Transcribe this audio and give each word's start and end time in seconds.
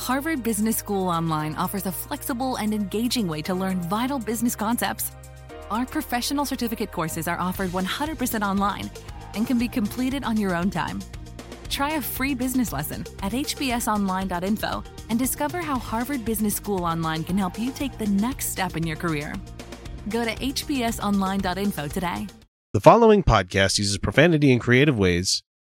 Harvard 0.00 0.42
Business 0.42 0.78
School 0.78 1.08
Online 1.08 1.54
offers 1.56 1.84
a 1.84 1.92
flexible 1.92 2.56
and 2.56 2.72
engaging 2.72 3.28
way 3.28 3.42
to 3.42 3.52
learn 3.52 3.82
vital 3.82 4.18
business 4.18 4.56
concepts. 4.56 5.12
Our 5.70 5.84
professional 5.84 6.46
certificate 6.46 6.90
courses 6.90 7.28
are 7.28 7.38
offered 7.38 7.68
100% 7.72 8.40
online 8.42 8.90
and 9.34 9.46
can 9.46 9.58
be 9.58 9.68
completed 9.68 10.24
on 10.24 10.38
your 10.38 10.56
own 10.56 10.70
time. 10.70 11.00
Try 11.68 11.90
a 11.90 12.00
free 12.00 12.34
business 12.34 12.72
lesson 12.72 13.04
at 13.22 13.32
hbsonline.info 13.32 14.84
and 15.10 15.18
discover 15.18 15.60
how 15.60 15.78
Harvard 15.78 16.24
Business 16.24 16.54
School 16.54 16.82
Online 16.82 17.22
can 17.22 17.36
help 17.36 17.58
you 17.58 17.70
take 17.70 17.98
the 17.98 18.06
next 18.06 18.46
step 18.46 18.78
in 18.78 18.86
your 18.86 18.96
career. 18.96 19.34
Go 20.08 20.24
to 20.24 20.34
hbsonline.info 20.34 21.88
today. 21.88 22.26
The 22.72 22.80
following 22.80 23.22
podcast 23.22 23.78
uses 23.78 23.98
profanity 23.98 24.50
in 24.50 24.60
creative 24.60 24.98
ways, 24.98 25.42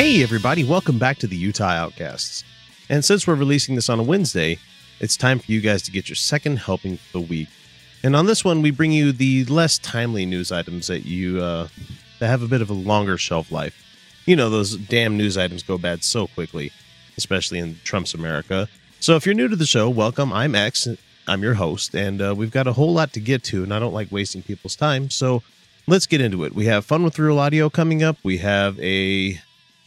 Hey, 0.00 0.22
everybody, 0.22 0.64
welcome 0.64 0.98
back 0.98 1.18
to 1.18 1.26
the 1.26 1.36
Utah 1.36 1.72
Outcasts. 1.72 2.42
And 2.88 3.04
since 3.04 3.26
we're 3.26 3.34
releasing 3.34 3.74
this 3.74 3.90
on 3.90 4.00
a 4.00 4.02
Wednesday, 4.02 4.58
it's 4.98 5.14
time 5.14 5.38
for 5.38 5.52
you 5.52 5.60
guys 5.60 5.82
to 5.82 5.90
get 5.90 6.08
your 6.08 6.16
second 6.16 6.56
helping 6.56 6.96
for 6.96 7.18
the 7.18 7.26
week. 7.26 7.50
And 8.02 8.16
on 8.16 8.24
this 8.24 8.42
one, 8.42 8.62
we 8.62 8.70
bring 8.70 8.92
you 8.92 9.12
the 9.12 9.44
less 9.44 9.76
timely 9.76 10.24
news 10.24 10.50
items 10.52 10.86
that 10.86 11.04
you 11.04 11.42
uh, 11.42 11.68
that 12.18 12.28
have 12.28 12.42
a 12.42 12.48
bit 12.48 12.62
of 12.62 12.70
a 12.70 12.72
longer 12.72 13.18
shelf 13.18 13.52
life. 13.52 13.76
You 14.24 14.36
know, 14.36 14.48
those 14.48 14.74
damn 14.74 15.18
news 15.18 15.36
items 15.36 15.62
go 15.62 15.76
bad 15.76 16.02
so 16.02 16.28
quickly, 16.28 16.72
especially 17.18 17.58
in 17.58 17.78
Trump's 17.84 18.14
America. 18.14 18.70
So 19.00 19.16
if 19.16 19.26
you're 19.26 19.34
new 19.34 19.48
to 19.48 19.56
the 19.56 19.66
show, 19.66 19.90
welcome. 19.90 20.32
I'm 20.32 20.54
X. 20.54 20.88
I'm 21.28 21.42
your 21.42 21.54
host, 21.54 21.94
and 21.94 22.22
uh, 22.22 22.34
we've 22.34 22.50
got 22.50 22.66
a 22.66 22.72
whole 22.72 22.94
lot 22.94 23.12
to 23.12 23.20
get 23.20 23.44
to, 23.44 23.62
and 23.62 23.74
I 23.74 23.78
don't 23.78 23.92
like 23.92 24.10
wasting 24.10 24.40
people's 24.40 24.76
time. 24.76 25.10
So 25.10 25.42
let's 25.86 26.06
get 26.06 26.22
into 26.22 26.44
it. 26.44 26.54
We 26.54 26.64
have 26.64 26.86
fun 26.86 27.02
with 27.02 27.18
real 27.18 27.38
audio 27.38 27.68
coming 27.68 28.02
up. 28.02 28.16
We 28.22 28.38
have 28.38 28.80
a 28.80 29.38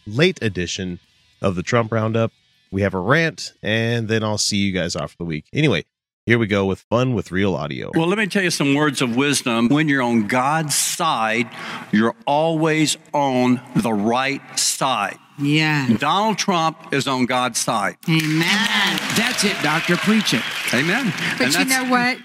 late 0.06 0.42
edition 0.42 1.00
of 1.42 1.56
the 1.56 1.64
Trump 1.64 1.92
Roundup. 1.92 2.32
We 2.72 2.82
have 2.82 2.94
a 2.94 3.00
rant, 3.00 3.54
and 3.62 4.08
then 4.08 4.24
I'll 4.24 4.38
see 4.38 4.58
you 4.58 4.72
guys 4.72 4.96
off 4.96 5.12
for 5.12 5.18
the 5.18 5.26
week. 5.26 5.46
Anyway, 5.54 5.86
here 6.26 6.40
we 6.40 6.48
go 6.48 6.66
with 6.66 6.80
fun 6.90 7.14
with 7.14 7.32
real 7.32 7.54
audio. 7.54 7.92
Well, 7.94 8.08
let 8.08 8.18
me 8.18 8.28
tell 8.28 8.44
you 8.44 8.50
some 8.50 8.74
words 8.74 9.02
of 9.02 9.16
wisdom. 9.16 9.68
When 9.68 9.90
you're 9.90 10.02
on 10.02 10.28
God's 10.28 10.74
side, 10.74 11.50
you're 11.92 12.16
always 12.26 12.98
on 13.14 13.62
the 13.76 13.94
right 13.94 14.42
side. 14.58 15.18
Yeah. 15.38 15.98
Donald 15.98 16.38
Trump 16.38 16.94
is 16.94 17.08
on 17.08 17.26
God's 17.26 17.60
side. 17.60 17.98
Amen. 18.08 19.00
That's 19.18 19.44
it, 19.44 19.62
doctor. 19.62 19.98
Preach 19.98 20.34
it. 20.34 20.44
Amen. 20.74 21.14
But 21.38 21.56
And 21.56 21.56
you 21.56 21.66
know 21.66 21.90
what? 21.90 22.18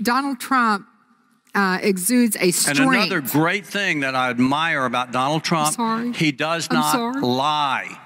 Donald 0.00 0.40
Trump 0.40 0.86
uh, 1.54 1.78
exudes 1.82 2.36
a 2.40 2.50
strength. 2.50 2.80
And 2.80 2.94
another 2.94 3.20
great 3.20 3.66
thing 3.66 4.00
that 4.00 4.14
I 4.14 4.30
admire 4.30 4.84
about 4.84 5.12
Donald 5.12 5.44
Trump, 5.44 6.16
he 6.16 6.32
does 6.32 6.70
not 6.70 7.20
lie. 7.22 8.00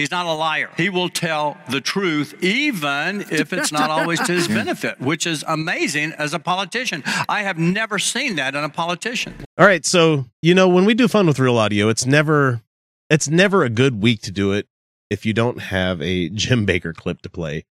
He's 0.00 0.10
not 0.10 0.24
a 0.24 0.32
liar. 0.32 0.70
He 0.78 0.88
will 0.88 1.10
tell 1.10 1.58
the 1.68 1.82
truth, 1.82 2.42
even 2.42 3.20
if 3.30 3.52
it's 3.52 3.70
not 3.70 3.90
always 3.90 4.18
to 4.20 4.32
his 4.32 4.48
benefit, 4.48 4.98
which 4.98 5.26
is 5.26 5.44
amazing 5.46 6.12
as 6.12 6.32
a 6.32 6.38
politician. 6.38 7.02
I 7.28 7.42
have 7.42 7.58
never 7.58 7.98
seen 7.98 8.36
that 8.36 8.54
in 8.54 8.64
a 8.64 8.70
politician. 8.70 9.34
All 9.58 9.66
right, 9.66 9.84
so 9.84 10.24
you 10.40 10.54
know 10.54 10.68
when 10.68 10.86
we 10.86 10.94
do 10.94 11.06
fun 11.06 11.26
with 11.26 11.38
real 11.38 11.58
audio, 11.58 11.90
it's 11.90 12.06
never 12.06 12.62
it's 13.10 13.28
never 13.28 13.62
a 13.62 13.68
good 13.68 14.02
week 14.02 14.22
to 14.22 14.30
do 14.30 14.52
it 14.52 14.68
if 15.10 15.26
you 15.26 15.34
don't 15.34 15.60
have 15.60 16.00
a 16.00 16.30
Jim 16.30 16.66
Bakker 16.66 16.94
clip 16.94 17.20
to 17.20 17.28
play. 17.28 17.66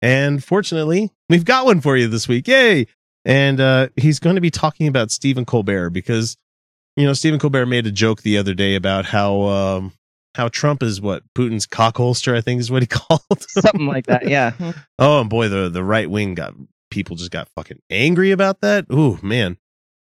And 0.00 0.42
fortunately, 0.42 1.10
we've 1.28 1.44
got 1.44 1.66
one 1.66 1.82
for 1.82 1.98
you 1.98 2.08
this 2.08 2.28
week. 2.28 2.48
Yay! 2.48 2.86
And 3.24 3.60
uh 3.60 3.88
he's 3.96 4.18
going 4.18 4.34
to 4.36 4.40
be 4.42 4.50
talking 4.50 4.86
about 4.86 5.10
Stephen 5.10 5.44
Colbert 5.44 5.90
because 5.90 6.36
you 6.96 7.04
know 7.06 7.12
Stephen 7.14 7.38
Colbert 7.40 7.66
made 7.66 7.86
a 7.86 7.92
joke 7.92 8.22
the 8.22 8.36
other 8.38 8.54
day 8.54 8.74
about 8.74 9.06
how 9.06 9.42
um 9.42 9.92
how 10.34 10.48
Trump 10.48 10.82
is 10.82 11.00
what 11.00 11.22
Putin's 11.36 11.66
cockholster, 11.66 12.36
I 12.36 12.40
think 12.40 12.60
is 12.60 12.70
what 12.70 12.82
he 12.82 12.86
called. 12.90 13.22
something 13.48 13.86
like 13.86 14.06
that. 14.06 14.28
Yeah. 14.28 14.52
oh, 14.98 15.20
and 15.20 15.30
boy, 15.30 15.48
the 15.48 15.68
the 15.68 15.84
right 15.84 16.10
wing 16.10 16.34
got 16.34 16.54
people 16.90 17.16
just 17.16 17.30
got 17.30 17.48
fucking 17.56 17.80
angry 17.90 18.30
about 18.30 18.60
that. 18.60 18.86
Ooh, 18.92 19.18
man. 19.22 19.56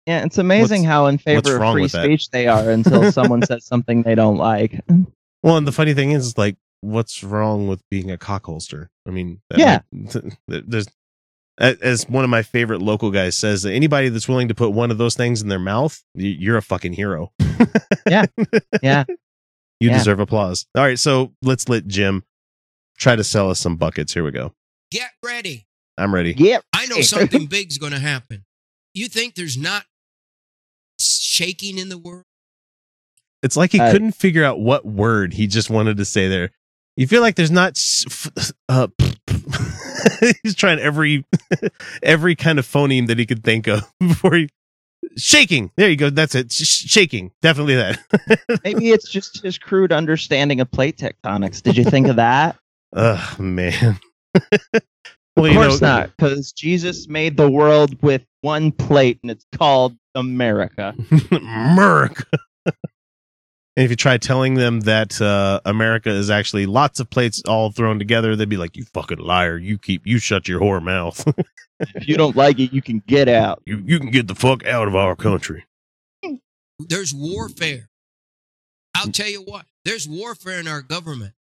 Yeah, 0.06 0.24
it's 0.24 0.38
amazing 0.38 0.82
What's- 0.82 0.88
how 0.92 1.06
in 1.06 1.18
favor 1.18 1.56
of 1.56 1.72
free 1.72 1.82
with 1.82 1.92
that? 1.92 2.04
speech 2.04 2.30
they 2.30 2.46
are 2.46 2.70
until 2.70 3.10
someone 3.12 3.42
says 3.42 3.64
something 3.64 4.02
they 4.02 4.14
don't 4.14 4.36
like. 4.36 4.80
Well, 5.42 5.56
and 5.56 5.66
the 5.66 5.72
funny 5.72 5.94
thing 5.94 6.12
is, 6.12 6.38
like, 6.38 6.56
what's 6.80 7.24
wrong 7.24 7.66
with 7.66 7.82
being 7.90 8.10
a 8.12 8.16
cockholster? 8.16 8.86
I 9.06 9.10
mean, 9.10 9.40
Yeah. 9.56 9.80
might- 9.90 10.32
there's 10.46 10.86
as 11.58 12.08
one 12.08 12.22
of 12.24 12.30
my 12.30 12.42
favorite 12.42 12.82
local 12.82 13.10
guys 13.10 13.36
says, 13.36 13.62
that 13.62 13.72
anybody 13.72 14.08
that's 14.08 14.28
willing 14.28 14.48
to 14.48 14.54
put 14.54 14.70
one 14.70 14.90
of 14.90 14.98
those 14.98 15.14
things 15.14 15.40
in 15.42 15.48
their 15.48 15.58
mouth, 15.58 16.02
you're 16.14 16.56
a 16.58 16.62
fucking 16.62 16.92
hero. 16.94 17.32
Yeah. 18.08 18.26
Yeah. 18.82 19.04
You 19.80 19.90
Yeah. 19.90 19.98
deserve 19.98 20.20
applause. 20.20 20.64
All 20.74 20.82
right, 20.82 20.98
so 20.98 21.32
let's 21.42 21.68
let 21.68 21.86
Jim 21.86 22.22
try 22.98 23.14
to 23.16 23.22
sell 23.24 23.50
us 23.50 23.58
some 23.60 23.76
buckets. 23.76 24.14
Here 24.14 24.24
we 24.24 24.30
go. 24.30 24.54
Get 24.90 25.10
ready. 25.24 25.66
I'm 25.98 26.14
ready. 26.14 26.32
Yep. 26.36 26.62
I 26.72 26.86
know 26.86 27.00
something 27.02 27.44
big's 27.50 27.76
going 27.76 27.92
to 27.92 27.98
happen. 27.98 28.44
You 28.94 29.08
think 29.08 29.34
there's 29.34 29.58
not 29.58 29.84
shaking 30.98 31.76
in 31.78 31.88
the 31.90 31.98
world? 31.98 32.24
It's 33.42 33.56
like 33.56 33.70
he 33.72 33.80
Uh, 33.80 33.92
couldn't 33.92 34.12
figure 34.12 34.44
out 34.44 34.60
what 34.60 34.86
word 34.86 35.34
he 35.34 35.46
just 35.46 35.68
wanted 35.68 35.98
to 35.98 36.04
say 36.06 36.28
there. 36.28 36.52
You 36.96 37.06
feel 37.06 37.20
like 37.20 37.34
there's 37.34 37.50
not 37.50 37.72
s- 37.72 38.04
f- 38.06 38.52
uh, 38.70 38.88
he's 40.42 40.54
trying 40.54 40.78
every 40.78 41.24
every 42.02 42.34
kind 42.34 42.58
of 42.58 42.66
phoneme 42.66 43.06
that 43.08 43.18
he 43.18 43.26
could 43.26 43.44
think 43.44 43.66
of 43.66 43.82
before 44.00 44.34
he 44.34 44.48
shaking. 45.16 45.70
There 45.76 45.88
you 45.88 45.96
go. 45.96 46.10
That's 46.10 46.34
it. 46.34 46.52
Sh- 46.52 46.88
shaking. 46.88 47.32
Definitely 47.42 47.76
that. 47.76 47.98
Maybe 48.64 48.90
it's 48.90 49.08
just 49.10 49.42
his 49.42 49.58
crude 49.58 49.92
understanding 49.92 50.60
of 50.60 50.70
plate 50.70 50.96
tectonics. 50.96 51.62
Did 51.62 51.76
you 51.76 51.84
think 51.84 52.08
of 52.08 52.16
that? 52.16 52.56
oh 52.94 53.36
man. 53.38 53.98
Of 55.36 55.42
well, 55.42 55.52
you 55.52 55.58
course 55.58 55.82
know, 55.82 55.88
not, 55.88 56.16
because 56.16 56.52
Jesus 56.52 57.08
made 57.08 57.36
the 57.36 57.50
world 57.50 58.00
with 58.02 58.22
one 58.40 58.72
plate, 58.72 59.18
and 59.22 59.30
it's 59.30 59.44
called 59.54 59.94
America. 60.14 60.94
Merc. 61.30 62.26
And 63.76 63.84
if 63.84 63.90
you 63.90 63.96
try 63.96 64.16
telling 64.18 64.54
them 64.54 64.80
that 64.80 65.20
uh, 65.20 65.60
America 65.64 66.10
is 66.10 66.30
actually 66.30 66.66
lots 66.66 66.98
of 67.00 67.10
plates 67.10 67.42
all 67.46 67.70
thrown 67.70 67.98
together, 67.98 68.34
they'd 68.36 68.48
be 68.48 68.56
like, 68.56 68.76
"You 68.76 68.84
fucking 68.94 69.18
liar! 69.18 69.56
You 69.58 69.78
keep 69.78 70.06
you 70.06 70.18
shut 70.18 70.48
your 70.48 70.60
whore 70.60 70.82
mouth. 70.82 71.24
if 71.80 72.08
you 72.08 72.16
don't 72.16 72.36
like 72.36 72.58
it, 72.58 72.72
you 72.72 72.82
can 72.82 73.02
get 73.06 73.28
out. 73.28 73.62
you 73.66 73.82
you 73.84 73.98
can 73.98 74.10
get 74.10 74.28
the 74.28 74.34
fuck 74.34 74.66
out 74.66 74.88
of 74.88 74.94
our 74.96 75.14
country." 75.16 75.64
There's 76.78 77.14
warfare. 77.14 77.88
I'll 78.94 79.10
tell 79.12 79.28
you 79.28 79.42
what, 79.42 79.64
there's 79.84 80.08
warfare 80.08 80.58
in 80.60 80.68
our 80.68 80.82
government. 80.82 81.32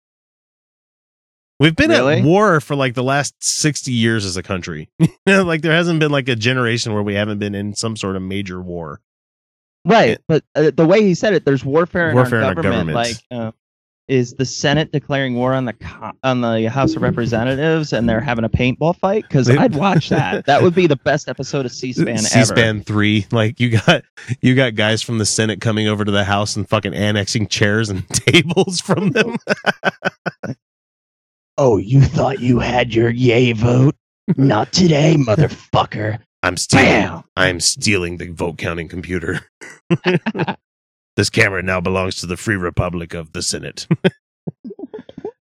We've 1.59 1.75
been 1.75 1.89
Really? 1.89 2.17
at 2.19 2.23
war 2.25 2.59
for 2.59 2.75
like 2.75 2.95
the 2.95 3.03
last 3.03 3.33
60 3.39 3.91
years 3.91 4.25
as 4.25 4.35
a 4.37 4.43
country. 4.43 4.89
Like 5.27 5.61
there 5.61 5.71
hasn't 5.71 5.99
been 5.99 6.11
like 6.11 6.27
a 6.29 6.35
generation 6.35 6.93
where 6.93 7.01
we 7.03 7.15
haven't 7.15 7.39
been 7.39 7.55
in 7.55 7.73
some 7.75 7.95
sort 7.95 8.15
of 8.15 8.21
major 8.21 8.61
war. 8.61 8.99
Right, 9.85 10.19
but 10.27 10.43
uh, 10.55 10.71
the 10.75 10.85
way 10.85 11.01
he 11.03 11.13
said 11.13 11.33
it, 11.33 11.45
there's 11.45 11.63
warfare 11.63 12.09
in, 12.09 12.15
Warfare 12.15 12.39
in 12.39 12.43
our, 12.43 12.49
our 12.49 12.55
government. 12.55 12.93
government. 12.93 12.95
Like, 13.31 13.39
uh, 13.39 13.51
is 14.07 14.33
the 14.33 14.45
Senate 14.45 14.91
declaring 14.91 15.33
war 15.33 15.53
on 15.53 15.65
the 15.65 15.73
co- 15.73 16.11
on 16.23 16.41
the 16.41 16.69
House 16.69 16.95
of 16.95 17.01
Representatives, 17.01 17.91
and 17.91 18.07
they're 18.07 18.19
having 18.21 18.45
a 18.45 18.49
paintball 18.49 18.95
fight? 18.97 19.23
Because 19.23 19.49
I'd 19.49 19.73
watch 19.75 20.09
that. 20.09 20.45
That 20.45 20.61
would 20.61 20.75
be 20.75 20.85
the 20.85 20.95
best 20.95 21.27
episode 21.27 21.65
of 21.65 21.71
C-SPAN 21.71 22.07
ever. 22.09 22.19
C-SPAN 22.19 22.83
3 22.83 23.25
like 23.31 23.59
you 23.59 23.79
got 23.79 24.03
you 24.41 24.53
got 24.53 24.75
guys 24.75 25.01
from 25.01 25.17
the 25.17 25.25
Senate 25.25 25.59
coming 25.59 25.87
over 25.87 26.05
to 26.05 26.11
the 26.11 26.23
house 26.23 26.55
and 26.55 26.69
fucking 26.69 26.93
annexing 26.93 27.47
chairs 27.47 27.89
and 27.89 28.07
tables 28.13 28.79
from 28.79 29.09
them. 29.11 29.37
Oh, 31.57 31.77
you 31.77 32.01
thought 32.01 32.39
you 32.41 32.59
had 32.59 32.93
your 32.93 33.09
yay 33.09 33.53
vote? 33.53 33.95
Not 34.37 34.71
today, 34.71 35.15
motherfucker. 35.17 36.19
I'm 36.45 36.57
stealing 36.57 36.85
Bam! 36.85 37.23
I'm 37.35 37.59
stealing 37.59 38.17
the 38.17 38.27
vote 38.29 38.57
counting 38.59 38.87
computer. 38.87 39.49
this 41.15 41.29
camera 41.31 41.63
now 41.63 41.81
belongs 41.81 42.17
to 42.17 42.27
the 42.27 42.37
Free 42.37 42.55
Republic 42.55 43.13
of 43.15 43.33
the 43.33 43.41
Senate. 43.41 43.87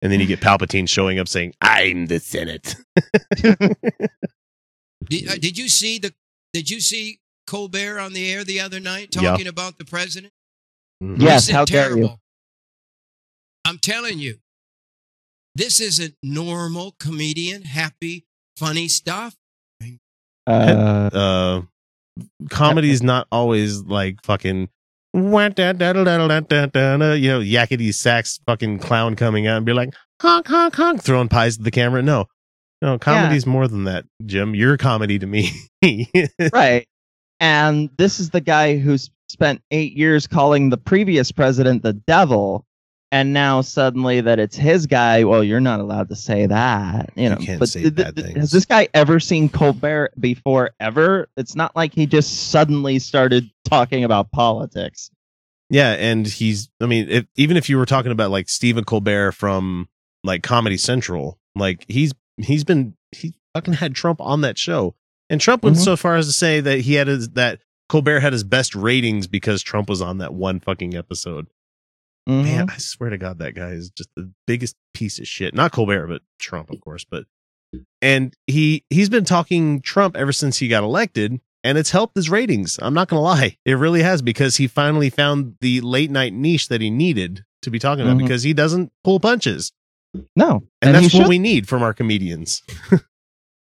and 0.00 0.12
then 0.12 0.20
you 0.20 0.26
get 0.26 0.40
Palpatine 0.40 0.88
showing 0.88 1.19
up 1.19 1.26
saying, 1.26 1.54
"I'm 1.60 2.06
the 2.06 2.20
Senate." 2.20 2.76
Did, 5.08 5.28
uh, 5.28 5.34
did 5.34 5.58
you 5.58 5.69
see 5.69 5.99
the? 5.99 6.14
Did 6.52 6.70
you 6.70 6.81
see 6.81 7.19
Colbert 7.49 7.99
on 7.99 8.12
the 8.12 8.31
air 8.32 8.44
the 8.44 8.60
other 8.60 8.78
night 8.78 9.14
Yeah. 9.16 9.31
talking 9.32 9.49
about 9.49 9.78
the 9.78 9.84
president? 9.84 10.32
Mhm. 11.02 11.20
Yes, 11.20 11.46
He 11.46 11.52
said 11.52 11.56
how 11.56 11.64
dare 11.64 11.88
you? 11.90 11.94
terrible. 11.96 12.20
I'm 13.64 13.78
telling 13.78 14.20
you, 14.20 14.38
this 15.56 15.81
isn't 15.81 16.14
normal 16.22 16.93
comedian, 17.00 17.62
happy, 17.62 18.26
funny 18.56 18.87
stuff 18.87 19.34
uh, 20.47 21.11
uh 21.12 21.62
comedy's 22.50 23.03
not 23.03 23.27
always 23.33 23.81
like 23.83 24.17
fucking 24.25 24.69
you 27.15 27.29
know 27.29 27.41
yakety 27.41 27.93
sax 27.93 28.41
fucking 28.47 28.79
clown 28.79 29.15
coming 29.15 29.47
out 29.47 29.59
and 29.59 29.67
be 29.67 29.73
like 29.73 29.94
honk 30.21 30.47
honk 30.47 30.75
honk 30.75 31.03
throwing 31.03 31.29
pies 31.29 31.59
at 31.59 31.65
the 31.65 31.71
camera. 31.71 32.03
No. 32.03 32.27
No 32.81 32.99
comedy's 32.99 33.47
yeah. 33.47 33.53
more 33.53 33.69
than 33.69 33.85
that 33.85 34.05
jim. 34.27 34.55
You're 34.55 34.77
comedy 34.77 35.19
to 35.19 35.27
me. 35.27 35.53
Right. 36.53 36.87
And 37.41 37.91
this 37.97 38.21
is 38.21 38.31
the 38.31 38.41
guy 38.41 38.79
who 38.79 38.97
spent 39.29 39.62
eight 39.73 39.95
years 39.95 40.29
calling 40.29 40.71
the 40.71 40.77
previous 40.77 41.33
president 41.33 41.83
the 41.83 41.93
devil. 41.93 42.65
And 43.12 43.32
now 43.35 43.61
suddenly 43.61 44.23
that 44.23 44.38
it's 44.41 44.56
his 44.56 44.87
guy, 44.87 45.23
well, 45.25 45.44
you're 45.44 45.61
not 45.61 45.79
allowed 45.81 46.09
to 46.09 46.17
say 46.17 46.47
that. 46.47 47.11
You 47.14 47.29
know, 47.29 47.37
can't 47.37 47.61
but 47.61 47.69
say 47.69 47.82
th- 47.82 47.94
th- 47.94 48.06
bad 48.06 48.17
th- 48.17 48.26
things. 48.29 48.38
has 48.38 48.50
this 48.50 48.64
guy 48.64 48.88
ever 48.94 49.20
seen 49.20 49.49
Colbert 49.50 50.14
before? 50.19 50.70
Ever? 50.81 51.29
It's 51.37 51.55
not 51.55 51.76
like 51.76 51.93
he 51.94 52.06
just 52.06 52.50
suddenly 52.50 52.99
started 52.99 53.50
talking 53.69 54.03
about 54.03 54.32
politics. 54.32 55.11
yeah 55.70 55.93
and 55.93 56.26
he's 56.26 56.69
i 56.81 56.87
mean 56.87 57.09
if, 57.09 57.25
even 57.37 57.56
if 57.56 57.69
you 57.70 57.79
were 57.79 57.87
talking 57.87 58.12
about 58.12 58.31
like 58.31 58.49
stephen 58.49 58.85
colbert 58.85 59.32
from 59.32 59.88
like 60.25 60.43
comedy 60.43 60.76
central 60.76 61.38
like 61.55 61.87
he's 61.88 62.12
he's 62.37 62.64
been 62.64 62.94
he 63.12 63.32
fucking 63.55 63.73
had 63.75 63.94
trump 63.94 64.20
on 64.20 64.43
that 64.43 64.59
show 64.59 64.94
and 65.31 65.41
trump 65.41 65.62
went 65.62 65.76
Mhm. 65.76 65.85
so 65.85 65.97
far 65.97 66.17
as 66.17 66.26
to 66.26 66.32
say 66.32 66.61
that 66.61 66.81
he 66.81 66.94
had 66.94 67.06
his 67.06 67.31
that 67.31 67.61
colbert 67.88 68.20
had 68.20 68.35
his 68.35 68.44
best 68.44 68.75
ratings 68.75 69.26
because 69.26 69.62
trump 69.62 69.88
was 69.88 70.03
on 70.03 70.19
that 70.19 70.35
one 70.35 70.61
fucking 70.61 70.94
episode 70.94 71.47
Mhm. 72.29 72.45
Man, 72.45 72.71
I 72.71 72.77
swear 72.79 73.11
to 73.11 73.19
God, 73.19 73.39
that 73.39 73.55
guy 73.55 73.71
is 73.71 73.91
just 73.91 74.09
the 74.17 74.31
biggest 74.47 74.77
piece 74.95 75.19
of 75.19 75.27
shit. 75.27 75.55
Not 75.55 75.73
Colbert, 75.73 76.07
but 76.07 76.23
Trump, 76.39 76.71
of 76.71 76.81
course. 76.81 77.05
But 77.09 77.25
and 78.01 78.35
he 78.47 78.85
he's 78.91 79.09
been 79.09 79.25
talking 79.25 79.81
Trump 79.81 80.17
ever 80.17 80.33
since 80.33 80.59
he 80.59 80.69
got 80.69 80.85
elected, 80.85 81.41
and 81.65 81.79
it's 81.79 81.91
helped 81.91 82.15
his 82.17 82.31
ratings. 82.31 82.79
I'm 82.81 82.95
not 82.95 83.09
gonna 83.09 83.23
lie, 83.23 83.57
it 83.65 83.73
really 83.75 84.03
has 84.03 84.23
because 84.23 84.57
he 84.59 84.67
finally 84.69 85.11
found 85.11 85.57
the 85.61 85.81
late 85.81 86.11
night 86.11 86.33
niche 86.33 86.69
that 86.69 86.81
he 86.81 86.91
needed 86.91 87.45
to 87.63 87.71
be 87.71 87.79
talking 87.79 88.05
about 88.05 88.17
Mhm. 88.19 88.23
because 88.25 88.43
he 88.43 88.53
doesn't 88.53 88.93
pull 89.05 89.19
punches, 89.21 89.73
No, 90.37 90.63
and, 90.83 90.97
he 90.97 91.03
that's 91.03 91.15
what 91.15 91.23
should. 91.23 91.29
we 91.29 91.39
need 91.39 91.67
from 91.69 91.83
our 91.83 91.95
comedians. 91.95 92.63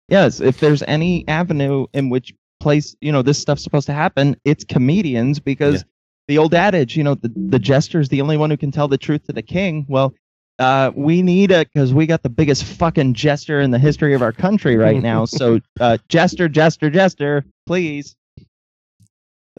yes 0.08 0.40
if 0.40 0.60
there's 0.60 0.82
any 0.84 1.26
avenue 1.28 1.86
in 1.94 2.10
which 2.10 2.34
place 2.60 2.94
you 3.00 3.10
know 3.12 3.22
this 3.22 3.38
stuff's 3.38 3.62
supposed 3.62 3.86
to 3.86 3.92
happen 3.92 4.36
it's 4.44 4.64
comedians 4.64 5.38
because 5.40 5.76
Yeah. 5.76 5.82
The 6.28 6.38
old 6.38 6.54
adage 6.54 6.96
you 6.96 7.02
know 7.04 7.14
the, 7.14 7.32
the 7.34 7.58
jester's 7.58 8.08
the 8.08 8.20
only 8.20 8.36
one 8.36 8.50
who 8.50 8.56
can 8.56 8.70
tell 8.70 8.88
the 8.88 8.98
truth 8.98 9.24
to 9.24 9.32
the 9.32 9.42
king 9.42 9.84
well 9.88 10.14
uh, 10.58 10.92
we 10.94 11.22
need 11.22 11.50
it 11.50 11.68
because 11.72 11.92
we 11.92 12.06
got 12.06 12.22
the 12.22 12.28
biggest 12.28 12.62
fucking 12.64 13.14
jester 13.14 13.60
in 13.60 13.70
the 13.72 13.78
history 13.78 14.14
of 14.14 14.22
our 14.22 14.32
country 14.32 14.76
right 14.76 15.02
now 15.12 15.24
so 15.24 15.58
uh, 15.80 15.96
jester 16.08 16.48
jester 16.48 16.90
jester 16.90 17.44
please 17.66 18.14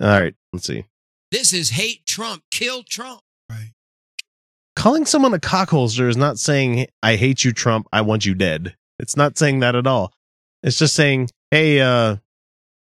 All 0.02 0.08
right, 0.08 0.36
let's 0.52 0.66
see. 0.68 0.86
This 1.32 1.52
is 1.54 1.72
hate 1.72 2.06
Trump, 2.06 2.44
kill 2.52 2.84
Trump. 2.84 3.22
Right. 3.50 3.72
calling 4.76 5.06
someone 5.06 5.34
a 5.34 5.40
cockholster 5.40 6.08
is 6.08 6.18
not 6.18 6.40
saying 6.40 6.88
I 7.02 7.16
hate 7.16 7.44
you, 7.44 7.52
Trump. 7.52 7.88
I 7.92 8.02
want 8.02 8.26
you 8.26 8.34
dead. 8.34 8.76
It's 9.00 9.18
not 9.18 9.38
saying 9.38 9.60
that 9.60 9.76
at 9.76 9.86
all. 9.88 10.14
It's 10.62 10.78
just 10.78 10.96
saying, 10.96 11.30
hey, 11.52 11.82
uh, 11.82 12.18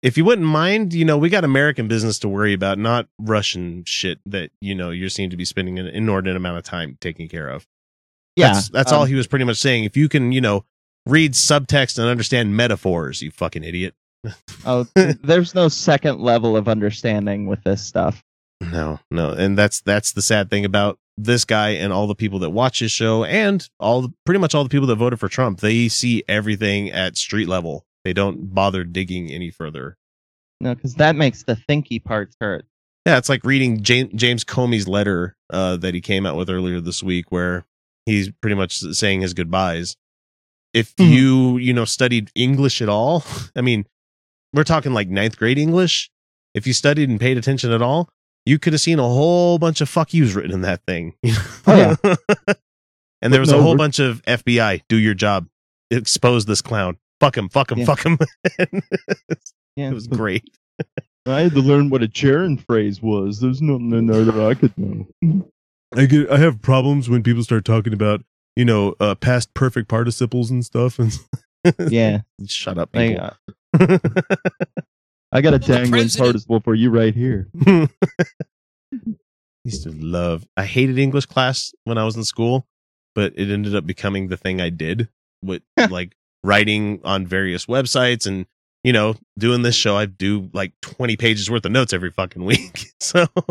if 0.02 0.16
you 0.16 0.24
wouldn't 0.24 0.46
mind, 0.46 0.92
you 0.92 1.04
know, 1.04 1.16
we 1.16 1.28
got 1.28 1.44
American 1.44 1.86
business 1.88 2.18
to 2.20 2.28
worry 2.28 2.52
about, 2.52 2.78
not 2.78 3.08
Russian 3.18 3.84
shit 3.86 4.18
that 4.26 4.50
you 4.60 4.74
know 4.74 4.90
you 4.90 5.08
seem 5.08 5.30
to 5.30 5.36
be 5.36 5.44
spending 5.44 5.78
an 5.78 5.86
inordinate 5.86 6.36
amount 6.36 6.58
of 6.58 6.64
time 6.64 6.98
taking 7.00 7.28
care 7.28 7.48
of. 7.48 7.66
yeah 8.36 8.54
that's, 8.54 8.68
that's 8.70 8.92
um, 8.92 9.00
all 9.00 9.04
he 9.04 9.14
was 9.14 9.26
pretty 9.26 9.44
much 9.44 9.58
saying. 9.58 9.84
If 9.84 9.96
you 9.96 10.08
can, 10.08 10.32
you 10.32 10.40
know, 10.40 10.64
read 11.06 11.32
subtext 11.32 11.98
and 11.98 12.08
understand 12.08 12.56
metaphors, 12.56 13.22
you 13.22 13.30
fucking 13.30 13.64
idiot. 13.64 13.94
oh 14.66 14.86
there's 14.94 15.52
no 15.52 15.68
second 15.68 16.20
level 16.20 16.56
of 16.56 16.68
understanding 16.68 17.46
with 17.46 17.60
this 17.64 17.84
stuff 17.84 18.22
No, 18.60 19.00
no, 19.10 19.30
and 19.30 19.58
that's 19.58 19.80
that's 19.80 20.12
the 20.12 20.22
sad 20.22 20.48
thing 20.48 20.64
about 20.64 20.98
this 21.18 21.44
guy 21.44 21.70
and 21.70 21.92
all 21.92 22.06
the 22.06 22.14
people 22.14 22.38
that 22.40 22.50
watch 22.50 22.78
his 22.78 22.92
show 22.92 23.24
and 23.24 23.68
all 23.78 24.02
the, 24.02 24.12
pretty 24.24 24.38
much 24.38 24.54
all 24.54 24.62
the 24.62 24.70
people 24.70 24.86
that 24.86 24.96
voted 24.96 25.18
for 25.20 25.28
Trump. 25.28 25.60
They 25.60 25.88
see 25.88 26.22
everything 26.28 26.90
at 26.90 27.16
street 27.16 27.48
level. 27.48 27.84
They 28.04 28.12
don't 28.12 28.52
bother 28.54 28.84
digging 28.84 29.30
any 29.30 29.50
further. 29.50 29.96
no 30.60 30.74
because 30.74 30.94
that 30.96 31.16
makes 31.16 31.42
the 31.44 31.54
thinky 31.68 32.02
parts 32.02 32.36
hurt 32.40 32.64
Yeah, 33.06 33.18
it's 33.18 33.28
like 33.28 33.44
reading 33.44 33.82
James, 33.82 34.44
Comey's 34.44 34.86
letter 34.88 35.36
uh, 35.50 35.76
that 35.78 35.94
he 35.94 36.00
came 36.00 36.24
out 36.26 36.36
with 36.36 36.48
earlier 36.50 36.80
this 36.80 37.02
week, 37.02 37.30
where 37.30 37.64
he's 38.06 38.30
pretty 38.40 38.54
much 38.56 38.76
saying 38.78 39.20
his 39.22 39.34
goodbyes. 39.34 39.96
If 40.72 40.94
Mhm. 40.96 41.10
you 41.12 41.56
you 41.58 41.72
know 41.72 41.84
studied 41.84 42.30
English 42.34 42.80
at 42.80 42.88
all, 42.88 43.24
I 43.56 43.60
mean, 43.60 43.86
we're 44.54 44.64
talking 44.64 44.92
like 44.94 45.08
ninth 45.08 45.36
grade 45.36 45.58
English. 45.58 46.10
If 46.54 46.66
you 46.66 46.72
studied 46.72 47.08
and 47.08 47.18
paid 47.20 47.38
attention 47.38 47.72
at 47.72 47.82
all, 47.82 48.08
you 48.46 48.58
could 48.58 48.72
have 48.72 48.80
seen 48.82 48.98
a 48.98 49.02
whole 49.08 49.58
bunch 49.58 49.80
of 49.80 49.88
fuck 49.88 50.12
yous 50.14 50.32
written 50.34 50.52
in 50.52 50.62
that 50.62 50.82
thing. 50.86 51.14
Oh, 51.66 51.76
yeah. 51.76 52.54
and 53.22 53.32
there 53.32 53.40
was 53.40 53.52
a 53.52 53.60
whole 53.62 53.76
bunch 53.76 53.98
of 54.00 54.20
FBI, 54.24 54.82
do 54.88 54.96
your 54.96 55.14
job, 55.14 55.46
expose 55.90 56.44
this 56.46 56.60
clown, 56.62 56.96
fuck 57.22 57.36
him, 57.36 57.48
fuck 57.48 57.70
him, 57.70 57.78
Yeah. 57.78 57.84
fuck 57.84 58.04
him. 58.04 58.18
yeah 59.76 59.90
it 59.90 59.94
was 59.94 60.06
great. 60.08 60.44
i 61.26 61.40
had 61.42 61.52
to 61.52 61.60
learn 61.60 61.88
what 61.88 62.02
a 62.02 62.08
gerund 62.08 62.64
phrase 62.66 63.00
was 63.00 63.40
there's 63.40 63.62
nothing 63.62 63.92
in 63.92 64.06
there 64.06 64.24
that 64.24 64.38
i 64.38 64.54
could 64.54 64.76
know 64.76 65.06
I 65.96 66.06
get 66.06 66.30
I 66.30 66.38
have 66.38 66.60
problems 66.62 67.08
when 67.10 67.22
people 67.22 67.44
start 67.44 67.64
talking 67.64 67.92
about 67.92 68.24
you 68.56 68.64
know 68.64 68.94
uh, 68.98 69.14
past 69.14 69.52
perfect 69.54 69.88
participles 69.88 70.50
and 70.50 70.64
stuff 70.64 70.98
and 70.98 71.12
yeah 71.92 72.22
shut 72.46 72.78
up 72.78 72.90
Like, 72.94 73.10
people. 73.10 73.30
uh, 73.78 73.98
I 75.34 75.40
got 75.40 75.54
a 75.54 75.56
Well, 75.56 75.58
the 75.60 75.66
dangling 75.66 75.90
president- 75.92 76.26
participle 76.26 76.60
for 76.60 76.74
you 76.74 76.90
right 76.90 77.14
here. 77.14 77.48
I 77.66 77.88
used 79.64 79.84
to 79.84 79.92
love 79.92 80.46
I 80.56 80.64
hated 80.64 80.98
English 80.98 81.26
class 81.26 81.72
when 81.84 81.98
I 81.98 82.04
was 82.04 82.16
in 82.16 82.24
school, 82.24 82.66
but 83.14 83.32
it 83.36 83.50
ended 83.50 83.74
up 83.76 83.86
becoming 83.86 84.28
the 84.28 84.36
thing 84.36 84.60
I 84.60 84.70
did 84.70 85.08
with 85.42 85.62
like 85.90 86.14
writing 86.44 87.00
on 87.04 87.26
various 87.26 87.66
websites 87.66 88.26
and 88.26 88.46
you 88.84 88.92
know 88.92 89.14
doing 89.38 89.62
this 89.62 89.74
show 89.76 89.96
I 89.96 90.06
do 90.06 90.50
like 90.52 90.72
20 90.82 91.16
pages 91.16 91.50
worth 91.50 91.64
of 91.64 91.72
notes 91.72 91.92
every 91.92 92.10
fucking 92.10 92.44
week. 92.52 92.86
So 93.00 93.26
Uh, 93.36 93.46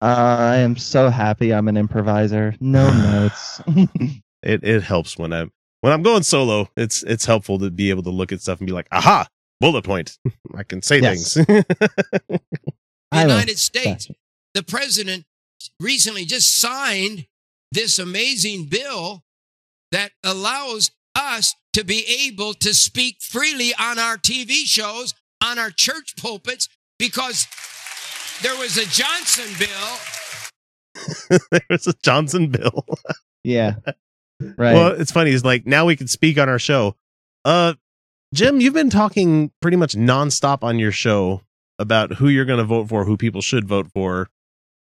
I 0.00 0.56
am 0.58 0.76
so 0.76 1.08
happy 1.10 1.52
I'm 1.52 1.68
an 1.68 1.76
improviser. 1.76 2.54
No 2.60 2.88
notes. 3.02 3.60
it 4.42 4.62
it 4.62 4.82
helps 4.82 5.16
when 5.18 5.32
I'm 5.32 5.50
when 5.80 5.92
I'm 5.92 6.02
going 6.02 6.22
solo. 6.22 6.68
It's 6.76 7.02
it's 7.04 7.24
helpful 7.24 7.58
to 7.58 7.70
be 7.70 7.90
able 7.90 8.02
to 8.04 8.10
look 8.10 8.32
at 8.32 8.40
stuff 8.40 8.58
and 8.60 8.66
be 8.66 8.72
like, 8.72 8.88
"Aha, 8.92 9.26
bullet 9.60 9.82
point. 9.82 10.18
I 10.54 10.62
can 10.62 10.82
say 10.82 11.00
Yes. 11.00 11.34
things." 11.34 11.46
The 11.46 12.40
United 13.12 13.58
States, 13.58 14.08
the 14.54 14.62
president 14.62 15.24
recently 15.80 16.24
just 16.24 16.56
signed 16.58 17.26
this 17.72 17.98
amazing 17.98 18.66
bill 18.66 19.24
that 19.92 20.12
allows 20.22 20.90
us 21.26 21.54
to 21.72 21.84
be 21.84 22.06
able 22.26 22.54
to 22.54 22.72
speak 22.72 23.16
freely 23.20 23.72
on 23.78 23.98
our 23.98 24.16
TV 24.16 24.64
shows, 24.64 25.14
on 25.42 25.58
our 25.58 25.70
church 25.70 26.14
pulpits, 26.16 26.68
because 26.98 27.46
there 28.42 28.56
was 28.56 28.78
a 28.78 28.86
Johnson 28.86 29.52
bill. 29.58 31.38
there 31.50 31.66
was 31.68 31.86
a 31.86 31.94
Johnson 32.02 32.48
bill. 32.48 32.86
yeah. 33.44 33.74
Right. 34.40 34.74
Well, 34.74 34.88
it's 35.00 35.12
funny. 35.12 35.30
It's 35.30 35.44
like 35.44 35.66
now 35.66 35.86
we 35.86 35.96
can 35.96 36.08
speak 36.08 36.38
on 36.38 36.48
our 36.48 36.58
show. 36.58 36.96
Uh, 37.44 37.74
Jim, 38.34 38.60
you've 38.60 38.74
been 38.74 38.90
talking 38.90 39.50
pretty 39.60 39.76
much 39.76 39.94
nonstop 39.94 40.62
on 40.62 40.78
your 40.78 40.92
show 40.92 41.42
about 41.78 42.14
who 42.14 42.28
you're 42.28 42.44
going 42.44 42.58
to 42.58 42.64
vote 42.64 42.88
for, 42.88 43.04
who 43.04 43.16
people 43.16 43.40
should 43.40 43.68
vote 43.68 43.88
for. 43.92 44.28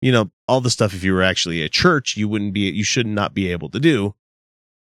You 0.02 0.12
know, 0.12 0.30
all 0.48 0.60
the 0.60 0.70
stuff. 0.70 0.94
If 0.94 1.04
you 1.04 1.12
were 1.12 1.22
actually 1.22 1.62
a 1.62 1.68
church, 1.68 2.16
you 2.16 2.28
wouldn't 2.28 2.52
be. 2.52 2.60
You 2.70 2.84
should 2.84 3.06
not 3.06 3.34
be 3.34 3.50
able 3.50 3.68
to 3.70 3.80
do. 3.80 4.14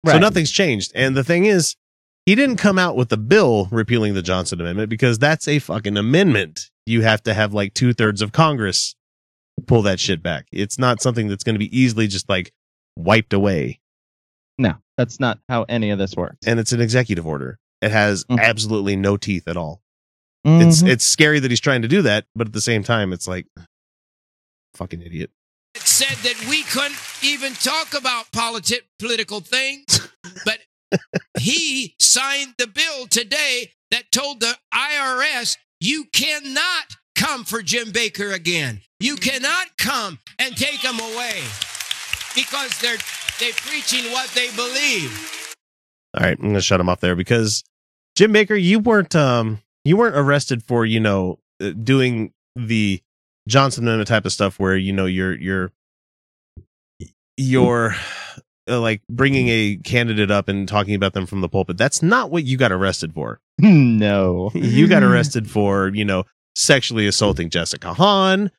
So 0.05 0.19
nothing's 0.19 0.51
changed. 0.51 0.91
And 0.95 1.15
the 1.15 1.23
thing 1.23 1.45
is, 1.45 1.75
he 2.25 2.35
didn't 2.35 2.57
come 2.57 2.77
out 2.79 2.95
with 2.95 3.09
the 3.09 3.17
bill 3.17 3.67
repealing 3.71 4.13
the 4.13 4.21
Johnson 4.21 4.59
Amendment 4.61 4.89
because 4.89 5.17
that's 5.19 5.47
a 5.47 5.59
fucking 5.59 5.97
amendment. 5.97 6.69
You 6.85 7.01
have 7.01 7.23
to 7.23 7.33
have 7.33 7.53
like 7.53 7.73
two 7.73 7.93
thirds 7.93 8.21
of 8.21 8.31
Congress 8.31 8.95
pull 9.67 9.81
that 9.83 9.99
shit 9.99 10.21
back. 10.23 10.47
It's 10.51 10.77
not 10.79 11.01
something 11.01 11.27
that's 11.27 11.43
going 11.43 11.55
to 11.55 11.59
be 11.59 11.77
easily 11.77 12.07
just 12.07 12.27
like 12.29 12.51
wiped 12.97 13.33
away. 13.33 13.79
no, 14.59 14.75
that's 14.97 15.19
not 15.19 15.39
how 15.49 15.63
any 15.63 15.89
of 15.89 15.97
this 15.97 16.15
works. 16.15 16.37
And 16.45 16.59
it's 16.59 16.71
an 16.73 16.79
executive 16.81 17.25
order. 17.25 17.57
It 17.81 17.91
has 17.91 18.23
Mhm. 18.25 18.39
absolutely 18.39 18.95
no 18.95 19.17
teeth 19.17 19.47
at 19.47 19.57
all. 19.57 19.81
It's 20.45 20.83
Mhm. 20.83 20.89
it's 20.89 21.05
scary 21.05 21.39
that 21.39 21.49
he's 21.49 21.59
trying 21.59 21.81
to 21.81 21.87
do 21.87 22.01
that, 22.03 22.25
but 22.35 22.47
at 22.47 22.53
the 22.53 22.61
same 22.61 22.83
time, 22.83 23.11
it's 23.13 23.27
like 23.27 23.47
fucking 24.75 25.01
idiot. 25.01 25.31
It 25.75 25.81
said 25.81 26.17
that 26.23 26.47
we 26.49 26.63
couldn't 26.63 26.99
even 27.23 27.53
talk 27.53 27.93
about 27.97 28.31
politi- 28.31 28.81
political 28.99 29.39
things, 29.39 30.07
but 30.45 30.59
he 31.39 31.95
signed 31.99 32.53
the 32.57 32.67
bill 32.67 33.07
today 33.07 33.71
that 33.91 34.11
told 34.11 34.39
the 34.39 34.55
IRS, 34.73 35.57
you 35.79 36.05
cannot 36.13 36.95
come 37.15 37.43
for 37.43 37.61
Jim 37.61 37.87
Bakker 37.87 38.33
again. 38.33 38.81
You 38.99 39.15
cannot 39.15 39.77
come 39.77 40.19
and 40.39 40.55
take 40.55 40.79
him 40.79 40.99
away 40.99 41.41
because 42.35 42.79
they're 42.79 42.97
they're 43.39 43.53
preaching 43.53 44.11
what 44.11 44.29
they 44.29 44.49
believe. 44.55 45.55
All 46.15 46.23
right, 46.23 46.37
I'm 46.37 46.49
gonna 46.49 46.61
shut 46.61 46.79
him 46.79 46.89
off 46.89 46.99
there 46.99 47.15
because 47.15 47.63
Jim 48.15 48.33
Bakker, 48.33 48.61
you 48.61 48.79
weren't 48.79 49.15
um 49.15 49.61
you 49.83 49.97
weren't 49.97 50.15
arrested 50.15 50.63
for 50.63 50.85
you 50.85 50.99
know 50.99 51.39
uh, 51.61 51.71
doing 51.71 52.31
the 52.55 53.01
Johnson 53.47 53.83
Amendment 53.83 54.07
type 54.07 54.25
of 54.25 54.31
stuff 54.31 54.59
where 54.59 54.75
you 54.75 54.93
know 54.93 55.05
you're 55.05 55.35
you're 55.35 55.71
you're 57.37 57.95
uh, 58.69 58.79
like 58.79 59.01
bringing 59.09 59.49
a 59.49 59.77
candidate 59.83 60.31
up 60.31 60.47
and 60.47 60.67
talking 60.67 60.95
about 60.95 61.13
them 61.13 61.25
from 61.25 61.41
the 61.41 61.49
pulpit. 61.49 61.77
That's 61.77 62.01
not 62.01 62.31
what 62.31 62.43
you 62.45 62.57
got 62.57 62.71
arrested 62.71 63.13
for. 63.13 63.41
no. 63.59 64.51
You 64.53 64.87
got 64.87 65.03
arrested 65.03 65.49
for 65.49 65.89
you 65.89 66.05
know 66.05 66.23
sexually 66.55 67.07
assaulting 67.07 67.49
Jessica 67.49 67.93
Hahn. 67.93 68.51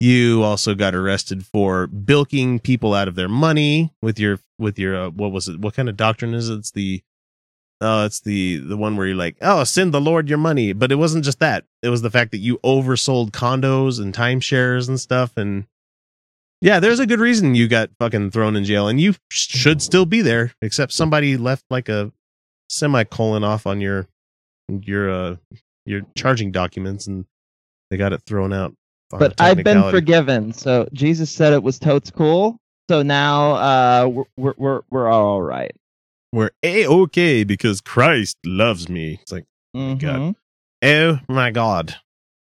You 0.00 0.42
also 0.42 0.74
got 0.74 0.96
arrested 0.96 1.46
for 1.46 1.86
bilking 1.86 2.58
people 2.58 2.92
out 2.92 3.06
of 3.06 3.14
their 3.14 3.28
money 3.28 3.92
with 4.02 4.18
your 4.18 4.40
with 4.58 4.78
your 4.78 4.96
uh, 4.96 5.10
what 5.10 5.30
was 5.30 5.48
it? 5.48 5.60
What 5.60 5.74
kind 5.74 5.88
of 5.88 5.96
doctrine 5.96 6.34
is 6.34 6.48
it? 6.48 6.56
It's 6.56 6.70
the 6.72 7.02
Oh, 7.82 8.04
it's 8.04 8.20
the 8.20 8.58
the 8.58 8.76
one 8.76 8.96
where 8.96 9.06
you're 9.06 9.16
like, 9.16 9.36
oh, 9.42 9.64
send 9.64 9.92
the 9.92 10.00
Lord 10.00 10.28
your 10.28 10.38
money. 10.38 10.72
But 10.72 10.92
it 10.92 10.96
wasn't 10.96 11.24
just 11.24 11.40
that. 11.40 11.64
It 11.82 11.88
was 11.88 12.02
the 12.02 12.10
fact 12.10 12.30
that 12.30 12.38
you 12.38 12.58
oversold 12.58 13.30
condos 13.32 14.00
and 14.00 14.14
timeshares 14.14 14.88
and 14.88 15.00
stuff. 15.00 15.32
And 15.36 15.66
yeah, 16.60 16.78
there's 16.78 17.00
a 17.00 17.06
good 17.06 17.18
reason 17.18 17.54
you 17.56 17.66
got 17.66 17.90
fucking 17.98 18.30
thrown 18.30 18.54
in 18.54 18.64
jail, 18.64 18.86
and 18.88 19.00
you 19.00 19.14
should 19.30 19.82
still 19.82 20.06
be 20.06 20.22
there. 20.22 20.54
Except 20.62 20.92
somebody 20.92 21.36
left 21.36 21.64
like 21.70 21.88
a 21.88 22.12
semicolon 22.68 23.44
off 23.44 23.66
on 23.66 23.80
your 23.80 24.06
your 24.68 25.10
uh 25.10 25.36
your 25.84 26.02
charging 26.16 26.52
documents, 26.52 27.06
and 27.08 27.26
they 27.90 27.96
got 27.96 28.12
it 28.12 28.22
thrown 28.22 28.52
out. 28.52 28.74
But 29.10 29.34
I've 29.40 29.62
been 29.62 29.90
forgiven. 29.90 30.52
So 30.52 30.88
Jesus 30.92 31.30
said 31.30 31.52
it 31.52 31.62
was 31.62 31.78
totes 31.78 32.10
cool. 32.10 32.58
So 32.88 33.02
now 33.02 33.52
uh, 33.52 34.06
we're, 34.08 34.24
we're 34.36 34.54
we're 34.56 34.80
we're 34.90 35.08
all 35.08 35.42
right. 35.42 35.74
We're 36.32 36.50
a 36.62 36.86
okay 36.86 37.44
because 37.44 37.80
Christ 37.80 38.38
loves 38.44 38.88
me. 38.88 39.18
It's 39.22 39.32
like. 39.32 39.44
God. 39.74 39.98
Mhm. 40.00 40.34
Oh 40.84 41.20
my 41.28 41.50
god, 41.50 41.96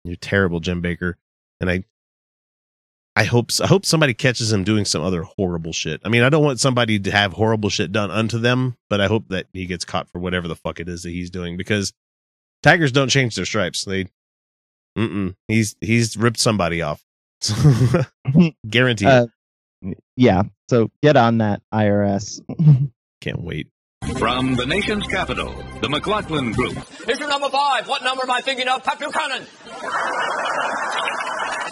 you're 0.04 0.16
terrible, 0.16 0.60
Jim 0.60 0.82
Bakker. 0.82 1.16
And 1.60 1.70
I, 1.70 1.84
I 3.16 3.26
hope 3.26 3.50
I 3.62 3.68
hope 3.68 3.86
somebody 3.86 4.14
catches 4.14 4.52
him 4.54 4.64
doing 4.64 4.86
some 4.86 5.04
other 5.04 5.24
horrible 5.24 5.74
shit. 5.74 6.02
I 6.06 6.10
mean, 6.10 6.24
I 6.24 6.30
don't 6.30 6.44
want 6.44 6.60
somebody 6.60 6.98
to 7.00 7.12
have 7.12 7.34
horrible 7.34 7.70
shit 7.70 7.92
done 7.92 8.10
unto 8.10 8.40
them, 8.40 8.78
but 8.90 9.02
I 9.02 9.08
hope 9.08 9.28
that 9.30 9.48
he 9.54 9.66
gets 9.66 9.84
caught 9.86 10.08
for 10.10 10.20
whatever 10.20 10.48
the 10.48 10.56
fuck 10.56 10.80
it 10.80 10.88
is 10.88 11.04
that 11.04 11.10
he's 11.10 11.30
doing 11.30 11.58
because 11.58 11.92
tigers 12.64 12.92
don't 12.92 13.10
change 13.10 13.36
their 13.36 13.46
stripes. 13.46 13.84
They, 13.84 14.08
mm 14.98 15.36
he's 15.48 15.76
he's 15.82 16.16
ripped 16.18 16.40
somebody 16.40 16.82
off. 16.82 17.04
Guaranteed. 18.70 19.08
Uh, 19.08 19.28
Yeah. 20.16 20.44
So 20.70 20.90
get 21.04 21.18
on 21.18 21.40
that, 21.40 21.62
IRS. 21.74 22.40
Can't 23.22 23.42
wait. 23.44 23.68
From 24.18 24.56
the 24.56 24.66
nation's 24.66 25.06
capital, 25.08 25.54
the 25.82 25.88
McLaughlin 25.90 26.52
Group. 26.54 26.76
Issue 27.08 27.28
number 27.28 27.50
five. 27.50 27.88
What 27.88 28.04
number 28.04 28.24
am 28.24 28.32
I 28.32 28.42
thinking 28.42 28.68
of? 28.68 28.84
Pat 28.84 29.00
Buchanan. 29.00 29.44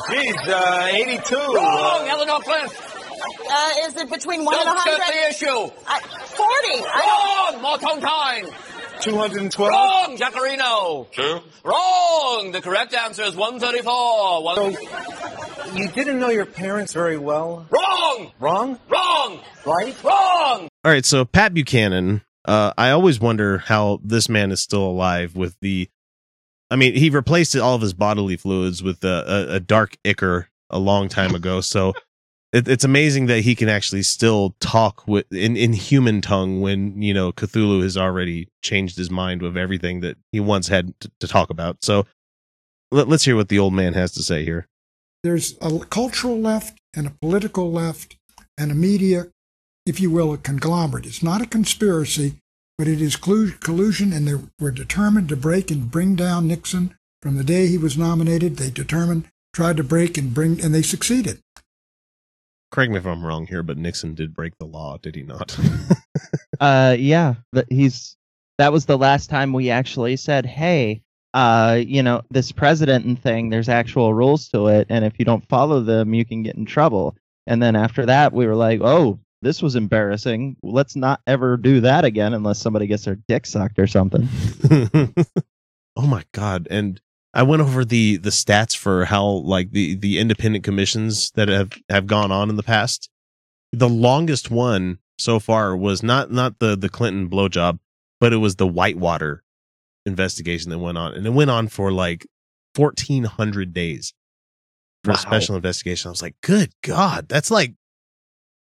Geez, 0.09 0.35
uh, 0.47 0.87
82. 0.91 1.35
Wrong. 1.35 2.07
Eleanor 2.07 2.39
Clift. 2.41 2.81
Uh, 3.51 3.69
is 3.87 3.95
it 3.97 4.09
between 4.11 4.45
one 4.45 4.55
and 4.55 4.61
a 4.63 4.65
Don't 4.73 4.85
get 4.85 4.99
hundred? 5.01 5.15
the 5.15 5.29
issue. 5.29 5.71
I- 5.87 5.99
Forty. 5.99 6.83
I 6.85 7.51
Wrong. 7.51 7.61
Morton 7.61 7.99
Time. 8.01 8.45
212. 9.01 9.69
Wrong. 9.69 10.17
Jaccarino. 10.17 11.11
Two. 11.11 11.39
Wrong. 11.63 12.51
The 12.51 12.61
correct 12.61 12.93
answer 12.93 13.23
is 13.23 13.35
134. 13.35 14.43
One- 14.43 14.77
You 15.75 15.87
didn't 15.89 16.19
know 16.19 16.29
your 16.29 16.45
parents 16.45 16.93
very 16.93 17.17
well. 17.17 17.65
Wrong. 17.69 18.31
Wrong? 18.39 18.79
Wrong. 18.89 19.39
Right? 19.65 19.95
Wrong. 20.03 20.68
All 20.83 20.91
right, 20.91 21.05
so 21.05 21.25
Pat 21.25 21.53
Buchanan, 21.53 22.21
uh, 22.45 22.73
I 22.77 22.91
always 22.91 23.19
wonder 23.19 23.57
how 23.57 23.99
this 24.03 24.29
man 24.29 24.51
is 24.51 24.61
still 24.63 24.83
alive 24.83 25.35
with 25.35 25.57
the. 25.61 25.89
I 26.71 26.75
mean, 26.75 26.93
he 26.93 27.09
replaced 27.09 27.55
all 27.55 27.75
of 27.75 27.81
his 27.81 27.93
bodily 27.93 28.37
fluids 28.37 28.83
with 28.83 29.03
a, 29.03 29.47
a, 29.49 29.55
a 29.55 29.59
dark 29.59 29.97
ichor 30.05 30.49
a 30.69 30.79
long 30.79 31.09
time 31.09 31.33
ago. 31.33 31.61
So 31.61 31.93
it, 32.53 32.67
it's 32.67 32.83
amazing 32.83 33.25
that 33.25 33.41
he 33.41 33.55
can 33.55 33.67
actually 33.69 34.03
still 34.03 34.55
talk 34.59 35.07
with 35.07 35.25
in, 35.33 35.57
in 35.57 35.73
human 35.73 36.21
tongue 36.21 36.61
when 36.61 37.01
you 37.01 37.13
know 37.13 37.31
Cthulhu 37.31 37.83
has 37.83 37.97
already 37.97 38.47
changed 38.61 38.97
his 38.97 39.11
mind 39.11 39.43
of 39.43 39.57
everything 39.57 39.99
that 40.01 40.17
he 40.31 40.39
once 40.39 40.67
had 40.67 40.99
to, 41.01 41.11
to 41.19 41.27
talk 41.27 41.49
about. 41.49 41.83
So 41.83 42.05
let, 42.91 43.07
let's 43.07 43.25
hear 43.25 43.35
what 43.35 43.49
the 43.49 43.59
old 43.59 43.73
man 43.73 43.93
has 43.93 44.11
to 44.13 44.23
say 44.23 44.45
here. 44.45 44.67
there's 45.23 45.57
a 45.61 45.79
cultural 45.85 46.39
left 46.39 46.77
and 46.95 47.05
a 47.05 47.11
political 47.21 47.71
left 47.71 48.15
and 48.57 48.71
a 48.71 48.75
media, 48.75 49.27
if 49.89 49.99
you 49.99 50.11
will, 50.11 50.31
a 50.31 50.37
conglomerate. 50.37 51.05
It's 51.05 51.23
not 51.23 51.41
a 51.41 51.47
conspiracy, 51.47 52.35
but 52.77 52.87
it 52.87 53.01
is 53.01 53.15
collusion, 53.15 54.13
and 54.13 54.27
they 54.27 54.35
were 54.59 54.71
determined 54.71 55.29
to 55.29 55.35
break 55.35 55.71
and 55.71 55.91
bring 55.91 56.15
down 56.15 56.47
Nixon 56.47 56.95
from 57.21 57.35
the 57.35 57.43
day 57.43 57.67
he 57.67 57.77
was 57.77 57.97
nominated. 57.97 58.55
They 58.55 58.69
determined, 58.69 59.25
tried 59.53 59.77
to 59.77 59.83
break 59.83 60.17
and 60.17 60.33
bring, 60.33 60.61
and 60.61 60.73
they 60.73 60.83
succeeded. 60.83 61.39
Correct 62.71 62.91
me 62.91 62.99
if 62.99 63.07
I'm 63.07 63.25
wrong 63.25 63.47
here, 63.47 63.63
but 63.63 63.77
Nixon 63.77 64.13
did 64.13 64.35
break 64.35 64.57
the 64.59 64.65
law, 64.65 64.97
did 65.01 65.15
he 65.15 65.23
not? 65.23 65.57
Uh, 66.59 66.93
yeah, 66.99 67.35
but 67.53 67.65
he's 67.69 68.17
that 68.57 68.73
was 68.73 68.85
the 68.85 68.97
last 68.97 69.29
time 69.29 69.53
we 69.53 69.69
actually 69.69 70.17
said, 70.17 70.45
"Hey, 70.45 71.01
uh, 71.33 71.79
you 71.81 72.03
know, 72.03 72.21
this 72.31 72.51
president 72.51 73.05
and 73.05 73.21
thing. 73.21 73.49
There's 73.49 73.69
actual 73.69 74.13
rules 74.13 74.49
to 74.49 74.67
it, 74.67 74.87
and 74.89 75.05
if 75.05 75.13
you 75.17 75.23
don't 75.23 75.47
follow 75.47 75.79
them, 75.81 76.13
you 76.13 76.25
can 76.25 76.43
get 76.43 76.55
in 76.55 76.65
trouble." 76.65 77.15
And 77.47 77.63
then 77.63 77.77
after 77.77 78.05
that, 78.07 78.33
we 78.33 78.45
were 78.45 78.55
like, 78.55 78.81
"Oh, 78.81 79.19
this 79.41 79.61
was 79.61 79.75
embarrassing. 79.75 80.57
Let's 80.63 80.95
not 80.95 81.21
ever 81.27 81.57
do 81.57 81.81
that 81.81 82.05
again, 82.05 82.33
unless 82.33 82.59
somebody 82.59 82.87
gets 82.87 83.05
their 83.05 83.17
dick 83.27 83.45
sucked 83.45 83.79
or 83.79 83.87
something." 83.87 84.27
oh 85.95 86.07
my 86.07 86.23
god! 86.33 86.67
And 86.69 86.99
I 87.33 87.43
went 87.43 87.61
over 87.61 87.85
the 87.85 88.17
the 88.17 88.31
stats 88.31 88.75
for 88.75 89.05
how 89.05 89.25
like 89.25 89.71
the 89.71 89.95
the 89.95 90.19
independent 90.19 90.63
commissions 90.63 91.31
that 91.31 91.47
have 91.47 91.71
have 91.89 92.07
gone 92.07 92.31
on 92.31 92.49
in 92.49 92.55
the 92.55 92.63
past. 92.63 93.09
The 93.71 93.89
longest 93.89 94.49
one 94.49 94.97
so 95.19 95.39
far 95.39 95.75
was 95.77 96.01
not 96.01 96.31
not 96.31 96.59
the 96.59 96.75
the 96.75 96.89
Clinton 96.89 97.29
blowjob, 97.29 97.79
but 98.19 98.33
it 98.33 98.37
was 98.37 98.55
the 98.55 98.67
Whitewater 98.67 99.43
investigation 100.05 100.71
that 100.71 100.79
went 100.79 100.97
on, 100.97 101.13
and 101.13 101.25
it 101.25 101.31
went 101.33 101.51
on 101.51 101.67
for 101.67 101.91
like 101.91 102.25
fourteen 102.73 103.25
hundred 103.25 103.73
days 103.73 104.13
for 105.03 105.11
a 105.11 105.17
special 105.17 105.55
investigation. 105.55 106.09
I 106.09 106.11
was 106.11 106.23
like, 106.23 106.35
good 106.41 106.71
god, 106.83 107.29
that's 107.29 107.51
like 107.51 107.75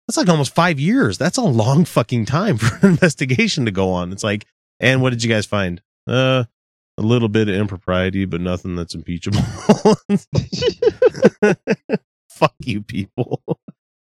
that's 0.06 0.16
like 0.16 0.28
almost 0.28 0.54
five 0.54 0.78
years. 0.80 1.16
That's 1.18 1.36
a 1.38 1.42
long 1.42 1.84
fucking 1.84 2.26
time 2.26 2.56
for 2.58 2.74
an 2.86 2.92
investigation 2.92 3.64
to 3.64 3.70
go 3.70 3.90
on. 3.90 4.12
It's 4.12 4.24
like, 4.24 4.46
and 4.80 5.02
what 5.02 5.10
did 5.10 5.22
you 5.22 5.30
guys 5.30 5.46
find? 5.46 5.80
Uh, 6.06 6.44
a 6.98 7.02
little 7.02 7.28
bit 7.28 7.48
of 7.48 7.54
impropriety, 7.54 8.24
but 8.24 8.40
nothing 8.40 8.76
that's 8.76 8.94
impeachable. 8.94 9.40
Fuck 12.30 12.54
you, 12.64 12.82
people. 12.82 13.42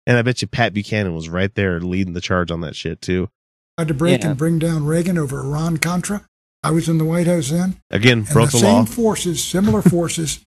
And 0.06 0.16
I 0.18 0.22
bet 0.22 0.42
you 0.42 0.48
Pat 0.48 0.74
Buchanan 0.74 1.14
was 1.14 1.28
right 1.28 1.54
there 1.54 1.80
leading 1.80 2.14
the 2.14 2.20
charge 2.20 2.50
on 2.50 2.60
that 2.62 2.74
shit 2.76 3.00
too. 3.00 3.28
Tried 3.78 3.88
to 3.88 3.94
break 3.94 4.22
Yeah. 4.22 4.28
and 4.30 4.38
bring 4.38 4.58
down 4.58 4.84
Reagan 4.84 5.16
over 5.18 5.40
Iran 5.40 5.76
Contra. 5.78 6.26
I 6.62 6.70
was 6.70 6.88
in 6.88 6.98
the 6.98 7.04
White 7.04 7.26
House 7.26 7.50
then. 7.50 7.80
Again, 7.90 8.18
And 8.18 8.28
broke 8.28 8.50
the 8.52 8.58
the, 8.58 8.64
law. 8.66 8.84
same 8.84 8.92
forces, 8.94 9.42
similar 9.42 9.82
forces, 9.82 10.40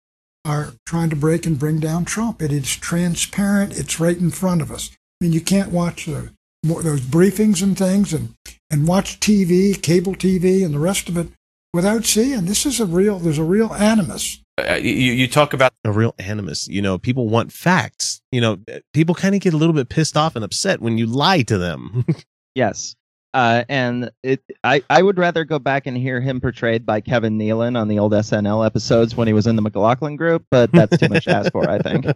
are 0.45 0.73
trying 0.85 1.09
to 1.09 1.15
break 1.15 1.45
and 1.45 1.57
bring 1.57 1.79
down 1.79 2.05
Trump. 2.05 2.41
It 2.41 2.51
is 2.51 2.75
transparent. 2.75 3.77
It's 3.77 3.99
right 3.99 4.17
in 4.17 4.29
front 4.29 4.61
of 4.61 4.71
us. 4.71 4.91
I 5.23 5.25
mean, 5.25 5.31
you 5.31 5.39
can't 5.39 5.71
watch 5.71 6.05
the, 6.05 6.33
those 6.63 6.99
briefings 6.99 7.63
and 7.63 7.77
things 7.77 8.11
and, 8.11 8.35
and 8.69 8.85
watch 8.85 9.21
TV, 9.21 9.81
cable 9.81 10.15
TV, 10.15 10.65
and 10.65 10.73
the 10.73 10.79
rest 10.79 11.07
of 11.07 11.15
it 11.15 11.29
without 11.73 12.03
seeing. 12.03 12.43
This 12.43 12.65
is 12.65 12.81
a 12.81 12.85
real, 12.85 13.19
there's 13.19 13.37
a 13.37 13.43
real 13.43 13.73
animus. 13.73 14.41
Uh, 14.57 14.73
you, 14.73 14.91
you 14.91 15.29
talk 15.29 15.53
about 15.53 15.71
a 15.85 15.93
real 15.93 16.13
animus. 16.19 16.67
You 16.67 16.81
know, 16.81 16.97
people 16.97 17.29
want 17.29 17.53
facts. 17.53 18.19
You 18.33 18.41
know, 18.41 18.57
people 18.93 19.15
kind 19.15 19.33
of 19.33 19.39
get 19.39 19.53
a 19.53 19.57
little 19.57 19.73
bit 19.73 19.87
pissed 19.87 20.17
off 20.17 20.35
and 20.35 20.43
upset 20.43 20.81
when 20.81 20.97
you 20.97 21.05
lie 21.05 21.43
to 21.43 21.57
them. 21.57 22.05
Yes. 22.55 22.95
Uh, 23.33 23.63
and 23.67 24.11
it, 24.21 24.43
I, 24.63 24.83
I 24.91 25.01
would 25.01 25.17
rather 25.17 25.43
go 25.43 25.57
back 25.57 25.87
and 25.87 25.97
hear 25.97 26.21
him 26.21 26.39
portrayed 26.39 26.85
by 26.85 27.01
Kevin 27.01 27.39
Nealon 27.39 27.75
on 27.75 27.87
the 27.87 27.97
old 27.97 28.11
SNL 28.11 28.63
episodes 28.63 29.15
when 29.15 29.25
he 29.25 29.33
was 29.33 29.47
in 29.47 29.55
the 29.55 29.63
McLaughlin 29.63 30.17
group, 30.17 30.45
but 30.51 30.71
that's 30.71 30.95
too 30.99 31.09
much 31.09 31.23
to 31.23 31.31
ask 31.31 31.51
for, 31.51 31.67
I 31.67 31.79
think. 31.79 32.05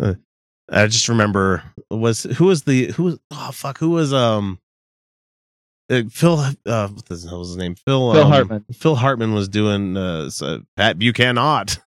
Uh, 0.00 0.14
I 0.70 0.86
just 0.86 1.08
remember 1.08 1.62
was 1.90 2.22
who 2.22 2.46
was 2.46 2.62
the 2.62 2.86
who 2.92 3.04
was 3.04 3.18
oh 3.30 3.50
fuck 3.52 3.78
who 3.78 3.90
was 3.90 4.12
um 4.12 4.58
uh, 5.90 6.02
Phil 6.10 6.38
uh 6.38 6.88
what 6.88 7.04
the 7.06 7.26
hell 7.28 7.40
was 7.40 7.48
his 7.48 7.56
name 7.56 7.74
Phil 7.74 8.12
Phil 8.12 8.22
um, 8.22 8.30
Hartman. 8.30 8.64
Phil 8.72 8.96
Hartman 8.96 9.34
was 9.34 9.48
doing 9.48 9.96
uh 9.96 10.30
Pat 10.76 10.98
Buchanan 10.98 11.38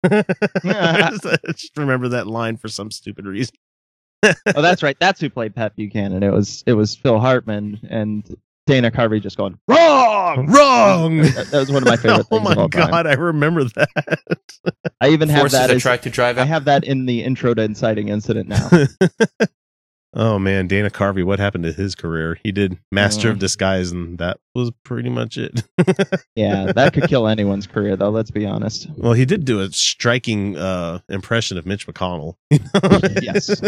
I 0.13 1.11
just 1.53 1.77
remember 1.77 2.09
that 2.09 2.27
line 2.27 2.57
for 2.57 2.69
some 2.69 2.91
stupid 2.91 3.27
reason. 3.27 3.55
oh, 4.23 4.63
that's 4.63 4.83
right. 4.83 4.97
That's 4.99 5.21
who 5.21 5.31
played 5.31 5.55
Pat 5.55 5.77
Buchanan. 5.77 6.23
It 6.23 6.33
was 6.33 6.63
it 6.67 6.75
was 6.75 6.95
Phil 6.95 7.19
Hartman, 7.19 7.81
and 7.91 8.25
Dana 8.67 8.91
Carvey 8.91 9.23
just 9.23 9.37
going 9.37 9.59
wrong, 9.69 10.47
wrong. 10.51 11.19
That, 11.19 11.49
that 11.53 11.59
was 11.59 11.71
one 11.71 11.83
of 11.83 11.89
my 11.89 11.97
favorite 11.97 12.27
oh 12.33 12.41
my 12.41 12.53
of 12.53 12.59
all 12.59 12.69
time. 12.69 12.91
god, 12.91 13.07
I 13.07 13.15
remember 13.15 13.65
that. 13.65 14.21
I 15.01 15.09
even 15.11 15.29
have 15.29 15.41
Forces 15.43 15.59
that. 15.61 15.71
a 15.71 15.75
as- 15.75 15.83
truck 15.83 16.01
to 16.03 16.11
drive 16.11 16.39
I 16.39 16.45
have 16.45 16.65
that 16.65 16.85
in 16.85 17.07
the 17.07 17.23
intro 17.23 17.55
to 17.55 17.63
Inciting 17.63 18.09
Incident 18.09 18.49
now. 18.49 18.69
oh 20.15 20.39
man, 20.39 20.67
Dana 20.67 20.91
Carvey, 20.91 21.23
what 21.25 21.39
happened 21.39 21.65
to 21.65 21.73
his 21.73 21.95
career? 21.95 22.39
He 22.43 22.51
did 22.51 22.79
Master 22.91 23.31
of 23.31 23.37
Mm. 23.37 23.41
Disguise, 23.41 23.91
and 23.93 24.19
that 24.19 24.39
was 24.55 24.71
pretty 24.85 25.11
much 25.11 25.37
it. 25.39 25.63
yeah, 26.35 26.73
that 26.73 26.93
could 26.93 27.05
kill 27.09 27.29
anyone's 27.29 27.67
career, 27.67 27.95
though. 27.97 28.11
Let's 28.11 28.31
be 28.31 28.47
honest. 28.47 28.89
well, 28.97 29.13
he 29.13 29.25
did 29.25 29.45
do 29.45 29.61
a 29.61 29.71
striking 29.71 30.57
uh, 30.57 31.01
impression 31.09 31.57
of 31.59 31.67
Mitch 31.67 31.87
McConnell. 31.87 32.35
Yes. 33.23 33.61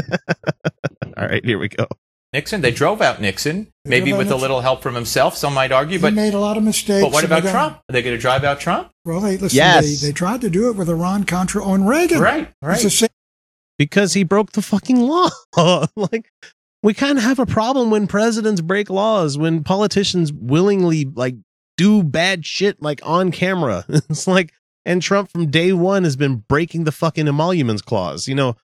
All 1.17 1.26
right, 1.26 1.45
here 1.45 1.59
we 1.59 1.69
go. 1.69 1.87
Nixon. 2.32 2.61
They 2.61 2.70
drove 2.70 3.00
out 3.00 3.20
Nixon, 3.20 3.68
They 3.85 3.90
maybe 3.90 4.11
drove 4.11 4.20
out 4.20 4.25
with 4.26 4.32
a 4.32 4.37
little 4.37 4.61
help 4.61 4.82
from 4.82 4.94
himself. 4.94 5.37
Some 5.37 5.54
might 5.54 5.73
argue, 5.73 5.99
but 5.99 6.12
He 6.12 6.16
but 6.16 6.20
made 6.23 6.35
a 6.35 6.38
lot 6.40 6.56
of 6.56 6.62
mistakes. 6.62 7.02
but 7.04 7.12
what 7.12 7.25
about 7.25 7.42
got- 7.42 7.52
Trump? 7.52 7.76
Are 7.88 7.92
they 7.92 8.02
going 8.02 8.14
to 8.16 8.20
drive 8.20 8.44
out 8.44 8.61
Trump? 8.61 8.90
Well, 9.04 9.20
they 9.20 9.37
listen. 9.38 9.56
Yes. 9.56 10.00
They, 10.00 10.08
they 10.08 10.12
tried 10.12 10.40
to 10.42 10.50
do 10.50 10.68
it 10.68 10.76
with 10.76 10.88
Iran 10.90 11.25
Contra 11.25 11.64
on 11.64 11.87
Reagan. 11.87 12.20
Right, 12.20 12.52
right. 12.61 12.75
It's 12.75 12.82
the 12.82 12.90
same. 12.90 13.08
because 13.78 14.12
he 14.14 14.25
broke 14.25 14.52
the 14.52 14.62
fucking 14.62 15.00
law. 15.00 15.30
like 15.97 16.30
we 16.82 16.92
kind 16.94 17.16
of 17.18 17.25
have 17.25 17.38
a 17.38 17.47
problem 17.47 17.90
when 17.90 18.06
presidents 18.06 18.61
break 18.61 18.90
laws, 18.90 19.38
when 19.38 19.64
politicians 19.64 20.32
willingly 20.32 21.06
like 21.06 21.37
do 21.76 22.02
bad 22.02 22.44
shit 22.44 22.82
like 22.82 23.00
on 23.04 23.30
camera. 23.32 23.85
it's 23.88 24.26
like 24.26 24.52
and 24.85 25.02
Trump 25.02 25.30
from 25.30 25.50
day 25.50 25.73
1 25.73 26.04
has 26.04 26.16
been 26.16 26.37
breaking 26.49 26.85
the 26.85 26.92
fucking 26.92 27.26
emoluments 27.28 27.82
clause. 27.82 28.26
You 28.28 28.35
know, 28.35 28.56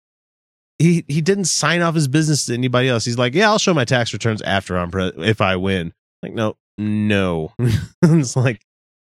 he 0.79 1.05
he 1.09 1.21
didn't 1.21 1.45
sign 1.45 1.83
off 1.83 1.95
his 1.95 2.09
business 2.09 2.47
to 2.47 2.55
anybody 2.55 2.89
else. 2.89 3.05
He's 3.05 3.19
like, 3.19 3.35
"Yeah, 3.35 3.49
I'll 3.49 3.59
show 3.59 3.75
my 3.75 3.85
tax 3.85 4.13
returns 4.13 4.43
after 4.43 4.77
I'm 4.77 4.91
pre- 4.91 5.13
if 5.19 5.41
I 5.41 5.57
win." 5.57 5.93
Like, 6.23 6.33
no, 6.33 6.57
no. 6.79 7.53
it's 8.03 8.37
like 8.37 8.61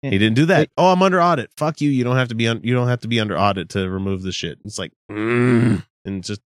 he 0.02 0.10
didn't 0.10 0.34
do 0.34 0.46
that. 0.46 0.68
Oh, 0.76 0.92
I'm 0.92 1.02
under 1.02 1.22
audit. 1.22 1.50
Fuck 1.56 1.80
you. 1.80 1.90
You 1.90 2.04
don't 2.04 2.16
have 2.16 2.28
to 2.28 2.34
be 2.34 2.48
on. 2.48 2.60
You 2.62 2.74
don't 2.74 2.88
have 2.88 3.00
to 3.00 3.08
be 3.08 3.20
under 3.20 3.38
audit 3.38 3.70
to 3.70 3.88
remove 3.88 4.22
the 4.22 4.32
shit. 4.32 4.58
It's 4.64 4.78
like, 4.78 4.92
mm, 5.10 5.84
and 6.04 6.24
just 6.24 6.42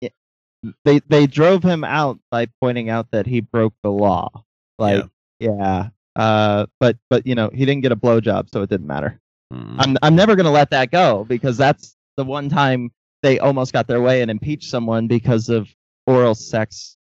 They 0.85 1.01
they 1.09 1.27
drove 1.27 1.63
him 1.63 1.85
out 1.85 2.19
by 2.31 2.47
pointing 2.61 2.89
out 2.89 3.11
that 3.11 3.27
he 3.27 3.41
broke 3.41 3.75
the 3.83 3.91
law. 3.91 4.31
Like, 4.79 5.05
yeah. 5.39 5.91
Uh, 6.17 6.67
but 6.81 6.97
but 7.11 7.27
you 7.27 7.35
know 7.35 7.51
he 7.53 7.65
didn't 7.67 7.83
get 7.83 7.93
a 7.93 7.97
blowjob, 7.97 8.49
so 8.53 8.63
it 8.63 8.71
didn't 8.71 8.87
matter. 8.87 9.21
mm. 9.53 9.77
I'm 9.79 9.97
I'm 10.03 10.15
never 10.15 10.37
gonna 10.37 10.51
let 10.51 10.71
that 10.71 10.91
go 10.91 11.25
because 11.25 11.57
that's 11.57 11.97
the 12.17 12.25
one 12.25 12.49
time 12.49 12.91
they 13.23 13.39
almost 13.39 13.73
got 13.73 13.87
their 13.87 14.01
way 14.01 14.23
and 14.23 14.31
impeached 14.31 14.69
someone 14.69 15.07
because 15.07 15.49
of 15.49 15.69
oral 16.07 16.35
sex, 16.35 16.97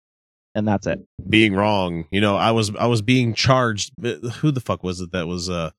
and 0.56 0.68
that's 0.68 0.88
it. 0.88 1.00
being 1.30 1.54
wrong. 1.54 2.06
You 2.12 2.22
know, 2.22 2.36
I 2.36 2.52
was 2.52 2.76
I 2.76 2.88
was 2.88 3.02
being 3.02 3.34
charged. 3.34 3.92
Who 4.02 4.52
the 4.52 4.62
fuck 4.62 4.84
was 4.84 5.02
it 5.02 5.12
that 5.12 5.28
was 5.28 5.50
uh 5.50 5.72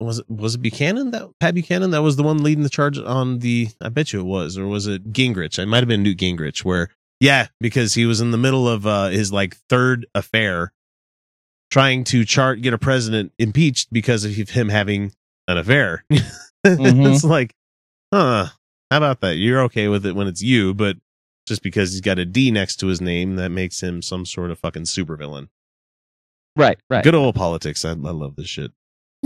was 0.00 0.18
it 0.18 0.28
was 0.28 0.54
it 0.56 0.62
Buchanan 0.62 1.10
that 1.12 1.30
Pat 1.40 1.54
Buchanan 1.54 1.90
that 1.92 2.02
was 2.02 2.16
the 2.16 2.22
one 2.22 2.42
leading 2.42 2.64
the 2.64 2.70
charge 2.70 2.98
on 2.98 3.38
the 3.38 3.68
I 3.80 3.88
bet 3.88 4.12
you 4.12 4.20
it 4.20 4.24
was 4.24 4.58
or 4.58 4.66
was 4.66 4.86
it 4.86 5.12
Gingrich? 5.12 5.58
It 5.58 5.66
might 5.66 5.78
have 5.78 5.88
been 5.88 6.02
Newt 6.02 6.18
Gingrich 6.18 6.64
where 6.64 6.88
yeah, 7.20 7.48
because 7.60 7.94
he 7.94 8.04
was 8.04 8.20
in 8.20 8.32
the 8.32 8.38
middle 8.38 8.68
of 8.68 8.86
uh 8.86 9.08
his 9.08 9.32
like 9.32 9.56
third 9.68 10.06
affair 10.14 10.72
trying 11.70 12.04
to 12.04 12.24
chart 12.24 12.60
get 12.60 12.74
a 12.74 12.78
president 12.78 13.32
impeached 13.38 13.92
because 13.92 14.24
of 14.24 14.32
him 14.32 14.68
having 14.68 15.12
an 15.48 15.56
affair. 15.56 16.04
it's 16.64 17.24
like, 17.24 17.54
huh, 18.12 18.48
how 18.92 18.98
about 18.98 19.20
that? 19.20 19.36
You're 19.36 19.62
okay 19.62 19.88
with 19.88 20.04
it 20.04 20.14
when 20.14 20.26
it's 20.26 20.42
you, 20.42 20.74
but 20.74 20.96
just 21.46 21.62
because 21.62 21.92
he's 21.92 22.02
got 22.02 22.18
a 22.18 22.26
D 22.26 22.50
next 22.50 22.76
to 22.76 22.88
his 22.88 23.00
name, 23.00 23.36
that 23.36 23.48
makes 23.48 23.82
him 23.82 24.02
some 24.02 24.26
sort 24.26 24.50
of 24.50 24.58
fucking 24.58 24.84
supervillain. 24.84 25.48
Right, 26.56 26.78
right. 26.90 27.02
Good 27.02 27.14
old 27.14 27.34
politics. 27.34 27.84
I, 27.84 27.90
I 27.90 27.94
love 27.94 28.36
this 28.36 28.48
shit. 28.48 28.72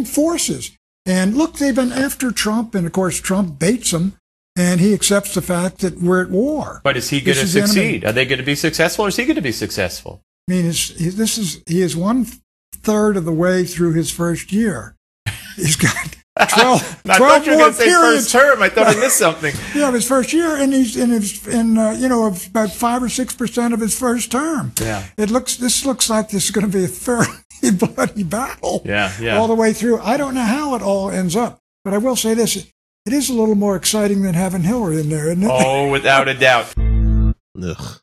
forces. 0.05 0.71
And 1.05 1.37
look, 1.37 1.55
they've 1.55 1.75
been 1.75 1.93
after 1.93 2.31
Trump, 2.31 2.75
and 2.75 2.87
of 2.87 2.93
course, 2.93 3.21
Trump 3.21 3.59
baits 3.59 3.91
them, 3.91 4.17
and 4.57 4.81
he 4.81 4.95
accepts 4.95 5.35
the 5.35 5.43
fact 5.43 5.79
that 5.79 6.01
we're 6.01 6.23
at 6.23 6.31
war. 6.31 6.81
But 6.85 6.97
is 6.97 7.11
he 7.11 7.21
going 7.21 7.37
to 7.37 7.43
is 7.43 7.53
the 7.53 7.61
enemy. 7.61 7.75
succeed? 7.75 8.05
Are 8.05 8.13
they 8.13 8.25
going 8.25 8.39
to 8.39 8.45
be 8.45 8.55
successful, 8.55 9.05
or 9.05 9.09
is 9.09 9.17
he 9.17 9.25
going 9.25 9.37
to 9.37 9.43
be 9.43 9.53
successful? 9.53 10.23
I 10.49 10.53
mean, 10.53 10.67
it's, 10.67 10.91
he, 10.97 11.09
this 11.09 11.39
is 11.39 11.63
he 11.67 11.83
is 11.83 11.97
one 11.97 12.27
third 12.73 13.17
of 13.17 13.25
the 13.25 13.33
way 13.33 13.65
through 13.65 13.95
his 13.95 14.13
first 14.13 14.53
year. 14.53 14.95
He's 15.57 15.75
got 15.75 16.17
12, 16.39 17.03
I 17.09 17.17
12 17.17 17.19
thought 17.19 17.47
you 17.47 17.53
were 17.53 17.57
more 17.59 17.65
going 17.67 17.73
to 17.73 17.79
say 17.79 17.85
periods. 17.87 18.17
first 18.17 18.33
term. 18.33 18.63
I 18.63 18.69
thought 18.69 18.87
I 18.89 19.01
missed 19.01 19.17
something. 19.19 19.55
Yeah, 19.75 19.91
his 19.93 20.07
first 20.07 20.33
year, 20.33 20.57
and 20.57 20.73
he's 20.73 20.97
in 20.97 21.11
his 21.11 21.47
in 21.47 21.79
uh, 21.79 21.91
you 21.93 22.09
know 22.09 22.27
about 22.51 22.71
five 22.73 23.03
or 23.03 23.09
six 23.09 23.35
percent 23.35 23.73
of 23.75 23.81
his 23.81 23.99
first 23.99 24.31
term. 24.33 24.73
Yeah. 24.81 25.05
It 25.17 25.31
looks 25.31 25.57
this 25.57 25.85
looks 25.87 26.09
like 26.11 26.29
this 26.31 26.45
is 26.47 26.51
going 26.51 26.71
to 26.71 26.73
be 26.79 26.85
a 26.85 26.89
fairly 26.89 27.27
bloody 27.73 28.23
battle. 28.23 28.83
Yeah, 28.85 29.13
yeah. 29.21 29.39
all 29.39 29.49
the 29.49 29.55
way 29.55 29.73
through. 29.73 29.99
I 30.01 30.17
don't 30.17 30.35
know 30.35 30.43
how 30.43 30.75
it 30.77 30.83
all 30.83 31.11
ends 31.11 31.37
up, 31.37 31.59
but 31.85 31.95
I 31.95 31.99
will 31.99 32.17
say 32.17 32.35
this: 32.35 32.57
it 32.57 33.13
is 33.13 33.29
a 33.31 33.35
little 33.35 33.55
more 33.55 33.77
exciting 33.77 34.23
than 34.23 34.35
having 34.35 34.63
Hillary 34.63 35.01
in 35.01 35.09
there, 35.09 35.27
isn't 35.31 35.43
it? 35.43 35.51
Oh, 35.51 35.91
without 35.91 36.29
a 36.29 36.35
doubt. 36.35 36.75
Ugh. 36.79 38.01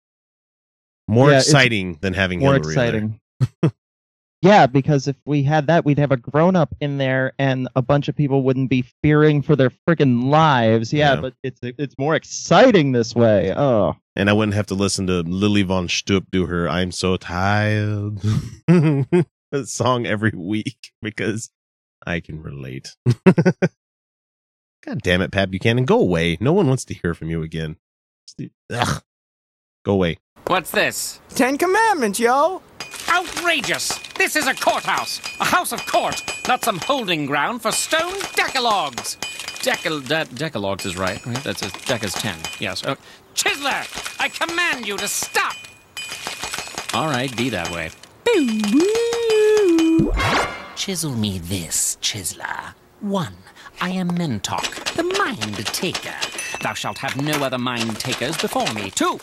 More 1.07 1.31
Yeah, 1.31 1.37
exciting 1.37 1.97
than 2.01 2.13
having 2.13 2.39
More 2.39 2.53
Hillary 2.53 2.73
in 2.73 2.75
there. 2.75 2.85
exciting. 2.85 3.73
Yeah, 4.43 4.67
because 4.67 5.07
if 5.07 5.15
we 5.25 5.41
had 5.43 5.67
that, 5.67 5.85
we'd 5.85 5.97
have 5.99 6.11
a 6.11 6.17
grown 6.17 6.57
up 6.57 6.75
in 6.81 6.97
there, 6.97 7.31
and 7.39 7.69
a 7.77 7.81
bunch 7.81 8.09
of 8.09 8.15
people 8.17 8.43
wouldn't 8.43 8.69
be 8.69 8.83
fearing 9.01 9.41
for 9.41 9.55
their 9.55 9.71
freaking 9.87 10.25
lives. 10.25 10.91
Yeah, 10.91 11.13
Yeah. 11.15 11.21
but 11.21 11.33
it's 11.43 11.59
it's 11.63 11.95
more 11.97 12.13
exciting 12.13 12.91
this 12.91 13.15
way. 13.15 13.53
Oh, 13.55 13.95
And 14.17 14.29
I 14.29 14.33
wouldn't 14.33 14.55
have 14.55 14.65
to 14.67 14.75
listen 14.75 15.07
to 15.07 15.21
Lili 15.21 15.61
von 15.63 15.87
Shtupp 15.87 16.25
do 16.29 16.47
her 16.47 16.67
"I'm 16.67 16.91
so 16.91 17.15
tired" 17.15 18.19
song 19.63 20.05
every 20.05 20.33
week 20.35 20.91
because 21.01 21.49
I 22.05 22.19
can 22.19 22.41
relate. 22.43 22.97
God 24.85 25.01
damn 25.03 25.21
it, 25.21 25.31
Pat 25.31 25.49
Buchanan, 25.51 25.85
go 25.85 25.97
away. 25.99 26.37
No 26.41 26.51
one 26.51 26.67
wants 26.67 26.83
to 26.85 26.93
hear 26.93 27.13
from 27.13 27.29
you 27.29 27.41
again. 27.43 27.77
Ugh. 28.73 29.01
Go 29.85 29.93
away. 29.93 30.17
What's 30.47 30.71
this? 30.71 31.21
Ten 31.29 31.57
Commandments, 31.57 32.19
yo. 32.19 32.61
Outrageous! 33.13 33.99
This 34.15 34.35
is 34.35 34.47
a 34.47 34.55
courthouse, 34.55 35.21
a 35.39 35.45
house 35.45 35.71
of 35.71 35.85
court, 35.85 36.19
not 36.47 36.63
some 36.63 36.79
holding 36.79 37.27
ground 37.27 37.61
for 37.61 37.71
stone 37.71 38.19
decalogues. 38.33 39.17
Decal 39.61 40.01
de- 40.07 40.25
decalogues 40.33 40.83
is 40.87 40.97
right, 40.97 41.23
right? 41.23 41.43
That's 41.43 41.61
a 41.61 41.67
dec 41.67 42.03
is 42.03 42.15
ten. 42.15 42.35
Yes. 42.59 42.83
Uh, 42.83 42.95
Chisler, 43.35 43.85
I 44.19 44.29
command 44.29 44.87
you 44.87 44.97
to 44.97 45.07
stop. 45.07 45.55
All 46.95 47.05
right, 47.05 47.35
be 47.37 47.49
that 47.49 47.69
way. 47.69 47.91
Boo! 48.23 50.11
Chisel 50.75 51.13
me 51.13 51.37
this, 51.37 51.99
Chisler. 52.01 52.73
One, 52.99 53.35
I 53.79 53.91
am 53.91 54.09
Mentok, 54.09 54.95
the 54.95 55.03
mind 55.03 55.57
taker. 55.67 56.15
Thou 56.63 56.73
shalt 56.73 56.97
have 56.97 57.15
no 57.21 57.43
other 57.43 57.59
mind 57.59 57.99
takers 57.99 58.37
before 58.37 58.73
me. 58.73 58.89
Two, 58.89 59.19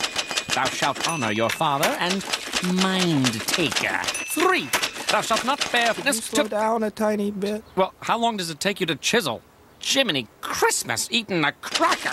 thou 0.55 0.63
shalt 0.65 1.09
honor 1.09 1.33
your 1.33 1.49
father 1.49 1.89
and 1.99 2.23
mind 2.63 3.33
taker. 3.47 3.99
Three, 4.03 4.69
thou 5.11 5.21
shalt 5.21 5.45
not 5.45 5.59
bear 5.71 5.87
Can 5.87 5.95
you 5.95 6.09
witness 6.09 6.23
slow 6.25 6.43
to. 6.43 6.49
down 6.49 6.83
a 6.83 6.91
tiny 6.91 7.31
bit? 7.31 7.63
Well, 7.75 7.93
how 8.01 8.17
long 8.17 8.37
does 8.37 8.49
it 8.49 8.59
take 8.59 8.79
you 8.79 8.85
to 8.87 8.95
chisel? 8.95 9.41
Jiminy 9.79 10.27
Christmas, 10.41 11.07
eating 11.11 11.43
a 11.43 11.51
cracker. 11.53 12.11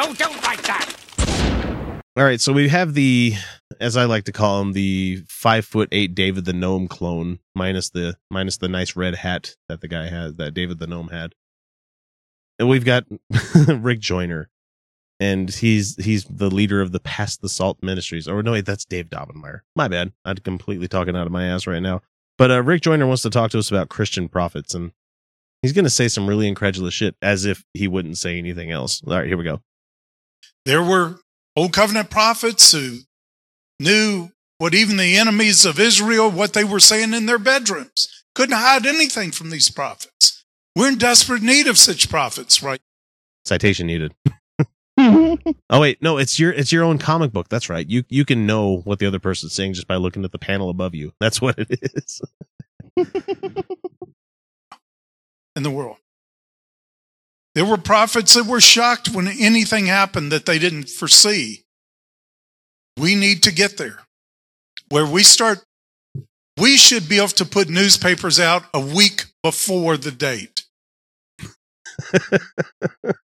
Oh, 0.00 0.14
don't 0.14 0.42
like 0.42 0.62
that. 0.62 0.94
All 2.16 2.24
right, 2.24 2.40
so 2.40 2.52
we 2.52 2.68
have 2.68 2.94
the, 2.94 3.34
as 3.80 3.96
I 3.96 4.04
like 4.04 4.24
to 4.24 4.32
call 4.32 4.60
him, 4.60 4.72
the 4.72 5.22
five 5.28 5.64
foot 5.64 5.88
eight 5.92 6.14
David 6.16 6.44
the 6.44 6.52
Gnome 6.52 6.88
clone, 6.88 7.38
minus 7.54 7.90
the 7.90 8.16
minus 8.30 8.56
the 8.56 8.68
nice 8.68 8.96
red 8.96 9.14
hat 9.14 9.54
that 9.68 9.80
the 9.80 9.88
guy 9.88 10.08
has, 10.08 10.34
that 10.34 10.52
David 10.54 10.80
the 10.80 10.88
Gnome 10.88 11.08
had, 11.08 11.34
and 12.58 12.68
we've 12.68 12.84
got 12.84 13.04
Rick 13.68 14.00
Joyner, 14.00 14.50
and 15.20 15.50
he's 15.50 15.96
he's 16.02 16.24
the 16.24 16.50
leader 16.50 16.80
of 16.80 16.92
the 16.92 17.00
Pass 17.00 17.36
the 17.36 17.48
Salt 17.48 17.78
Ministries. 17.82 18.28
Or 18.28 18.42
no, 18.42 18.52
wait, 18.52 18.66
that's 18.66 18.84
Dave 18.84 19.08
Daubenmire. 19.10 19.60
My 19.74 19.88
bad, 19.88 20.12
I'm 20.24 20.36
completely 20.36 20.88
talking 20.88 21.16
out 21.16 21.26
of 21.26 21.32
my 21.32 21.46
ass 21.46 21.66
right 21.66 21.82
now. 21.82 22.02
But 22.36 22.50
uh, 22.50 22.62
Rick 22.62 22.82
Joyner 22.82 23.06
wants 23.06 23.22
to 23.22 23.30
talk 23.30 23.50
to 23.50 23.58
us 23.58 23.70
about 23.70 23.88
Christian 23.88 24.28
prophets, 24.28 24.74
and 24.74 24.92
he's 25.62 25.72
going 25.72 25.84
to 25.84 25.90
say 25.90 26.06
some 26.08 26.28
really 26.28 26.46
incredulous 26.46 26.94
shit, 26.94 27.16
as 27.20 27.44
if 27.44 27.64
he 27.74 27.88
wouldn't 27.88 28.16
say 28.16 28.38
anything 28.38 28.70
else. 28.70 29.02
All 29.06 29.14
right, 29.14 29.26
here 29.26 29.36
we 29.36 29.44
go. 29.44 29.60
There 30.64 30.82
were 30.82 31.18
Old 31.56 31.72
Covenant 31.72 32.10
prophets 32.10 32.70
who 32.70 32.98
knew 33.80 34.30
what 34.58 34.74
even 34.74 34.96
the 34.96 35.16
enemies 35.16 35.64
of 35.64 35.80
Israel, 35.80 36.30
what 36.30 36.52
they 36.52 36.64
were 36.64 36.80
saying 36.80 37.14
in 37.14 37.26
their 37.26 37.38
bedrooms. 37.38 38.08
Couldn't 38.34 38.56
hide 38.56 38.86
anything 38.86 39.32
from 39.32 39.50
these 39.50 39.68
prophets. 39.68 40.44
We're 40.76 40.88
in 40.88 40.98
desperate 40.98 41.42
need 41.42 41.66
of 41.66 41.76
such 41.76 42.08
prophets, 42.08 42.62
right? 42.62 42.80
Citation 43.44 43.88
needed. 43.88 44.14
oh 45.70 45.80
wait, 45.80 46.02
no, 46.02 46.18
it's 46.18 46.38
your 46.38 46.52
it's 46.52 46.72
your 46.72 46.84
own 46.84 46.98
comic 46.98 47.32
book. 47.32 47.48
That's 47.48 47.68
right. 47.68 47.88
You 47.88 48.04
you 48.08 48.24
can 48.24 48.46
know 48.46 48.78
what 48.84 48.98
the 48.98 49.06
other 49.06 49.18
person's 49.18 49.54
saying 49.54 49.74
just 49.74 49.86
by 49.86 49.96
looking 49.96 50.24
at 50.24 50.32
the 50.32 50.38
panel 50.38 50.70
above 50.70 50.94
you. 50.94 51.12
That's 51.20 51.40
what 51.40 51.58
it 51.58 51.68
is. 51.70 52.20
in 55.56 55.62
the 55.62 55.70
world. 55.70 55.96
There 57.54 57.64
were 57.64 57.76
prophets 57.76 58.34
that 58.34 58.46
were 58.46 58.60
shocked 58.60 59.08
when 59.08 59.26
anything 59.26 59.86
happened 59.86 60.30
that 60.30 60.46
they 60.46 60.58
didn't 60.58 60.88
foresee. 60.88 61.64
We 62.96 63.14
need 63.14 63.42
to 63.44 63.52
get 63.52 63.78
there 63.78 64.00
where 64.88 65.06
we 65.06 65.22
start 65.22 65.64
we 66.58 66.76
should 66.76 67.08
be 67.08 67.18
able 67.18 67.28
to 67.28 67.44
put 67.44 67.68
newspapers 67.68 68.40
out 68.40 68.64
a 68.74 68.80
week 68.80 69.26
before 69.42 69.96
the 69.96 70.10
date. 70.10 70.64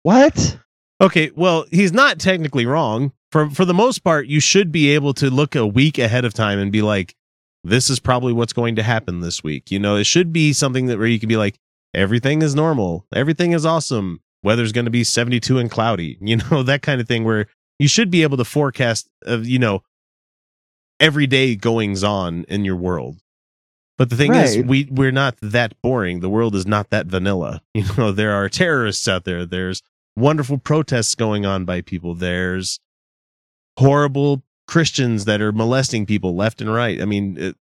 What? 0.04 0.60
Okay, 1.00 1.32
well, 1.36 1.66
he's 1.72 1.94
not 1.94 2.20
technically 2.20 2.66
wrong. 2.66 3.12
For 3.32 3.50
for 3.50 3.66
the 3.66 3.74
most 3.74 4.00
part, 4.00 4.28
you 4.28 4.40
should 4.40 4.72
be 4.72 4.90
able 4.92 5.14
to 5.16 5.30
look 5.30 5.56
a 5.56 5.68
week 5.68 5.98
ahead 5.98 6.26
of 6.26 6.34
time 6.34 6.60
and 6.60 6.72
be 6.72 6.82
like, 6.82 7.16
this 7.64 7.90
is 7.90 8.00
probably 8.00 8.34
what's 8.34 8.54
going 8.54 8.76
to 8.78 8.84
happen 8.84 9.20
this 9.20 9.44
week. 9.44 9.70
You 9.70 9.80
know, 9.80 9.96
it 9.96 10.06
should 10.06 10.32
be 10.32 10.54
something 10.54 10.88
that 10.88 10.98
where 10.98 11.08
you 11.08 11.20
can 11.20 11.30
be 11.30 11.38
like, 11.38 11.60
everything 11.94 12.42
is 12.42 12.56
normal, 12.56 13.06
everything 13.14 13.52
is 13.52 13.66
awesome. 13.66 14.22
Weather's 14.44 14.72
going 14.72 14.86
to 14.86 14.92
be 14.92 15.04
72 15.04 15.58
and 15.58 15.70
cloudy. 15.70 16.18
You 16.22 16.38
know, 16.38 16.64
that 16.64 16.82
kind 16.82 17.02
of 17.02 17.08
thing 17.08 17.24
where 17.24 17.48
you 17.80 17.88
should 17.88 18.10
be 18.10 18.24
able 18.24 18.38
to 18.38 18.46
forecast 18.46 19.10
of, 19.24 19.46
you 19.46 19.60
know, 19.60 19.84
everyday 21.00 21.56
goings 21.56 22.04
on 22.04 22.46
in 22.48 22.66
your 22.66 22.76
world. 22.76 23.20
But 23.98 24.10
the 24.10 24.16
thing 24.16 24.34
is, 24.36 24.58
we 24.64 24.88
we're 24.92 25.12
not 25.12 25.38
that 25.42 25.74
boring. 25.82 26.20
The 26.20 26.30
world 26.30 26.56
is 26.56 26.68
not 26.68 26.92
that 26.92 27.08
vanilla. 27.08 27.62
You 27.74 27.84
know, 27.98 28.12
there 28.12 28.34
are 28.34 28.48
terrorists 28.48 29.08
out 29.08 29.26
there. 29.26 29.46
There's 29.46 29.82
wonderful 30.18 30.58
protests 30.58 31.16
going 31.16 31.46
on 31.46 31.64
by 31.64 31.82
people. 31.82 32.16
There's 32.16 32.80
horrible 33.78 34.44
Christians 34.68 35.26
that 35.26 35.42
are 35.42 35.52
molesting 35.52 36.06
people 36.06 36.36
left 36.36 36.60
and 36.60 36.74
right. 36.74 37.02
I 37.02 37.06
mean, 37.06 37.38
it, 37.38 37.56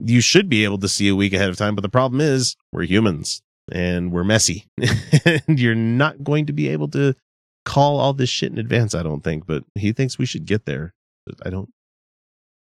you 0.00 0.20
should 0.20 0.48
be 0.48 0.64
able 0.64 0.78
to 0.78 0.88
see 0.88 1.08
a 1.08 1.14
week 1.14 1.32
ahead 1.32 1.50
of 1.50 1.56
time, 1.56 1.74
but 1.76 1.82
the 1.82 1.88
problem 1.88 2.20
is 2.20 2.56
we're 2.72 2.84
humans 2.84 3.42
and 3.70 4.10
we're 4.10 4.24
messy, 4.24 4.66
and 5.24 5.60
you're 5.60 5.74
not 5.74 6.24
going 6.24 6.46
to 6.46 6.52
be 6.52 6.68
able 6.68 6.88
to 6.88 7.14
call 7.64 7.98
all 7.98 8.12
this 8.12 8.28
shit 8.28 8.52
in 8.52 8.58
advance. 8.58 8.94
I 8.94 9.02
don't 9.02 9.22
think, 9.22 9.46
but 9.46 9.64
he 9.74 9.92
thinks 9.92 10.18
we 10.18 10.26
should 10.26 10.46
get 10.46 10.66
there. 10.66 10.92
I 11.44 11.50
don't. 11.50 11.70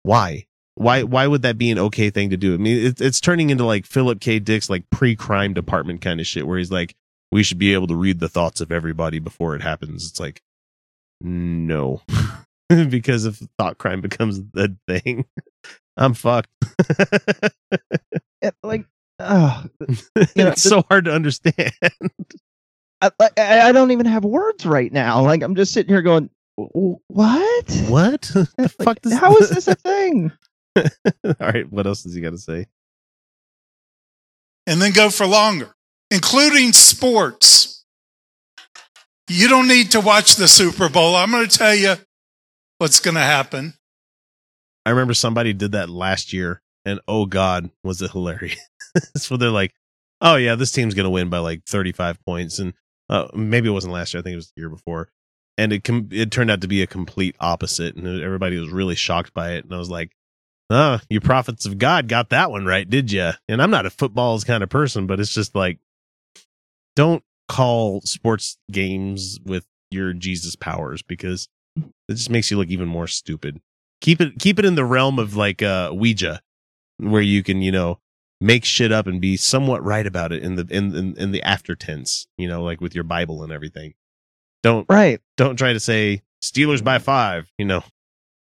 Why? 0.02 0.46
Why? 0.76 1.02
Why 1.02 1.26
would 1.26 1.42
that 1.42 1.58
be 1.58 1.70
an 1.70 1.78
okay 1.78 2.10
thing 2.10 2.30
to 2.30 2.36
do? 2.36 2.54
I 2.54 2.58
mean, 2.58 2.86
it, 2.86 3.00
it's 3.00 3.20
turning 3.20 3.50
into 3.50 3.64
like 3.64 3.86
Philip 3.86 4.20
K. 4.20 4.38
Dick's 4.38 4.70
like 4.70 4.88
pre-crime 4.90 5.54
department 5.54 6.00
kind 6.00 6.20
of 6.20 6.26
shit, 6.26 6.46
where 6.46 6.58
he's 6.58 6.70
like, 6.70 6.94
we 7.34 7.42
should 7.42 7.58
be 7.58 7.74
able 7.74 7.88
to 7.88 7.96
read 7.96 8.20
the 8.20 8.28
thoughts 8.28 8.60
of 8.60 8.70
everybody 8.70 9.18
before 9.18 9.56
it 9.56 9.60
happens. 9.60 10.08
It's 10.08 10.20
like, 10.20 10.40
no, 11.20 12.00
because 12.68 13.24
if 13.24 13.42
thought 13.58 13.76
crime 13.76 14.00
becomes 14.00 14.40
the 14.52 14.76
thing, 14.86 15.24
I'm 15.96 16.14
fucked. 16.14 16.48
It, 18.40 18.54
like, 18.62 18.86
oh, 19.18 19.64
you 19.88 19.96
know, 20.44 20.48
it's 20.50 20.62
so 20.62 20.84
hard 20.88 21.06
to 21.06 21.12
understand. 21.12 21.72
I, 23.00 23.10
I, 23.20 23.32
I 23.62 23.72
don't 23.72 23.90
even 23.90 24.06
have 24.06 24.24
words 24.24 24.64
right 24.64 24.92
now. 24.92 25.20
Like, 25.22 25.42
I'm 25.42 25.56
just 25.56 25.72
sitting 25.72 25.92
here 25.92 26.02
going, 26.02 26.30
what? 26.54 27.82
What? 27.88 28.22
the 28.22 28.72
fuck 28.80 29.00
does 29.00 29.12
How 29.12 29.34
is 29.38 29.50
this 29.50 29.66
a 29.66 29.74
thing? 29.74 30.30
All 30.76 31.34
right, 31.40 31.68
what 31.72 31.88
else 31.88 32.04
does 32.04 32.14
he 32.14 32.20
got 32.20 32.30
to 32.30 32.38
say? 32.38 32.66
and 34.66 34.80
then 34.80 34.92
go 34.92 35.10
for 35.10 35.26
longer, 35.26 35.74
including 36.14 36.72
sports. 36.72 37.84
You 39.28 39.48
don't 39.48 39.68
need 39.68 39.90
to 39.92 40.00
watch 40.00 40.36
the 40.36 40.48
Super 40.48 40.88
Bowl. 40.88 41.16
I'm 41.16 41.30
going 41.30 41.48
to 41.48 41.58
tell 41.58 41.74
you 41.74 41.94
what's 42.78 43.00
going 43.00 43.14
to 43.14 43.20
happen. 43.20 43.74
I 44.86 44.90
remember 44.90 45.14
somebody 45.14 45.52
did 45.52 45.72
that 45.72 45.88
last 45.88 46.32
year, 46.32 46.60
and 46.84 47.00
oh 47.08 47.26
god, 47.26 47.70
was 47.82 48.02
it 48.02 48.10
hilarious! 48.10 48.58
so 49.16 49.36
they're 49.36 49.50
like, 49.50 49.72
"Oh 50.20 50.36
yeah, 50.36 50.56
this 50.56 50.72
team's 50.72 50.94
gonna 50.94 51.10
win 51.10 51.30
by 51.30 51.38
like 51.38 51.64
35 51.64 52.22
points," 52.24 52.58
and 52.58 52.74
uh, 53.08 53.28
maybe 53.34 53.68
it 53.68 53.72
wasn't 53.72 53.94
last 53.94 54.12
year. 54.12 54.20
I 54.20 54.22
think 54.22 54.34
it 54.34 54.36
was 54.36 54.52
the 54.54 54.60
year 54.60 54.68
before, 54.68 55.08
and 55.56 55.72
it 55.72 55.84
com- 55.84 56.10
it 56.12 56.30
turned 56.30 56.50
out 56.50 56.60
to 56.60 56.68
be 56.68 56.82
a 56.82 56.86
complete 56.86 57.34
opposite, 57.40 57.96
and 57.96 58.06
everybody 58.06 58.58
was 58.58 58.68
really 58.68 58.94
shocked 58.94 59.32
by 59.32 59.52
it. 59.52 59.64
And 59.64 59.74
I 59.74 59.78
was 59.78 59.88
like, 59.88 60.12
"Oh, 60.68 61.00
you 61.08 61.20
prophets 61.20 61.64
of 61.64 61.78
God 61.78 62.06
got 62.06 62.28
that 62.28 62.50
one 62.50 62.66
right, 62.66 62.88
did 62.88 63.10
you?" 63.10 63.30
And 63.48 63.62
I'm 63.62 63.70
not 63.70 63.86
a 63.86 63.90
footballs 63.90 64.44
kind 64.44 64.62
of 64.62 64.68
person, 64.68 65.06
but 65.06 65.18
it's 65.18 65.32
just 65.32 65.54
like, 65.54 65.78
don't 66.96 67.22
call 67.48 68.00
sports 68.02 68.58
games 68.70 69.38
with 69.44 69.66
your 69.90 70.12
Jesus 70.12 70.56
powers 70.56 71.02
because 71.02 71.48
it 71.76 72.14
just 72.14 72.30
makes 72.30 72.50
you 72.50 72.56
look 72.56 72.68
even 72.68 72.88
more 72.88 73.06
stupid. 73.06 73.60
Keep 74.00 74.20
it 74.20 74.38
keep 74.38 74.58
it 74.58 74.64
in 74.64 74.74
the 74.74 74.84
realm 74.84 75.18
of 75.18 75.36
like 75.36 75.62
uh 75.62 75.90
ouija 75.92 76.40
where 76.98 77.22
you 77.22 77.42
can 77.42 77.62
you 77.62 77.72
know 77.72 77.98
make 78.40 78.64
shit 78.64 78.92
up 78.92 79.06
and 79.06 79.20
be 79.20 79.36
somewhat 79.36 79.82
right 79.82 80.06
about 80.06 80.32
it 80.32 80.42
in 80.42 80.56
the 80.56 80.66
in 80.70 80.94
in, 80.94 81.16
in 81.16 81.32
the 81.32 81.42
after 81.42 81.74
tense 81.74 82.26
you 82.36 82.46
know 82.46 82.62
like 82.62 82.80
with 82.80 82.94
your 82.94 83.04
bible 83.04 83.42
and 83.42 83.52
everything. 83.52 83.94
Don't 84.62 84.86
right. 84.88 85.20
don't 85.36 85.56
try 85.56 85.72
to 85.72 85.80
say 85.80 86.22
steelers 86.42 86.82
by 86.82 86.98
five 86.98 87.50
you 87.58 87.64
know 87.64 87.82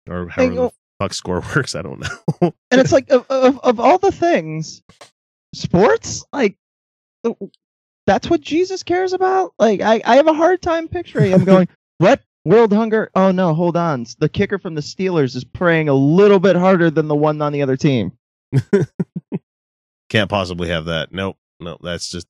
or 0.08 0.28
however 0.28 0.54
the 0.54 0.72
fuck 0.98 1.12
score 1.12 1.42
works 1.54 1.74
i 1.74 1.82
don't 1.82 2.00
know. 2.00 2.52
And 2.72 2.80
it's 2.80 2.92
like, 2.92 3.10
of, 3.10 3.26
of, 3.28 3.60
of 3.60 3.78
all 3.78 3.98
the 3.98 4.10
things, 4.10 4.82
sports, 5.54 6.24
like, 6.32 6.56
that's 8.06 8.28
what 8.28 8.40
Jesus 8.40 8.82
cares 8.82 9.12
about? 9.12 9.52
Like, 9.58 9.80
I, 9.80 10.02
I 10.04 10.16
have 10.16 10.26
a 10.26 10.34
hard 10.34 10.62
time 10.62 10.88
picturing 10.88 11.32
him 11.32 11.44
going, 11.44 11.68
what? 11.98 12.22
World 12.44 12.72
hunger? 12.72 13.08
Oh 13.14 13.30
no, 13.30 13.54
hold 13.54 13.76
on. 13.76 14.04
The 14.18 14.28
kicker 14.28 14.58
from 14.58 14.74
the 14.74 14.80
Steelers 14.80 15.36
is 15.36 15.44
praying 15.44 15.88
a 15.88 15.94
little 15.94 16.40
bit 16.40 16.56
harder 16.56 16.90
than 16.90 17.06
the 17.06 17.14
one 17.14 17.40
on 17.40 17.52
the 17.52 17.62
other 17.62 17.76
team. 17.76 18.12
can't 20.10 20.28
possibly 20.28 20.68
have 20.68 20.84
that 20.84 21.10
nope 21.10 21.38
no 21.58 21.78
that's 21.80 22.10
just 22.10 22.26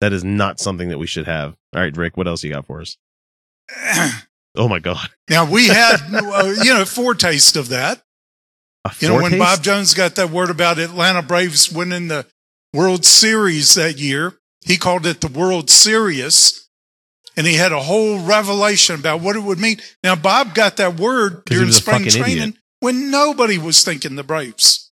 that 0.00 0.14
is 0.14 0.24
not 0.24 0.58
something 0.58 0.88
that 0.88 0.96
we 0.96 1.06
should 1.06 1.26
have 1.26 1.54
all 1.74 1.82
right 1.82 1.94
rick 1.94 2.16
what 2.16 2.26
else 2.26 2.42
you 2.42 2.50
got 2.50 2.64
for 2.64 2.80
us 2.80 2.96
oh 4.56 4.66
my 4.66 4.78
god 4.78 5.10
Now 5.28 5.50
we 5.50 5.68
had, 5.68 5.96
uh, 6.12 6.54
you 6.62 6.72
know, 6.72 6.84
foretaste 6.86 7.56
of 7.56 7.68
that. 7.68 8.02
A 8.86 8.92
You 9.00 9.08
know, 9.08 9.20
when? 9.20 9.38
Bob 9.38 9.62
Jones 9.62 9.92
got 9.92 10.14
that 10.14 10.30
word 10.30 10.48
about 10.48 10.78
Atlanta 10.78 11.20
Braves 11.20 11.70
winning 11.70 12.08
the 12.08 12.26
World 12.72 13.04
Series 13.04 13.74
that 13.74 13.98
year, 13.98 14.37
he 14.64 14.76
called 14.76 15.06
it 15.06 15.20
the 15.20 15.28
World 15.28 15.70
Series. 15.70 16.68
And 17.36 17.46
he 17.46 17.54
had 17.54 17.70
a 17.70 17.80
whole 17.80 18.18
revelation 18.20 18.98
about 18.98 19.20
what 19.20 19.36
it 19.36 19.44
would 19.44 19.60
mean. 19.60 19.78
Now, 20.02 20.16
Bob 20.16 20.54
got 20.54 20.76
that 20.78 20.98
word 20.98 21.44
during 21.44 21.70
spring 21.70 22.06
training 22.06 22.36
idiot. 22.38 22.56
when 22.80 23.12
nobody 23.12 23.58
was 23.58 23.84
thinking 23.84 24.16
the 24.16 24.24
Braves. 24.24 24.90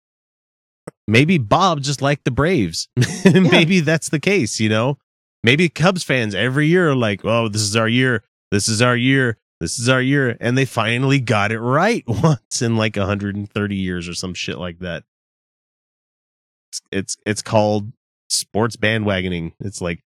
maybe 1.08 1.38
Bob 1.38 1.80
just 1.80 2.00
liked 2.00 2.24
the 2.24 2.30
Braves. 2.30 2.88
maybe 3.24 3.80
that's 3.80 4.10
the 4.10 4.20
case, 4.20 4.60
you 4.60 4.68
know? 4.68 4.96
Maybe 5.42 5.68
Cubs 5.68 6.04
fans 6.04 6.36
every 6.36 6.68
year 6.68 6.90
are 6.90 6.96
like, 6.96 7.24
oh, 7.24 7.48
this 7.48 7.62
is 7.62 7.74
our 7.74 7.88
year. 7.88 8.22
This 8.52 8.68
is 8.68 8.80
our 8.80 8.96
year. 8.96 9.38
This 9.58 9.78
is 9.78 9.88
our 9.88 10.00
year. 10.00 10.36
And 10.40 10.56
they 10.56 10.66
finally 10.66 11.18
got 11.18 11.50
it 11.50 11.60
right 11.60 12.04
once 12.08 12.62
in 12.62 12.76
like 12.76 12.96
130 12.96 13.76
years 13.76 14.08
or 14.08 14.14
some 14.14 14.34
shit 14.34 14.58
like 14.58 14.78
that. 14.80 15.02
It's 16.70 16.80
it's, 16.92 17.16
it's 17.26 17.42
called 17.42 17.92
sports 18.28 18.76
bandwagoning. 18.76 19.52
It's 19.60 19.80
like, 19.80 20.02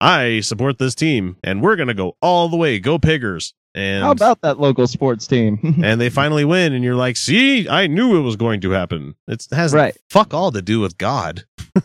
I 0.00 0.40
support 0.40 0.78
this 0.78 0.94
team 0.94 1.36
and 1.44 1.62
we're 1.62 1.76
going 1.76 1.88
to 1.88 1.94
go 1.94 2.16
all 2.22 2.48
the 2.48 2.56
way. 2.56 2.78
Go 2.78 2.98
Piggers. 2.98 3.52
And 3.74 4.02
How 4.02 4.10
about 4.10 4.40
that 4.40 4.58
local 4.58 4.86
sports 4.88 5.26
team? 5.28 5.58
and 5.84 6.00
they 6.00 6.10
finally 6.10 6.44
win, 6.44 6.72
and 6.72 6.82
you're 6.82 6.96
like, 6.96 7.16
"See, 7.16 7.68
I 7.68 7.86
knew 7.86 8.16
it 8.18 8.22
was 8.22 8.34
going 8.34 8.60
to 8.62 8.70
happen." 8.72 9.14
It 9.28 9.46
has 9.52 9.72
Right. 9.72 9.96
fuck 10.10 10.34
all 10.34 10.50
to 10.50 10.60
do 10.60 10.80
with 10.80 10.98
God. 10.98 11.44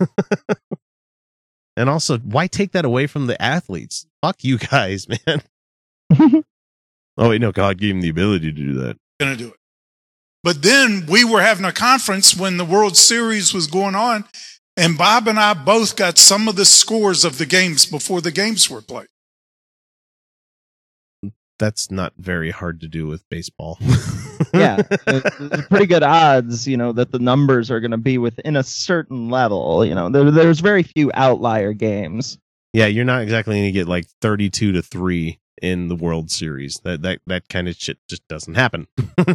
and 1.78 1.88
also, 1.90 2.18
why 2.20 2.48
take 2.48 2.72
that 2.72 2.86
away 2.86 3.06
from 3.08 3.28
the 3.28 3.40
athletes? 3.40 4.08
Fuck 4.24 4.44
you 4.44 4.58
guys, 4.58 5.08
man. 5.28 5.42
oh 7.18 7.30
wait, 7.30 7.42
no, 7.42 7.52
God 7.52 7.78
gave 7.78 7.94
him 7.96 8.02
the 8.02 8.10
ability 8.10 8.52
to 8.52 8.58
do 8.58 8.74
that. 8.76 8.98
Going 9.20 9.38
to 9.38 9.44
do 9.44 9.50
it. 9.50 9.56
But 10.44 10.62
then 10.62 11.06
we 11.08 11.24
were 11.24 11.42
having 11.42 11.66
a 11.66 11.72
conference 11.72 12.36
when 12.36 12.58
the 12.58 12.66
World 12.66 12.96
Series 12.98 13.54
was 13.54 13.68
going 13.68 13.96
on, 13.96 14.26
and 14.78 14.98
Bob 14.98 15.28
and 15.28 15.40
I 15.40 15.54
both 15.54 15.96
got 15.96 16.18
some 16.18 16.48
of 16.48 16.56
the 16.56 16.66
scores 16.66 17.24
of 17.24 17.38
the 17.38 17.46
games 17.46 17.86
before 17.86 18.22
the 18.22 18.32
games 18.32 18.70
were 18.70 18.82
played. 18.82 19.08
That's 21.58 21.90
not 21.90 22.14
very 22.18 22.52
hard 22.52 22.82
to 22.82 22.88
do 22.90 23.08
with 23.08 23.28
baseball. 23.30 23.80
yeah, 24.54 24.82
there's 25.06 25.24
there's 25.40 25.68
pretty 25.68 25.86
good 25.86 26.04
odds, 26.04 26.68
you 26.68 26.76
know, 26.76 26.92
that 26.92 27.12
the 27.12 27.20
numbers 27.20 27.72
are 27.72 27.80
going 27.80 27.92
to 27.92 27.98
be 27.98 28.18
within 28.18 28.58
a 28.58 28.64
certain 28.64 29.30
level. 29.30 29.86
You 29.86 29.96
know, 29.96 30.10
there, 30.10 30.30
there's 30.32 30.60
very 30.60 30.84
few 30.84 31.12
outlier 31.14 31.72
games. 31.72 32.38
yeah, 32.74 32.88
you're 32.88 33.06
not 33.06 33.22
exactly 33.22 33.56
going 33.56 33.68
to 33.68 33.72
get 33.72 33.88
like 33.88 34.08
32 34.22 34.74
to 34.74 34.82
three 34.82 35.40
in 35.62 35.88
the 35.88 35.96
World 35.96 36.30
Series. 36.30 36.82
That 36.84 37.04
that 37.04 37.20
that 37.28 37.48
kind 37.48 37.70
of 37.70 37.78
shit 37.78 38.00
just 38.10 38.28
doesn't 38.28 38.56
happen. 38.56 38.88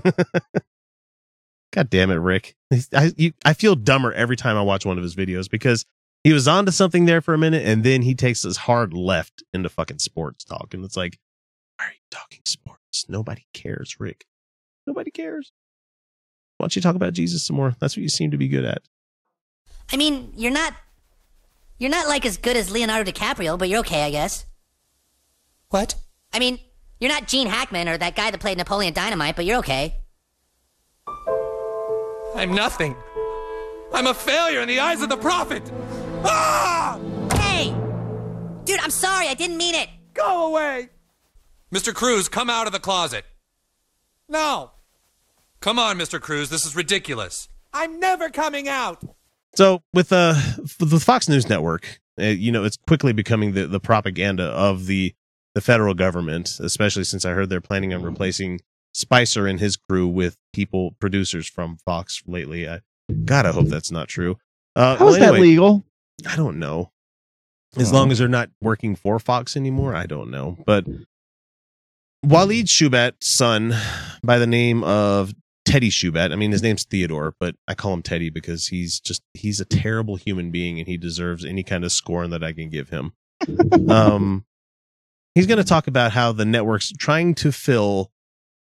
God 1.73 1.91
damn 1.91 2.11
it, 2.11 2.17
Rick! 2.17 2.57
I 2.93 3.13
you, 3.17 3.33
I 3.45 3.55
feel 3.55 3.75
dumber 3.77 4.13
every 4.13 4.37
time 4.37 4.57
I 4.57 4.63
watch 4.63 4.85
one 4.85 4.99
of 4.99 5.05
his 5.05 5.15
videos 5.15 5.49
because 5.49 5.85
he 6.25 6.33
was 6.33 6.49
onto 6.49 6.73
something 6.73 7.07
there 7.07 7.21
for 7.21 7.33
a 7.35 7.39
minute, 7.39 7.65
and 7.65 7.85
then 7.85 8.03
he 8.03 8.15
takes 8.15 8.43
this 8.43 8.57
hard 8.57 8.93
left 8.93 9.43
into 9.53 9.69
fucking 9.69 10.01
sports 10.01 10.45
talk, 10.45 10.75
and 10.75 10.85
it's 10.85 10.97
like, 10.97 11.19
why 11.79 11.87
are 11.87 11.93
you 11.93 12.01
talking 12.11 12.41
sports? 12.45 13.07
Nobody 13.09 13.47
cares, 13.55 13.97
Rick. 13.99 14.27
Nobody 14.87 15.11
cares. 15.11 15.53
Why 16.59 16.65
don't 16.65 16.77
you 16.77 16.83
talk 16.83 16.97
about 16.97 17.15
Jesus 17.15 17.47
some 17.47 17.57
more? 17.57 17.75
That's 17.81 17.97
what 17.97 18.03
you 18.03 18.09
seem 18.09 18.33
to 18.33 18.37
be 18.37 18.49
good 18.49 18.65
at. 18.65 18.83
I 19.93 19.97
mean, 19.97 20.33
you're 20.37 20.53
not. 20.53 20.75
You're 21.79 21.91
not 21.91 22.09
like 22.09 22.27
as 22.27 22.37
good 22.37 22.57
as 22.57 22.71
Leonardo 22.71 23.11
DiCaprio, 23.11 23.59
but 23.59 23.71
you're 23.71 23.81
okay, 23.81 24.03
I 24.03 24.11
guess. 24.11 24.45
What? 25.71 25.95
I 26.33 26.39
mean, 26.39 26.59
you're 26.99 27.11
not 27.11 27.27
Gene 27.27 27.47
Hackman 27.47 27.89
or 27.89 27.97
that 27.97 28.15
guy 28.15 28.31
that 28.31 28.41
played 28.41 28.59
Napoleon 28.59 28.93
Dynamite, 28.93 29.37
but 29.37 29.47
you're 29.47 29.59
okay. 29.61 29.97
I'm 32.35 32.55
nothing. 32.55 32.97
I'm 33.93 34.07
a 34.07 34.15
failure 34.15 34.61
in 34.61 34.69
the 34.69 34.79
eyes 34.79 35.03
of 35.03 35.09
the 35.09 35.17
prophet. 35.17 35.63
Ah! 36.25 36.99
Hey! 37.35 37.75
Dude, 38.65 38.81
I'm 38.81 38.91
sorry. 38.91 39.29
I 39.29 39.35
didn't 39.35 39.57
mean 39.57 39.75
it. 39.75 39.89
Go 40.15 40.47
away. 40.47 40.91
Mr. 41.73 41.95
Cruz, 41.95 42.29
come 42.29 42.51
out 42.51 42.67
of 42.67 42.73
the 42.73 42.81
closet. 42.81 43.25
No. 44.29 44.73
Come 45.61 45.79
on, 45.79 45.99
Mr. 45.99 46.21
Cruz. 46.21 46.51
This 46.51 46.65
is 46.65 46.75
ridiculous. 46.75 47.49
I'm 47.73 48.01
never 48.01 48.31
coming 48.31 48.69
out. 48.69 49.03
So 49.57 49.83
with 49.93 50.13
uh 50.13 50.35
the 50.79 51.01
Fox 51.01 51.29
News 51.29 51.49
network, 51.49 52.01
uh, 52.21 52.25
you 52.27 52.53
know, 52.53 52.65
it's 52.65 52.77
quickly 52.77 53.13
becoming 53.13 53.53
the 53.53 53.67
the 53.67 53.81
propaganda 53.81 54.45
of 54.45 54.87
the 54.87 55.15
the 55.55 55.61
federal 55.61 55.95
government, 55.95 56.59
especially 56.61 57.05
since 57.05 57.25
I 57.25 57.33
heard 57.33 57.51
they're 57.51 57.61
planning 57.61 57.93
on 57.93 58.03
replacing 58.03 58.61
Spicer 58.93 59.47
and 59.47 59.59
his 59.59 59.77
crew 59.77 60.07
with 60.07 60.37
people 60.53 60.97
producers 61.01 61.47
from 61.49 61.77
Fox 61.85 62.23
lately. 62.27 62.69
I 62.69 62.81
God, 63.25 63.47
I 63.47 63.53
hope 63.53 63.67
that's 63.67 63.91
not 63.91 64.09
true. 64.09 64.39
Uh, 64.77 64.97
How 64.97 65.09
is 65.09 65.13
well, 65.13 65.21
that 65.21 65.29
anyway, 65.35 65.41
legal? 65.49 65.85
I 66.29 66.37
don't 66.37 66.59
know. 66.59 66.93
As 67.77 67.93
Oh. 67.93 67.95
long 67.97 68.11
as 68.13 68.19
they're 68.19 68.29
not 68.29 68.51
working 68.61 68.95
for 68.97 69.19
Fox 69.19 69.57
anymore, 69.57 69.95
I 69.95 70.07
don't 70.07 70.31
know. 70.31 70.59
But 70.67 70.87
Walid 72.25 72.67
Shoebat's 72.67 73.27
son, 73.29 73.75
by 74.23 74.39
the 74.39 74.47
name 74.47 74.85
of 74.85 75.33
Teddy 75.65 75.91
Shoebat, 75.91 76.33
I 76.33 76.37
mean 76.37 76.53
his 76.53 76.63
name's 76.63 76.85
Theodore, 76.85 77.35
but 77.41 77.55
I 77.67 77.75
call 77.75 77.95
him 77.95 78.03
Teddy 78.03 78.29
because 78.31 78.69
he's 78.69 79.01
just 79.01 79.23
he's 79.35 79.61
a 79.61 79.65
terrible 79.65 80.17
human 80.17 80.51
being 80.51 80.79
and 80.79 80.87
he 80.89 80.97
deserves 80.97 81.45
any 81.45 81.63
kind 81.63 81.85
of 81.85 81.93
scorn 81.93 82.31
that 82.31 82.43
I 82.45 82.53
can 82.53 82.69
give 82.71 82.91
him. 82.91 83.13
um, 83.89 84.45
he's 85.35 85.47
going 85.47 85.59
to 85.59 85.65
talk 85.65 85.87
about 85.87 86.13
how 86.13 86.33
the 86.33 86.45
network's 86.45 86.93
trying 86.99 87.35
to 87.37 87.53
fill 87.53 88.11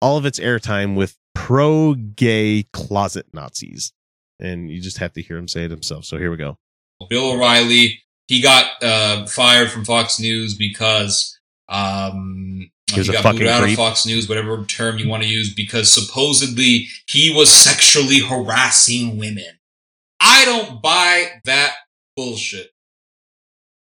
all 0.02 0.18
of 0.18 0.26
its 0.26 0.40
airtime 0.40 0.96
with 0.96 1.18
pro-gay 1.36 2.64
closet 2.74 3.28
Nazis, 3.34 3.94
and 4.40 4.72
you 4.72 4.82
just 4.82 4.98
have 4.98 5.14
to 5.14 5.22
hear 5.22 5.38
him 5.38 5.48
say 5.48 5.66
it 5.66 5.72
himself. 5.72 6.06
So 6.06 6.18
here 6.18 6.32
we 6.32 6.38
go. 6.38 6.58
Bill 7.10 7.34
O'Reilly, 7.34 8.02
he 8.28 8.42
got 8.42 8.66
uh, 8.82 9.28
fired 9.28 9.70
from 9.70 9.86
Fox 9.86 10.20
News 10.20 10.56
because 10.56 11.38
um, 11.70 12.72
He 12.92 13.02
he 13.04 13.12
got 13.12 13.22
fucking 13.24 13.40
booted 13.40 13.54
out 13.54 13.62
creep. 13.62 13.74
of 13.74 13.78
Fox 13.78 14.06
News, 14.08 14.28
whatever 14.28 14.64
term 14.66 14.98
you 14.98 15.08
want 15.08 15.22
to 15.24 15.30
use, 15.30 15.54
because 15.54 15.92
supposedly 15.92 16.88
he 17.08 17.32
was 17.36 17.52
sexually 17.52 18.20
harassing 18.20 19.18
women. 19.20 19.60
I 20.20 20.46
don't 20.46 20.82
buy 20.82 21.34
that 21.46 21.74
bullshit. 22.16 22.70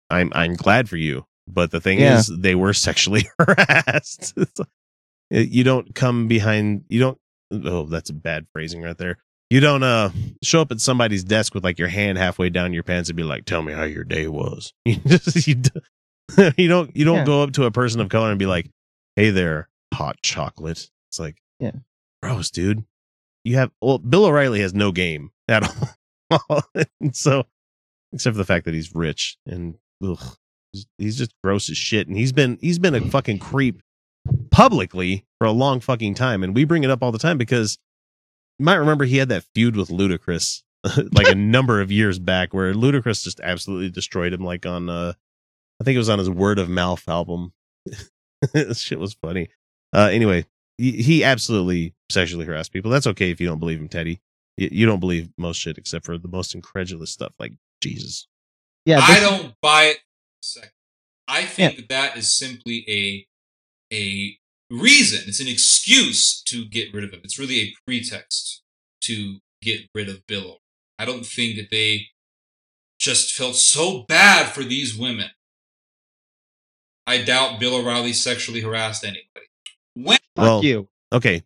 I'm 0.09 0.31
I'm 0.35 0.55
glad 0.55 0.89
for 0.89 0.97
you, 0.97 1.27
but 1.49 1.71
the 1.71 1.81
thing 1.81 1.99
Yeah. 2.01 2.19
is, 2.19 2.27
they 2.29 2.55
were 2.55 2.73
sexually 2.73 3.27
harassed. 3.39 4.39
you 5.31 5.65
don't 5.65 5.95
come 5.95 6.29
behind. 6.29 6.85
You 6.89 7.01
don't. 7.01 7.19
Oh, 7.53 7.85
that's 7.85 8.11
a 8.11 8.15
bad 8.15 8.47
phrasing 8.53 8.83
right 8.83 8.97
there. 8.97 9.19
You 9.51 9.61
don't 9.61 9.83
uh 9.83 10.11
show 10.43 10.63
up 10.63 10.73
at 10.73 10.81
somebody's 10.81 11.25
desk 11.25 11.55
with 11.55 11.63
like 11.65 11.79
your 11.79 11.89
hand 11.89 12.17
halfway 12.19 12.49
down 12.49 12.73
your 12.73 12.83
pants 12.83 13.11
and 13.11 13.17
be 13.17 13.23
like, 13.23 13.45
"Tell 13.45 13.61
me 13.63 13.73
how 13.75 13.85
your 13.85 14.05
day 14.05 14.27
was." 14.29 14.73
You 14.87 14.97
just 15.07 15.47
you, 15.47 15.57
d- 15.57 15.71
you 16.57 16.69
don't 16.69 16.97
you 16.97 17.05
don't 17.05 17.19
Yeah. 17.19 17.25
go 17.27 17.43
up 17.43 17.53
to 17.53 17.65
a 17.65 17.71
person 17.71 18.01
of 18.01 18.09
color 18.09 18.31
and 18.31 18.39
be 18.39 18.47
like, 18.47 18.71
"Hey 19.17 19.31
there, 19.31 19.69
hot 19.93 20.17
chocolate." 20.23 20.89
It's 21.11 21.19
like, 21.21 21.37
Yeah. 21.61 21.73
gross, 22.23 22.51
dude. 22.51 22.85
You 23.45 23.57
have 23.57 23.71
well, 23.83 23.99
Bill 23.99 24.25
O'Reilly 24.25 24.61
has 24.61 24.73
no 24.73 24.93
game 24.93 25.31
at 25.49 25.71
all. 26.49 26.63
and 27.01 27.15
so, 27.15 27.45
except 28.13 28.35
for 28.35 28.39
the 28.39 28.45
fact 28.47 28.65
that 28.65 28.73
he's 28.75 28.95
rich 28.95 29.37
and 29.47 29.75
ugh, 30.03 30.19
he's- 30.73 30.87
he's 30.97 31.19
just 31.19 31.33
gross 31.45 31.69
as 31.69 31.77
shit. 31.77 32.09
And 32.09 32.17
he's 32.17 32.33
been 32.33 32.57
he's 32.63 32.79
been 32.79 32.95
a 32.95 33.01
fucking 33.03 33.39
creep 33.41 33.83
publicly 34.53 35.25
for 35.39 35.47
a 35.47 35.53
long 35.53 35.81
fucking 35.81 36.15
time. 36.15 36.45
And 36.45 36.55
we 36.55 36.65
bring 36.65 36.85
it 36.85 36.91
up 36.91 37.03
all 37.03 37.11
the 37.11 37.19
time 37.19 37.39
because 37.39 37.79
you 38.59 38.65
might 38.65 38.77
remember 38.77 39.05
he 39.05 39.17
had 39.17 39.31
that 39.31 39.45
feud 39.55 39.75
with 39.75 39.89
Ludacris 39.89 40.63
like 41.13 41.29
a 41.29 41.35
number 41.35 41.81
of 41.81 41.91
years 41.91 42.19
back 42.19 42.55
where 42.55 42.73
Ludacris 42.75 43.25
just 43.25 43.41
absolutely 43.41 43.91
destroyed 43.91 44.33
him 44.33 44.45
like 44.45 44.67
on 44.67 44.89
uh 44.89 45.15
I 45.81 45.85
think 45.85 45.97
it 45.97 45.99
was 45.99 46.09
on 46.09 46.21
his 46.21 46.31
Word 46.31 46.61
of 46.61 46.69
Mouth 46.69 47.09
album. 47.09 47.53
this 48.53 48.79
shit 48.79 49.01
was 49.01 49.15
funny. 49.15 49.49
Uh 49.93 50.11
anyway, 50.13 50.47
he, 50.79 51.03
he 51.03 51.25
absolutely 51.25 51.95
sexually 52.11 52.45
harassed 52.45 52.73
people. 52.73 52.91
That's 52.91 53.07
okay 53.09 53.31
if 53.31 53.41
you 53.41 53.49
don't 53.49 53.59
believe 53.59 53.81
him, 53.81 53.89
Teddy. 53.89 54.21
You, 54.57 54.69
you 54.71 54.87
don't 54.87 55.01
believe 55.01 55.31
most 55.39 55.57
shit 55.57 55.79
except 55.79 56.05
for 56.05 56.19
the 56.19 56.29
most 56.29 56.55
incredulous 56.55 57.11
stuff 57.11 57.33
like 57.39 57.53
Jesus. 57.83 58.29
Yeah, 58.85 59.01
I 59.03 59.21
don't 59.21 59.55
buy 59.63 59.85
it. 59.85 59.97
for 59.97 60.01
a 60.43 60.45
second. 60.45 60.71
I 61.29 61.45
think 61.45 61.77
that 61.77 61.89
that 61.89 62.17
is 62.17 62.37
simply 62.37 62.85
a 62.89 63.27
a 63.95 64.39
reason. 64.73 65.25
It's 65.27 65.41
an 65.41 65.49
excuse 65.49 66.43
to 66.45 66.65
get 66.65 66.93
rid 66.95 67.05
of 67.05 67.13
him. 67.13 67.21
It's 67.25 67.39
really 67.39 67.61
a 67.61 67.75
pretext 67.87 68.63
to 69.03 69.39
get 69.61 69.83
rid 69.95 70.09
of 70.09 70.27
Bill. 70.27 70.59
I 70.99 71.05
don't 71.05 71.27
think 71.27 71.57
that 71.57 71.71
they 71.71 72.07
just 72.99 73.35
felt 73.35 73.57
so 73.57 74.05
bad 74.09 74.47
for 74.53 74.63
these 74.63 74.97
women. 74.97 75.31
I 77.07 77.23
doubt 77.23 77.59
Bill 77.59 77.75
O'Reilly 77.77 78.13
sexually 78.13 78.61
harassed 78.61 79.05
anybody. 79.05 79.47
When 79.95 80.19
well, 80.37 80.63
Okay. 81.13 81.43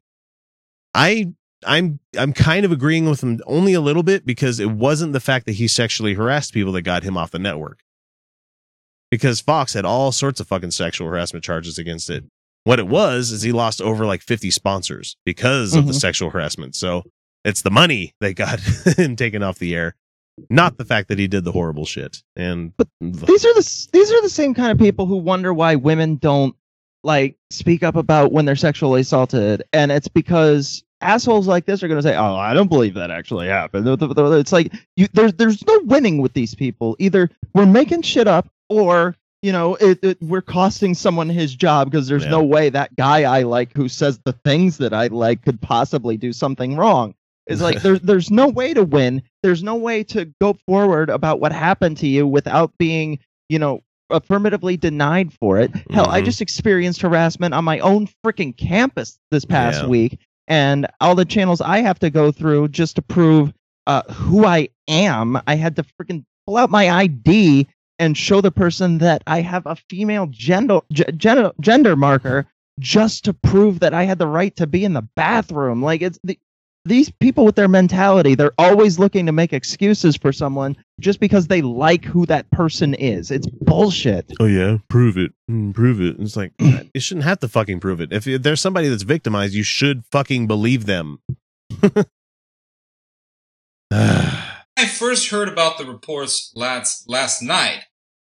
I 0.94 1.32
I'm 1.64 1.98
I'm 2.16 2.32
kind 2.32 2.64
of 2.64 2.72
agreeing 2.72 3.08
with 3.08 3.22
him 3.22 3.40
only 3.46 3.72
a 3.72 3.80
little 3.80 4.02
bit 4.02 4.26
because 4.26 4.60
it 4.60 4.70
wasn't 4.70 5.12
the 5.12 5.20
fact 5.20 5.46
that 5.46 5.52
he 5.52 5.66
sexually 5.66 6.14
harassed 6.14 6.52
people 6.52 6.72
that 6.72 6.82
got 6.82 7.02
him 7.02 7.16
off 7.16 7.30
the 7.30 7.38
network. 7.38 7.80
Because 9.10 9.40
Fox 9.40 9.72
had 9.72 9.84
all 9.84 10.12
sorts 10.12 10.40
of 10.40 10.48
fucking 10.48 10.72
sexual 10.72 11.08
harassment 11.08 11.44
charges 11.44 11.78
against 11.78 12.10
it. 12.10 12.24
What 12.66 12.81
it 12.81 12.88
was 12.88 13.31
is 13.31 13.42
he 13.42 13.52
lost 13.52 13.81
over 13.81 14.05
like 14.07 14.22
50 14.22 14.50
sponsors 14.50 15.16
because 15.24 15.72
of 15.76 15.87
the 15.87 15.92
Mhm. 15.92 16.00
sexual 16.00 16.31
harassment. 16.31 16.74
So 16.74 17.05
it's 17.44 17.62
the 17.62 17.70
money 17.70 18.12
that 18.20 18.35
got 18.35 18.59
him 18.98 19.14
taken 19.14 19.40
off 19.44 19.61
the 19.61 19.72
air, 19.72 19.94
not 20.50 20.76
the 20.76 20.85
fact 20.85 21.07
that 21.09 21.18
he 21.20 21.29
did 21.29 21.44
the 21.44 21.52
horrible 21.52 21.85
shit. 21.87 22.24
And 22.35 22.72
but 22.76 22.88
these 23.00 23.44
are 23.44 23.55
the 23.55 23.87
these 23.92 24.11
are 24.11 24.20
the 24.20 24.29
same 24.29 24.52
kind 24.52 24.72
of 24.72 24.79
people 24.79 25.07
who 25.07 25.16
wonder 25.16 25.55
why 25.55 25.76
women 25.76 26.16
don't 26.16 26.57
like 27.05 27.37
speak 27.50 27.85
up 27.85 27.94
about 27.94 28.33
when 28.33 28.46
they're 28.46 28.57
sexually 28.57 29.02
assaulted, 29.02 29.62
and 29.72 29.92
it's 29.92 30.09
because 30.09 30.83
assholes 31.00 31.46
like 31.46 31.66
this 31.66 31.85
are 31.85 31.88
going 31.88 32.00
to 32.00 32.02
say, 32.02 32.16
"Oh, 32.16 32.35
I 32.35 32.52
don't 32.52 32.66
believe 32.68 32.94
that 32.94 33.12
actually 33.12 33.46
happened." 33.46 33.87
It's 33.87 34.52
like 34.52 34.72
you, 34.96 35.07
there's 35.12 35.35
there's 35.35 35.64
no 35.68 35.79
winning 35.85 36.18
with 36.20 36.33
these 36.33 36.57
people. 36.57 36.96
Either 36.98 37.31
we're 37.55 37.64
making 37.64 38.02
shit 38.02 38.26
up, 38.26 38.48
or 38.68 39.14
you 39.46 39.52
know, 39.52 39.76
it, 39.76 40.00
it, 40.02 40.18
we're 40.20 40.42
costing 40.42 40.92
someone 40.92 41.28
his 41.28 41.54
job 41.54 41.88
because 41.88 42.09
there's 42.09 42.24
Yeah. 42.24 42.30
no 42.30 42.42
way 42.42 42.68
that 42.68 42.96
guy 42.96 43.22
I 43.22 43.42
like 43.44 43.72
who 43.76 43.88
says 43.88 44.18
the 44.24 44.32
things 44.32 44.78
that 44.78 44.92
I 44.92 45.06
like 45.06 45.42
could 45.42 45.61
possibly 45.61 46.16
do 46.16 46.32
something 46.32 46.74
wrong. 46.74 47.14
It's 47.46 47.62
like 47.62 47.80
there's 47.82 48.00
there's 48.00 48.28
no 48.28 48.48
way 48.48 48.74
to 48.74 48.82
win. 48.82 49.22
There's 49.44 49.62
no 49.62 49.76
way 49.76 50.02
to 50.02 50.24
go 50.40 50.54
forward 50.66 51.11
about 51.11 51.38
what 51.38 51.52
happened 51.52 51.96
to 51.98 52.09
you 52.09 52.26
without 52.26 52.72
being, 52.76 53.20
you 53.48 53.61
know, 53.61 53.85
affirmatively 54.11 54.76
denied 54.76 55.32
for 55.32 55.61
it. 55.61 55.70
Hell, 55.92 56.11
I 56.11 56.22
Mhm. 56.22 56.24
just 56.24 56.40
experienced 56.42 57.00
harassment 57.02 57.54
on 57.54 57.62
my 57.62 57.78
own 57.78 58.09
freaking 58.26 58.56
campus 58.56 59.16
this 59.30 59.44
past 59.44 59.82
Yeah. 59.82 59.88
week, 59.88 60.18
and 60.48 60.88
all 61.00 61.14
the 61.14 61.24
channels 61.24 61.61
I 61.61 61.78
have 61.82 62.00
to 62.00 62.11
go 62.11 62.32
through 62.32 62.68
just 62.68 62.96
to 62.96 63.02
prove 63.02 63.52
uh, 63.87 64.02
who 64.12 64.44
I 64.44 64.70
am. 64.88 65.40
I 65.46 65.54
had 65.54 65.76
to 65.76 65.85
freaking 65.85 66.24
pull 66.48 66.56
out 66.56 66.70
my 66.70 66.90
ID 66.90 67.68
and 67.98 68.16
show 68.16 68.40
the 68.40 68.50
person 68.50 68.98
that 68.98 69.22
I 69.26 69.40
have 69.40 69.66
a 69.66 69.76
female 69.90 70.26
gender 70.30 70.80
gender, 70.90 71.52
gender 71.61 71.96
marker 71.96 72.46
just 72.78 73.24
to 73.24 73.32
prove 73.32 73.80
that 73.80 73.94
I 73.94 74.04
had 74.04 74.18
the 74.18 74.26
right 74.26 74.54
to 74.56 74.66
be 74.66 74.85
in 74.85 74.92
the 74.92 75.09
bathroom. 75.16 75.82
Like 75.82 76.02
it's 76.02 76.18
the, 76.22 76.38
these 76.85 77.11
people 77.11 77.44
with 77.44 77.56
their 77.56 77.68
mentality, 77.68 78.35
they're 78.35 78.52
always 78.59 78.98
looking 78.98 79.26
to 79.26 79.32
make 79.32 79.52
excuses 79.52 80.16
for 80.16 80.32
someone 80.32 80.76
just 81.00 81.18
because 81.18 81.48
they 81.48 81.61
like 81.61 82.04
who 82.04 82.26
that 82.26 82.48
person 82.52 82.94
is. 82.94 83.30
It's 83.30 83.48
bullshit. 83.48 84.32
Oh 84.38 84.46
yeah, 84.46 84.78
prove 84.88 85.16
it, 85.18 85.32
Mm, 85.50 85.74
prove 85.74 86.00
it. 86.00 86.16
It's 86.20 86.37
like 86.37 86.52
you 86.61 87.00
shouldn't 87.00 87.24
have 87.24 87.40
to 87.40 87.48
fucking 87.48 87.80
prove 87.80 88.00
it. 88.00 88.12
If 88.12 88.24
there's 88.42 88.61
somebody 88.61 88.88
that's 88.88 89.02
victimized, 89.02 89.54
you 89.54 89.62
should 89.62 90.04
fucking 90.12 90.46
believe 90.46 90.87
them. 90.87 91.18
I 94.96 94.98
first 94.98 95.28
heard 95.28 95.48
about 95.50 95.76
the 95.76 95.85
reports 95.85 96.52
last 96.56 97.06
last 97.06 97.42
night 97.42 97.80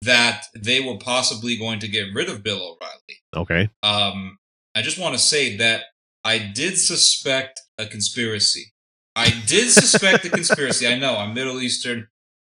that 0.02 0.44
they 0.56 0.78
were 0.80 0.96
possibly 0.96 1.56
going 1.56 1.80
to 1.80 1.88
get 1.88 2.14
rid 2.14 2.28
of 2.28 2.44
Bill 2.44 2.56
O'Reilly. 2.56 3.18
Okay. 3.36 3.68
Um, 3.82 4.38
I 4.76 4.82
just 4.82 4.96
want 4.96 5.14
to 5.16 5.18
say 5.20 5.56
that 5.56 5.82
I 6.24 6.38
did 6.38 6.78
suspect 6.78 7.60
a 7.78 7.86
conspiracy. 7.86 8.72
I 9.16 9.30
did 9.48 9.70
suspect 9.70 10.24
a 10.24 10.30
conspiracy. 10.38 10.86
I 10.86 10.96
know 10.96 11.16
I'm 11.16 11.34
Middle 11.34 11.60
Eastern. 11.60 12.06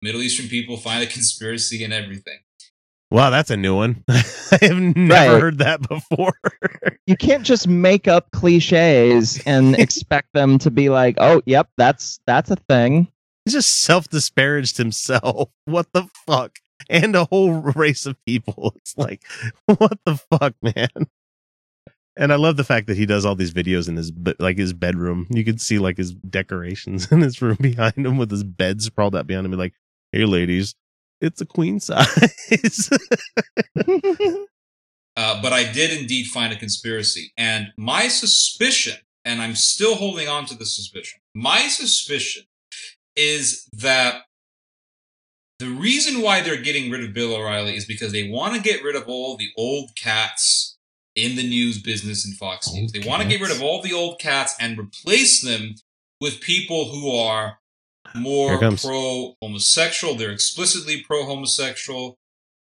Middle 0.02 0.22
Eastern 0.22 0.48
people 0.48 0.78
find 0.78 1.04
a 1.04 1.08
conspiracy 1.08 1.84
in 1.84 1.92
everything. 1.92 2.40
Wow, 3.12 3.30
that's 3.30 3.50
a 3.52 3.58
new 3.58 3.76
one. 3.76 4.06
I 4.10 4.24
have 4.62 4.80
never 4.80 5.34
Right. 5.34 5.42
heard 5.42 5.58
that 5.58 5.82
before. 5.88 6.32
You 7.08 7.16
can't 7.16 7.44
just 7.46 7.70
make 7.70 8.10
up 8.10 8.32
cliches 8.32 9.42
and 9.46 9.80
expect 9.80 10.28
them 10.34 10.58
to 10.60 10.70
be 10.70 10.90
like, 10.90 11.16
"Oh, 11.20 11.42
yep, 11.46 11.70
that's 11.78 12.20
that's 12.28 12.52
a 12.52 12.58
thing." 12.68 13.08
Just 13.48 13.82
self 13.82 14.08
disparaged 14.10 14.78
himself. 14.78 15.50
What 15.66 15.88
the 15.94 16.10
fuck? 16.26 16.60
And 16.90 17.16
a 17.16 17.26
whole 17.26 17.52
race 17.52 18.06
of 18.06 18.24
people. 18.26 18.74
It's 18.78 18.98
like, 18.98 19.24
what 19.66 20.00
the 20.06 20.16
fuck, 20.16 20.56
man? 20.62 21.08
And 22.16 22.34
I 22.34 22.36
love 22.36 22.58
the 22.58 22.64
fact 22.64 22.88
that 22.88 22.98
he 22.98 23.06
does 23.06 23.26
all 23.26 23.36
these 23.36 23.54
videos 23.54 23.88
in 23.88 23.96
his 23.96 24.12
like 24.40 24.58
his 24.58 24.74
bedroom. 24.74 25.28
You 25.30 25.44
can 25.44 25.58
see 25.58 25.78
like 25.78 25.98
his 25.98 26.14
decorations 26.14 27.12
in 27.12 27.22
his 27.22 27.42
room 27.42 27.58
behind 27.60 27.98
him 27.98 28.18
with 28.18 28.32
his 28.32 28.44
bed 28.44 28.82
sprawled 28.82 29.16
out 29.16 29.28
behind 29.28 29.46
him. 29.46 29.52
Like, 29.54 29.74
hey, 30.12 30.26
ladies, 30.26 30.76
it's 31.22 31.42
a 31.42 31.46
queen 31.46 31.80
size. 31.80 32.90
Uh, 35.18 35.42
but 35.42 35.52
I 35.52 35.70
did 35.72 36.00
indeed 36.00 36.28
find 36.28 36.54
a 36.54 36.56
conspiracy. 36.56 37.34
And 37.36 37.74
my 37.76 38.08
suspicion, 38.08 38.98
and 39.26 39.42
I'm 39.42 39.56
still 39.56 39.96
holding 39.96 40.28
on 40.28 40.46
to 40.46 40.56
the 40.56 40.66
suspicion, 40.66 41.20
my 41.34 41.68
suspicion 41.68 42.44
is 43.18 43.68
that 43.74 44.22
the 45.60 45.70
reason 45.70 46.22
why 46.22 46.42
they're 46.42 46.62
getting 46.62 46.92
rid 46.92 47.04
of 47.04 47.14
Bill 47.14 47.36
O'Reilly 47.36 47.76
is 47.76 47.86
because 47.86 48.12
they 48.12 48.30
want 48.30 48.56
to 48.56 48.62
get 48.62 48.84
rid 48.84 48.96
of 48.96 49.08
all 49.08 49.36
the 49.36 49.50
old 49.58 49.90
cats 49.96 50.78
in 51.16 51.36
the 51.36 51.48
news 51.48 51.82
business 51.82 52.26
in 52.26 52.34
Fox 52.34 52.72
News. 52.72 52.92
They 52.92 53.06
want 53.08 53.24
to 53.24 53.28
get 53.28 53.42
rid 53.42 53.52
of 53.52 53.62
all 53.62 53.82
the 53.82 53.92
old 53.92 54.20
cats 54.20 54.56
and 54.60 54.78
replace 54.78 55.42
them 55.42 55.74
with 56.22 56.42
people 56.42 56.86
who 56.86 57.12
are 57.12 57.58
more 58.16 58.60
pro 58.60 59.34
homosexual. 59.42 60.16
They're 60.16 60.32
explicitly 60.32 61.02
pro 61.02 61.26
homosexual. 61.26 62.18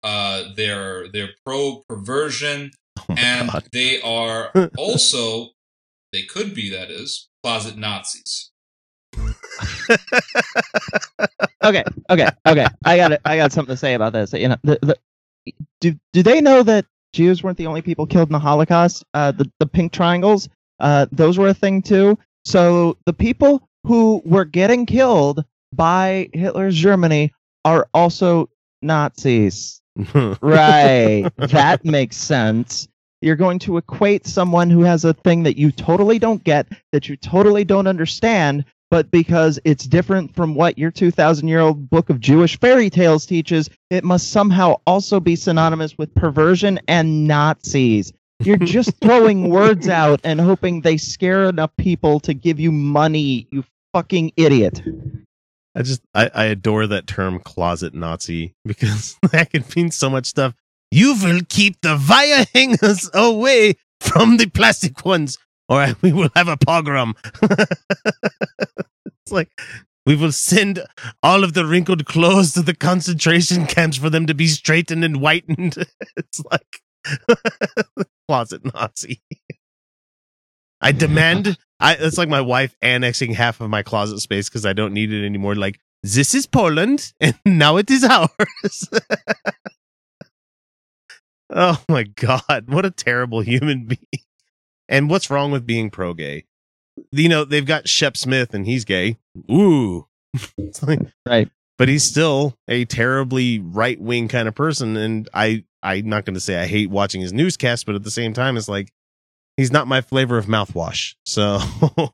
Uh, 0.04 0.50
they're 0.56 1.08
they're 1.12 1.32
pro 1.46 1.84
perversion, 1.90 2.72
Oh 3.00 3.16
and 3.18 3.50
they 3.72 4.02
are 4.02 4.52
also 4.78 5.50
they 6.12 6.24
could 6.24 6.54
be 6.54 6.70
that 6.70 6.92
is 6.92 7.28
closet 7.44 7.78
Nazis. 7.78 8.52
Okay, 11.64 11.84
okay, 12.10 12.30
okay. 12.46 12.68
I 12.86 12.98
got 12.98 13.12
it. 13.12 13.22
I 13.26 13.38
got 13.38 13.52
something 13.52 13.74
to 13.74 13.78
say 13.78 13.94
about 13.94 14.14
this. 14.14 14.34
You 14.34 14.50
know, 14.50 14.58
the, 14.64 14.80
the, 14.82 14.98
do 15.82 15.96
do 16.12 16.24
they 16.24 16.42
know 16.42 16.64
that 16.64 16.86
Jews 17.14 17.44
weren't 17.44 17.58
the 17.58 17.68
only 17.68 17.82
people 17.82 18.06
killed 18.08 18.30
in 18.30 18.34
the 18.34 18.40
Holocaust? 18.40 19.04
Uh, 19.14 19.32
the 19.32 19.50
the 19.60 19.68
pink 19.68 19.92
triangles, 19.92 20.50
uh, 20.80 21.08
those 21.12 21.38
were 21.38 21.50
a 21.50 21.54
thing 21.54 21.82
too. 21.82 22.18
So 22.46 22.98
the 23.06 23.14
people 23.14 23.68
who 23.86 24.22
were 24.26 24.46
getting 24.46 24.86
killed 24.86 25.44
by 25.72 26.30
Hitler's 26.34 26.76
Germany 26.76 27.34
are 27.66 27.88
also 27.94 28.50
Nazis. 28.82 29.82
right. 30.42 31.30
That 31.38 31.86
makes 31.86 32.18
sense. 32.18 32.88
You're 33.22 33.36
going 33.38 33.60
to 33.60 33.78
equate 33.78 34.28
someone 34.28 34.70
who 34.70 34.82
has 34.82 35.06
a 35.06 35.14
thing 35.14 35.44
that 35.44 35.58
you 35.58 35.72
totally 35.72 36.20
don't 36.20 36.44
get, 36.44 36.68
that 36.92 37.08
you 37.08 37.16
totally 37.16 37.64
don't 37.64 37.88
understand, 37.88 38.66
but 38.94 39.10
because 39.10 39.60
it's 39.64 39.88
different 39.88 40.36
from 40.36 40.54
what 40.54 40.78
your 40.78 40.92
2,000 40.92 41.48
year 41.48 41.62
old 41.62 41.90
book 41.90 42.12
of 42.12 42.20
Jewish 42.20 42.60
fairy 42.60 42.92
tales 42.92 43.26
teaches, 43.26 43.68
it 43.90 44.04
must 44.04 44.30
somehow 44.30 44.76
also 44.86 45.20
be 45.20 45.36
synonymous 45.36 45.98
with 45.98 46.14
perversion 46.14 46.80
and 46.88 47.28
Nazis. 47.28 48.14
You're 48.44 48.58
just 48.78 48.96
throwing 49.02 49.50
words 49.50 49.90
out 49.90 50.22
and 50.24 50.40
hoping 50.40 50.82
they 50.82 50.98
scare 50.98 51.46
enough 51.46 51.72
people 51.76 52.20
to 52.20 52.36
give 52.36 52.60
you 52.60 52.72
money, 52.72 53.48
you 53.52 53.66
fucking 53.96 54.32
idiot. 54.38 54.84
I 55.74 55.82
just 55.82 56.02
I, 56.14 56.30
I 56.32 56.44
adore 56.44 56.86
that 56.86 57.08
term 57.08 57.40
closet 57.40 57.96
Nazi 57.96 58.54
because 58.64 59.18
that 59.32 59.50
can 59.50 59.66
mean 59.76 59.90
so 59.90 60.08
much 60.08 60.28
stuff. 60.28 60.54
You 60.92 61.16
will 61.20 61.42
keep 61.50 61.82
the 61.82 62.00
wire 62.08 62.46
hangers 62.54 63.10
away 63.12 63.74
from 64.00 64.38
the 64.38 64.46
plastic 64.46 65.04
ones, 65.04 65.40
or 65.70 65.88
we 66.02 66.12
will 66.12 66.30
have 66.36 66.48
a 66.48 66.58
pogrom. 66.58 67.16
it's 67.42 69.32
like 69.32 69.50
we 70.06 70.16
will 70.16 70.32
send 70.32 70.84
all 71.22 71.44
of 71.44 71.54
the 71.54 71.66
wrinkled 71.66 72.06
clothes 72.06 72.54
to 72.54 72.62
the 72.62 72.76
concentration 72.76 73.66
camps 73.68 73.98
for 73.98 74.10
them 74.10 74.26
to 74.28 74.34
be 74.34 74.48
straightened 74.48 75.04
and 75.04 75.18
whitened. 75.18 75.78
it's 76.18 76.44
like 76.52 76.82
closet 78.28 78.62
Nazi. 78.74 79.22
I 80.82 80.92
demand. 80.92 81.58
I 81.80 81.96
it's 81.96 82.18
like 82.18 82.30
my 82.30 82.42
wife 82.42 82.76
annexing 82.82 83.34
half 83.34 83.62
of 83.62 83.70
my 83.70 83.84
closet 83.84 84.20
space 84.20 84.50
because 84.50 84.66
I 84.66 84.74
don't 84.74 84.94
need 84.94 85.14
it 85.14 85.26
anymore. 85.26 85.56
Like 85.56 85.80
this 86.02 86.36
is 86.36 86.46
Poland, 86.46 87.14
and 87.22 87.36
now 87.46 87.78
it 87.78 87.90
is 87.90 88.04
ours. 88.04 88.90
oh 91.50 91.82
my 91.88 92.04
god, 92.04 92.66
what 92.68 92.86
a 92.86 92.92
terrible 92.92 93.40
human 93.40 93.86
being! 93.86 94.24
And 94.90 95.10
what's 95.10 95.30
wrong 95.30 95.52
with 95.52 95.66
being 95.66 95.90
pro 95.90 96.14
gay? 96.14 96.46
You 97.12 97.30
know 97.30 97.44
they've 97.46 97.66
got 97.66 97.88
Shep 97.88 98.16
Smith, 98.18 98.54
and 98.54 98.66
he's 98.66 98.86
gay. 98.86 99.18
Ooh, 99.52 100.08
like- 100.82 101.00
right. 101.28 101.50
But 101.80 101.88
he's 101.90 102.04
still 102.04 102.56
a 102.68 102.86
terribly 102.86 103.58
right 103.60 104.00
wing 104.00 104.28
kind 104.28 104.48
of 104.48 104.54
person, 104.54 104.96
and 104.96 105.28
I 105.34 105.64
I'm 105.82 106.08
not 106.08 106.24
going 106.24 106.36
to 106.36 106.40
say 106.40 106.62
I 106.62 106.68
hate 106.68 106.90
watching 106.92 107.20
his 107.20 107.34
newscast, 107.34 107.86
but 107.88 107.96
at 107.96 108.04
the 108.04 108.12
same 108.12 108.32
time, 108.34 108.58
it's 108.58 108.70
like 108.70 108.94
he's 109.58 109.72
not 109.72 109.88
my 109.88 110.02
flavor 110.02 110.38
of 110.38 110.46
mouthwash. 110.46 111.16
So 111.26 111.60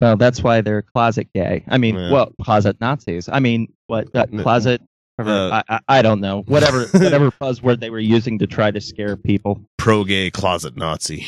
Well, 0.00 0.16
that's 0.16 0.42
why 0.42 0.60
they're 0.60 0.82
closet 0.82 1.28
gay. 1.34 1.64
I 1.68 1.76
mean, 1.78 1.96
Yeah. 1.96 2.10
well, 2.12 2.32
closet 2.42 2.80
Nazis. 2.80 3.28
I 3.28 3.40
mean, 3.40 3.72
what 3.86 4.08
uh, 4.14 4.26
closet? 4.42 4.80
Uh, 5.18 5.62
I, 5.68 5.74
I, 5.74 5.80
I 5.88 6.02
don't 6.02 6.20
know. 6.20 6.42
Whatever, 6.42 6.86
whatever 6.92 7.30
buzzword 7.32 7.80
they 7.80 7.90
were 7.90 7.98
using 7.98 8.38
to 8.38 8.46
try 8.46 8.70
to 8.70 8.80
scare 8.80 9.16
people. 9.16 9.60
pro 9.76 10.04
gay 10.04 10.30
closet 10.30 10.76
Nazi. 10.76 11.26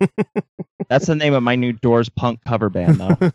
That's 0.88 1.06
the 1.06 1.14
name 1.14 1.34
of 1.34 1.42
my 1.42 1.56
new 1.56 1.72
Doors 1.72 2.08
punk 2.08 2.40
cover 2.46 2.68
band, 2.70 2.96
though. 2.96 3.32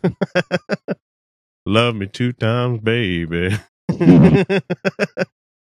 Love 1.66 1.96
me 1.96 2.06
two 2.06 2.32
times, 2.32 2.80
baby. 2.80 3.56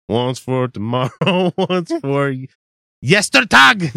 once 0.09 0.39
for 0.39 0.67
tomorrow, 0.67 1.53
once 1.57 1.91
for 2.01 2.33
yesterday. 3.01 3.91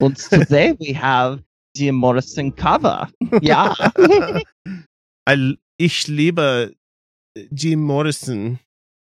well, 0.00 0.10
today 0.10 0.76
we 0.80 0.92
have 0.92 1.42
the 1.74 1.90
Morrison 1.90 2.52
cover. 2.52 3.06
Yeah. 3.40 3.74
I, 5.26 5.56
ich 5.78 6.08
liebe 6.08 6.74
äh, 7.36 7.46
Jim 7.52 7.82
Morrison. 7.82 8.58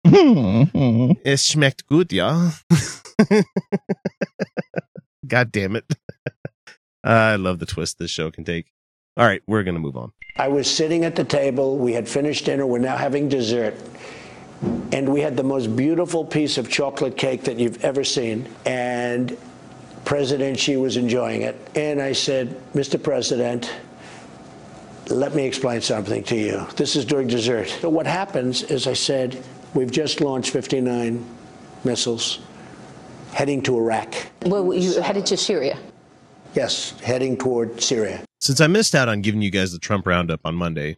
Es 1.24 1.46
schmeckt 1.46 1.86
gut, 1.86 2.12
ja. 2.12 2.52
God 5.26 5.48
damn 5.52 5.76
it. 5.76 5.84
I 7.02 7.36
love 7.36 7.58
the 7.58 7.66
twist 7.66 7.98
this 7.98 8.10
show 8.10 8.30
can 8.30 8.44
take. 8.44 8.66
All 9.16 9.26
right, 9.26 9.42
we're 9.46 9.62
going 9.62 9.76
to 9.76 9.80
move 9.80 9.96
on. 9.96 10.12
I 10.36 10.48
was 10.48 10.68
sitting 10.68 11.04
at 11.04 11.14
the 11.16 11.24
table. 11.24 11.78
We 11.78 11.92
had 11.92 12.08
finished 12.08 12.46
dinner. 12.46 12.66
We're 12.66 12.78
now 12.78 12.96
having 12.96 13.28
dessert. 13.28 13.74
And 14.92 15.12
we 15.12 15.20
had 15.20 15.36
the 15.36 15.44
most 15.44 15.76
beautiful 15.76 16.24
piece 16.24 16.58
of 16.58 16.68
chocolate 16.68 17.16
cake 17.16 17.44
that 17.44 17.58
you've 17.58 17.82
ever 17.84 18.02
seen. 18.04 18.48
And 18.66 19.36
President 20.04 20.58
Xi 20.58 20.76
was 20.76 20.96
enjoying 20.96 21.42
it. 21.42 21.56
And 21.76 22.00
I 22.00 22.12
said, 22.12 22.60
Mr. 22.74 23.00
President, 23.00 23.72
let 25.10 25.34
me 25.34 25.44
explain 25.44 25.80
something 25.80 26.22
to 26.24 26.36
you. 26.36 26.66
This 26.76 26.96
is 26.96 27.04
during 27.04 27.28
dessert. 27.28 27.68
So 27.68 27.88
what 27.88 28.06
happens 28.06 28.62
is 28.62 28.86
I 28.86 28.94
said, 28.94 29.42
we've 29.74 29.90
just 29.90 30.20
launched 30.20 30.50
59 30.50 31.24
missiles 31.84 32.40
heading 33.32 33.62
to 33.62 33.76
Iraq. 33.76 34.14
Well, 34.42 34.72
you 34.72 35.00
headed 35.00 35.26
to 35.26 35.36
Syria. 35.36 35.78
Yes, 36.54 36.98
heading 37.00 37.36
toward 37.36 37.82
Syria. 37.82 38.24
Since 38.40 38.60
I 38.60 38.66
missed 38.66 38.94
out 38.94 39.08
on 39.08 39.22
giving 39.22 39.42
you 39.42 39.50
guys 39.50 39.72
the 39.72 39.78
Trump 39.78 40.06
roundup 40.06 40.40
on 40.44 40.54
Monday, 40.54 40.96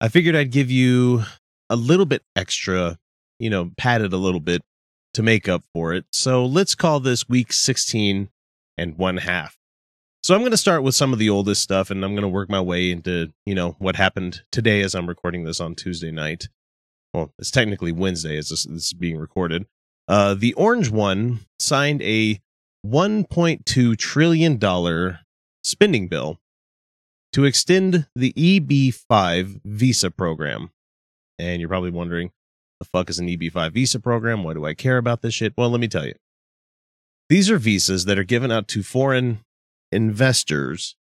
I 0.00 0.08
figured 0.08 0.36
I'd 0.36 0.52
give 0.52 0.70
you 0.70 1.24
a 1.68 1.76
little 1.76 2.06
bit 2.06 2.22
extra, 2.36 2.98
you 3.38 3.50
know, 3.50 3.70
padded 3.76 4.12
a 4.12 4.16
little 4.16 4.40
bit 4.40 4.62
to 5.14 5.22
make 5.22 5.48
up 5.48 5.64
for 5.74 5.92
it. 5.92 6.04
So 6.12 6.44
let's 6.44 6.74
call 6.74 7.00
this 7.00 7.28
week 7.28 7.52
16 7.52 8.28
and 8.78 8.98
one 8.98 9.18
half. 9.18 9.56
So 10.22 10.36
I'm 10.36 10.42
going 10.42 10.52
to 10.52 10.56
start 10.56 10.84
with 10.84 10.94
some 10.94 11.12
of 11.12 11.18
the 11.18 11.30
oldest 11.30 11.62
stuff 11.62 11.90
and 11.90 12.04
I'm 12.04 12.12
going 12.12 12.22
to 12.22 12.28
work 12.28 12.48
my 12.48 12.60
way 12.60 12.92
into, 12.92 13.32
you 13.44 13.56
know, 13.56 13.74
what 13.80 13.96
happened 13.96 14.42
today 14.52 14.80
as 14.82 14.94
I'm 14.94 15.08
recording 15.08 15.42
this 15.42 15.58
on 15.58 15.74
Tuesday 15.74 16.12
night. 16.12 16.48
Well, 17.12 17.32
it's 17.40 17.50
technically 17.50 17.90
Wednesday 17.90 18.38
as 18.38 18.48
this, 18.48 18.62
this 18.64 18.86
is 18.86 18.92
being 18.92 19.16
recorded. 19.16 19.66
Uh, 20.06 20.34
the 20.34 20.54
orange 20.54 20.90
one 20.90 21.40
signed 21.58 22.02
a 22.02 22.40
$1.2 22.86 23.98
trillion 23.98 25.18
spending 25.64 26.06
bill 26.06 26.38
to 27.32 27.44
extend 27.44 28.06
the 28.14 28.32
EB5 28.34 29.60
visa 29.64 30.10
program. 30.10 30.70
And 31.36 31.60
you're 31.60 31.68
probably 31.68 31.90
wondering, 31.90 32.30
the 32.78 32.86
fuck 32.86 33.10
is 33.10 33.18
an 33.18 33.26
EB5 33.26 33.72
visa 33.72 33.98
program? 33.98 34.44
Why 34.44 34.54
do 34.54 34.66
I 34.66 34.74
care 34.74 34.98
about 34.98 35.22
this 35.22 35.34
shit? 35.34 35.54
Well, 35.56 35.70
let 35.70 35.80
me 35.80 35.88
tell 35.88 36.06
you. 36.06 36.14
These 37.28 37.50
are 37.50 37.58
visas 37.58 38.04
that 38.04 38.20
are 38.20 38.24
given 38.24 38.52
out 38.52 38.68
to 38.68 38.84
foreign 38.84 39.40
investors 39.92 40.96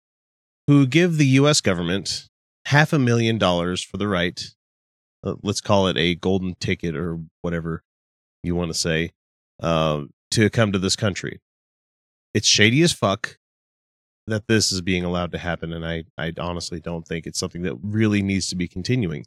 who 0.66 0.86
give 0.86 1.16
the 1.16 1.26
US 1.26 1.60
government 1.60 2.28
half 2.66 2.92
a 2.92 2.98
million 2.98 3.38
dollars 3.38 3.82
for 3.82 3.96
the 3.96 4.08
right, 4.08 4.44
uh, 5.24 5.34
let's 5.42 5.60
call 5.60 5.86
it 5.88 5.96
a 5.96 6.14
golden 6.14 6.54
ticket 6.56 6.94
or 6.94 7.20
whatever 7.42 7.82
you 8.42 8.54
want 8.54 8.70
to 8.70 8.78
say, 8.78 9.10
uh, 9.62 10.02
to 10.30 10.50
come 10.50 10.72
to 10.72 10.78
this 10.78 10.96
country. 10.96 11.40
It's 12.34 12.46
shady 12.46 12.82
as 12.82 12.92
fuck 12.92 13.38
that 14.26 14.46
this 14.46 14.70
is 14.70 14.82
being 14.82 15.04
allowed 15.04 15.32
to 15.32 15.38
happen, 15.38 15.72
and 15.72 15.86
I, 15.86 16.04
I 16.18 16.32
honestly 16.38 16.80
don't 16.80 17.06
think 17.06 17.26
it's 17.26 17.38
something 17.38 17.62
that 17.62 17.78
really 17.82 18.22
needs 18.22 18.48
to 18.50 18.56
be 18.56 18.68
continuing. 18.68 19.24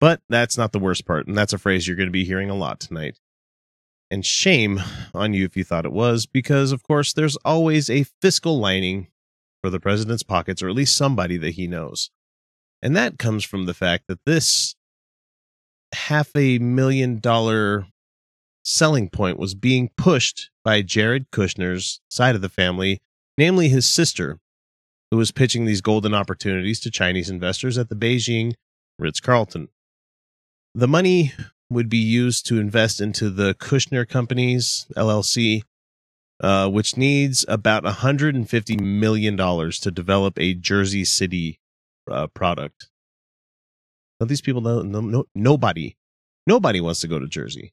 But 0.00 0.22
that's 0.30 0.56
not 0.56 0.72
the 0.72 0.78
worst 0.78 1.06
part, 1.06 1.26
and 1.26 1.36
that's 1.36 1.52
a 1.52 1.58
phrase 1.58 1.86
you're 1.86 1.96
going 1.96 2.08
to 2.08 2.12
be 2.12 2.24
hearing 2.24 2.48
a 2.48 2.54
lot 2.54 2.80
tonight. 2.80 3.18
And 4.10 4.26
shame 4.26 4.80
on 5.14 5.34
you 5.34 5.44
if 5.44 5.56
you 5.56 5.62
thought 5.62 5.84
it 5.84 5.92
was, 5.92 6.26
because 6.26 6.72
of 6.72 6.82
course 6.82 7.12
there's 7.12 7.36
always 7.44 7.88
a 7.88 8.06
fiscal 8.20 8.58
lining 8.58 9.08
for 9.62 9.70
the 9.70 9.80
president's 9.80 10.22
pockets, 10.22 10.62
or 10.62 10.68
at 10.68 10.74
least 10.74 10.96
somebody 10.96 11.36
that 11.36 11.52
he 11.52 11.66
knows. 11.66 12.10
And 12.82 12.96
that 12.96 13.18
comes 13.18 13.44
from 13.44 13.66
the 13.66 13.74
fact 13.74 14.04
that 14.08 14.24
this 14.24 14.74
half 15.92 16.30
a 16.34 16.58
million 16.58 17.18
dollar 17.18 17.86
selling 18.64 19.08
point 19.08 19.38
was 19.38 19.54
being 19.54 19.90
pushed 19.96 20.50
by 20.64 20.82
Jared 20.82 21.30
Kushner's 21.30 22.00
side 22.08 22.34
of 22.34 22.42
the 22.42 22.48
family, 22.48 23.00
namely 23.38 23.68
his 23.68 23.88
sister, 23.88 24.38
who 25.10 25.16
was 25.16 25.32
pitching 25.32 25.64
these 25.64 25.80
golden 25.80 26.14
opportunities 26.14 26.80
to 26.80 26.90
Chinese 26.90 27.30
investors 27.30 27.76
at 27.76 27.88
the 27.88 27.96
Beijing 27.96 28.54
Ritz 28.98 29.20
Carlton. 29.20 29.68
The 30.74 30.88
money 30.88 31.32
would 31.70 31.88
be 31.88 31.98
used 31.98 32.46
to 32.46 32.58
invest 32.58 33.00
into 33.00 33.30
the 33.30 33.54
Kushner 33.54 34.06
Companies, 34.06 34.86
LLC, 34.96 35.62
uh, 36.40 36.68
which 36.68 36.96
needs 36.96 37.44
about 37.48 37.84
$150 37.84 38.80
million 38.80 39.36
to 39.36 39.90
develop 39.90 40.38
a 40.38 40.54
Jersey 40.54 41.04
City 41.04 41.60
uh, 42.10 42.26
product. 42.28 42.88
Now, 44.18 44.26
these 44.26 44.40
people 44.40 44.60
know, 44.60 44.82
no, 44.82 45.00
no, 45.00 45.24
nobody, 45.34 45.96
nobody 46.46 46.80
wants 46.80 47.00
to 47.00 47.08
go 47.08 47.18
to 47.18 47.26
Jersey. 47.26 47.72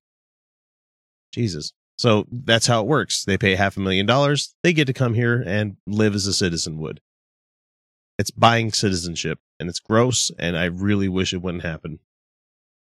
Jesus. 1.33 1.73
So 1.97 2.25
that's 2.31 2.67
how 2.67 2.81
it 2.81 2.87
works. 2.87 3.25
They 3.25 3.37
pay 3.37 3.55
half 3.55 3.75
a 3.75 3.79
million 3.79 4.05
dollars. 4.05 4.53
They 4.63 4.71
get 4.71 4.85
to 4.85 4.93
come 4.93 5.15
here 5.15 5.43
and 5.45 5.77
live 5.87 6.13
as 6.13 6.27
a 6.27 6.33
citizen 6.33 6.77
would. 6.77 7.01
It's 8.19 8.31
buying 8.31 8.71
citizenship 8.71 9.39
and 9.59 9.67
it's 9.69 9.79
gross. 9.79 10.31
And 10.37 10.57
I 10.57 10.65
really 10.65 11.09
wish 11.09 11.33
it 11.33 11.41
wouldn't 11.41 11.63
happen. 11.63 11.99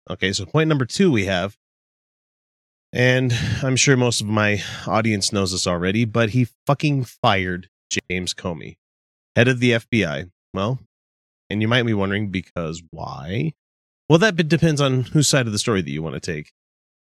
Okay. 0.09 0.33
So 0.33 0.47
point 0.47 0.69
number 0.69 0.85
two 0.85 1.11
we 1.11 1.27
have, 1.27 1.57
and 2.93 3.33
I'm 3.63 3.77
sure 3.77 3.97
most 3.97 4.21
of 4.21 4.27
my 4.27 4.63
audience 4.87 5.33
knows 5.33 5.53
this 5.53 5.67
already, 5.67 6.05
but 6.05 6.31
he 6.31 6.49
fucking 6.67 7.05
fired 7.05 7.69
James 7.91 8.35
Comey, 8.35 8.77
head 9.37 9.49
of 9.49 9.61
the 9.61 9.73
FBI. 9.73 10.31
Well, 10.55 10.81
and 11.51 11.63
you 11.63 11.69
might 11.69 11.85
be 11.85 11.95
wondering 11.95 12.31
because 12.31 12.83
why? 12.91 13.53
Well, 14.09 14.19
that 14.19 14.37
depends 14.49 14.81
on 14.81 15.03
whose 15.03 15.29
side 15.29 15.47
of 15.47 15.53
the 15.53 15.59
story 15.59 15.83
that 15.83 15.91
you 15.91 16.03
want 16.03 16.15
to 16.15 16.21
take. 16.21 16.53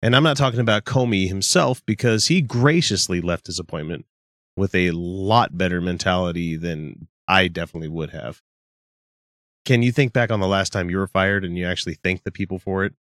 And 0.01 0.15
I'm 0.15 0.23
not 0.23 0.37
talking 0.37 0.59
about 0.59 0.85
Comey 0.85 1.27
himself 1.27 1.85
because 1.85 2.27
he 2.27 2.41
graciously 2.41 3.21
left 3.21 3.47
his 3.47 3.59
appointment 3.59 4.05
with 4.55 4.75
a 4.75 4.91
lot 4.91 5.57
better 5.57 5.81
mentality 5.81 6.55
than 6.55 7.07
I 7.27 7.47
definitely 7.47 7.89
would 7.89 8.09
have. 8.11 8.41
Can 9.66 9.84
you 9.84 9.91
think 9.91 10.14
back 10.14 10.32
on 10.32 10.39
the 10.39 10.47
last 10.47 10.72
time 10.74 10.89
you 10.89 10.97
were 10.97 11.07
fired 11.07 11.45
and 11.45 11.57
you 11.57 11.66
actually 11.66 11.95
thank 11.95 12.24
the 12.24 12.32
people 12.32 12.60
for 12.60 12.84
it? 12.86 12.93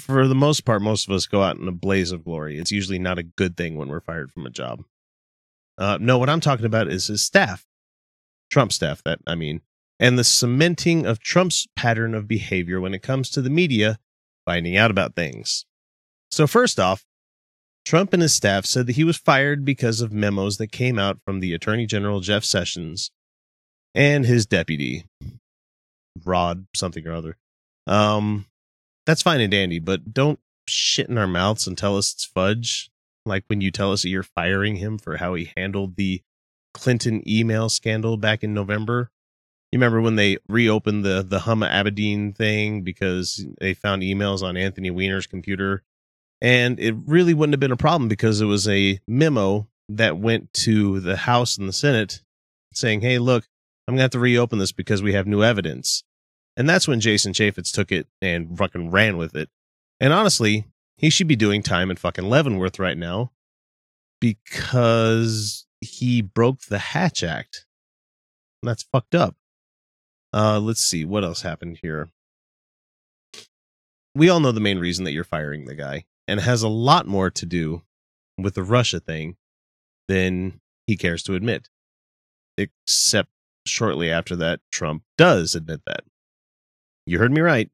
For 0.00 0.26
the 0.26 0.34
most 0.34 0.64
part, 0.64 0.82
most 0.82 1.08
of 1.08 1.14
us 1.14 1.26
go 1.26 1.42
out 1.42 1.56
in 1.56 1.68
a 1.68 1.72
blaze 1.72 2.12
of 2.12 2.24
glory. 2.24 2.58
It's 2.58 2.72
usually 2.72 2.98
not 2.98 3.18
a 3.18 3.22
good 3.22 3.56
thing 3.56 3.76
when 3.76 3.88
we're 3.88 4.00
fired 4.00 4.32
from 4.32 4.46
a 4.46 4.50
job. 4.50 4.84
Uh, 5.78 5.98
no, 6.00 6.18
what 6.18 6.28
I'm 6.28 6.40
talking 6.40 6.66
about 6.66 6.88
is 6.88 7.06
his 7.06 7.22
staff, 7.22 7.64
Trump 8.50 8.72
staff, 8.72 9.02
that 9.04 9.20
I 9.26 9.34
mean, 9.34 9.62
and 9.98 10.18
the 10.18 10.24
cementing 10.24 11.06
of 11.06 11.20
Trump's 11.20 11.66
pattern 11.76 12.14
of 12.14 12.28
behavior 12.28 12.80
when 12.80 12.94
it 12.94 13.02
comes 13.02 13.30
to 13.30 13.42
the 13.42 13.50
media 13.50 13.98
finding 14.44 14.76
out 14.76 14.90
about 14.90 15.14
things. 15.14 15.64
So, 16.30 16.46
first 16.46 16.80
off, 16.80 17.04
Trump 17.84 18.12
and 18.12 18.22
his 18.22 18.34
staff 18.34 18.64
said 18.64 18.86
that 18.86 18.96
he 18.96 19.04
was 19.04 19.16
fired 19.16 19.64
because 19.64 20.00
of 20.00 20.12
memos 20.12 20.58
that 20.58 20.72
came 20.72 20.98
out 20.98 21.18
from 21.24 21.40
the 21.40 21.52
Attorney 21.52 21.86
General 21.86 22.20
Jeff 22.20 22.44
Sessions 22.44 23.10
and 23.94 24.24
his 24.24 24.46
deputy, 24.46 25.04
Rod 26.24 26.66
something 26.74 27.06
or 27.06 27.14
other. 27.14 27.36
Um, 27.86 28.46
that's 29.06 29.22
fine 29.22 29.40
and 29.40 29.50
dandy, 29.50 29.78
but 29.78 30.12
don't 30.12 30.38
shit 30.66 31.08
in 31.08 31.18
our 31.18 31.26
mouths 31.26 31.66
and 31.66 31.76
tell 31.76 31.96
us 31.96 32.12
it's 32.12 32.24
fudge. 32.24 32.90
Like 33.24 33.44
when 33.46 33.60
you 33.60 33.70
tell 33.70 33.92
us 33.92 34.02
that 34.02 34.08
you're 34.08 34.22
firing 34.22 34.76
him 34.76 34.98
for 34.98 35.16
how 35.16 35.34
he 35.34 35.52
handled 35.56 35.96
the 35.96 36.22
Clinton 36.74 37.22
email 37.28 37.68
scandal 37.68 38.16
back 38.16 38.42
in 38.42 38.54
November. 38.54 39.10
You 39.70 39.78
remember 39.78 40.00
when 40.00 40.16
they 40.16 40.38
reopened 40.48 41.04
the 41.04 41.22
the 41.26 41.40
Huma 41.40 41.70
Abedin 41.70 42.36
thing 42.36 42.82
because 42.82 43.46
they 43.60 43.74
found 43.74 44.02
emails 44.02 44.42
on 44.42 44.56
Anthony 44.56 44.90
Weiner's 44.90 45.26
computer 45.26 45.82
and 46.42 46.80
it 46.80 46.96
really 47.06 47.34
wouldn't 47.34 47.52
have 47.52 47.60
been 47.60 47.70
a 47.70 47.76
problem 47.76 48.08
because 48.08 48.40
it 48.40 48.46
was 48.46 48.66
a 48.66 48.98
memo 49.06 49.68
that 49.88 50.18
went 50.18 50.52
to 50.52 50.98
the 50.98 51.16
House 51.16 51.56
and 51.56 51.68
the 51.68 51.72
Senate 51.72 52.20
saying, 52.74 53.00
hey, 53.00 53.20
look, 53.20 53.44
I'm 53.86 53.96
to 53.96 54.02
have 54.02 54.10
to 54.12 54.18
reopen 54.18 54.58
this 54.58 54.72
because 54.72 55.02
we 55.02 55.12
have 55.12 55.26
new 55.26 55.42
evidence. 55.42 56.04
And 56.56 56.68
that's 56.68 56.86
when 56.86 57.00
Jason 57.00 57.32
Chaffetz 57.32 57.72
took 57.72 57.90
it 57.90 58.06
and 58.20 58.56
fucking 58.56 58.90
ran 58.90 59.16
with 59.16 59.34
it. 59.34 59.48
And 60.00 60.12
honestly, 60.12 60.66
he 60.96 61.10
should 61.10 61.28
be 61.28 61.36
doing 61.36 61.62
time 61.62 61.90
in 61.90 61.96
fucking 61.96 62.24
Leavenworth 62.24 62.78
right 62.78 62.96
now 62.96 63.32
because 64.20 65.66
he 65.80 66.22
broke 66.22 66.60
the 66.62 66.78
Hatch 66.78 67.22
Act. 67.22 67.66
And 68.62 68.68
that's 68.68 68.84
fucked 68.84 69.14
up. 69.14 69.34
Uh, 70.32 70.60
let's 70.60 70.80
see 70.80 71.04
what 71.04 71.24
else 71.24 71.42
happened 71.42 71.80
here. 71.82 72.08
We 74.14 74.28
all 74.28 74.40
know 74.40 74.52
the 74.52 74.60
main 74.60 74.78
reason 74.78 75.04
that 75.04 75.12
you're 75.12 75.24
firing 75.24 75.64
the 75.64 75.74
guy 75.74 76.04
and 76.28 76.40
has 76.40 76.62
a 76.62 76.68
lot 76.68 77.06
more 77.06 77.30
to 77.30 77.46
do 77.46 77.82
with 78.38 78.54
the 78.54 78.62
Russia 78.62 79.00
thing 79.00 79.36
than 80.08 80.60
he 80.86 80.96
cares 80.96 81.22
to 81.24 81.34
admit. 81.34 81.68
Except 82.56 83.30
shortly 83.66 84.10
after 84.10 84.36
that, 84.36 84.60
Trump 84.70 85.02
does 85.16 85.54
admit 85.54 85.82
that. 85.86 86.04
You 87.06 87.18
heard 87.18 87.32
me 87.32 87.40
right. 87.40 87.70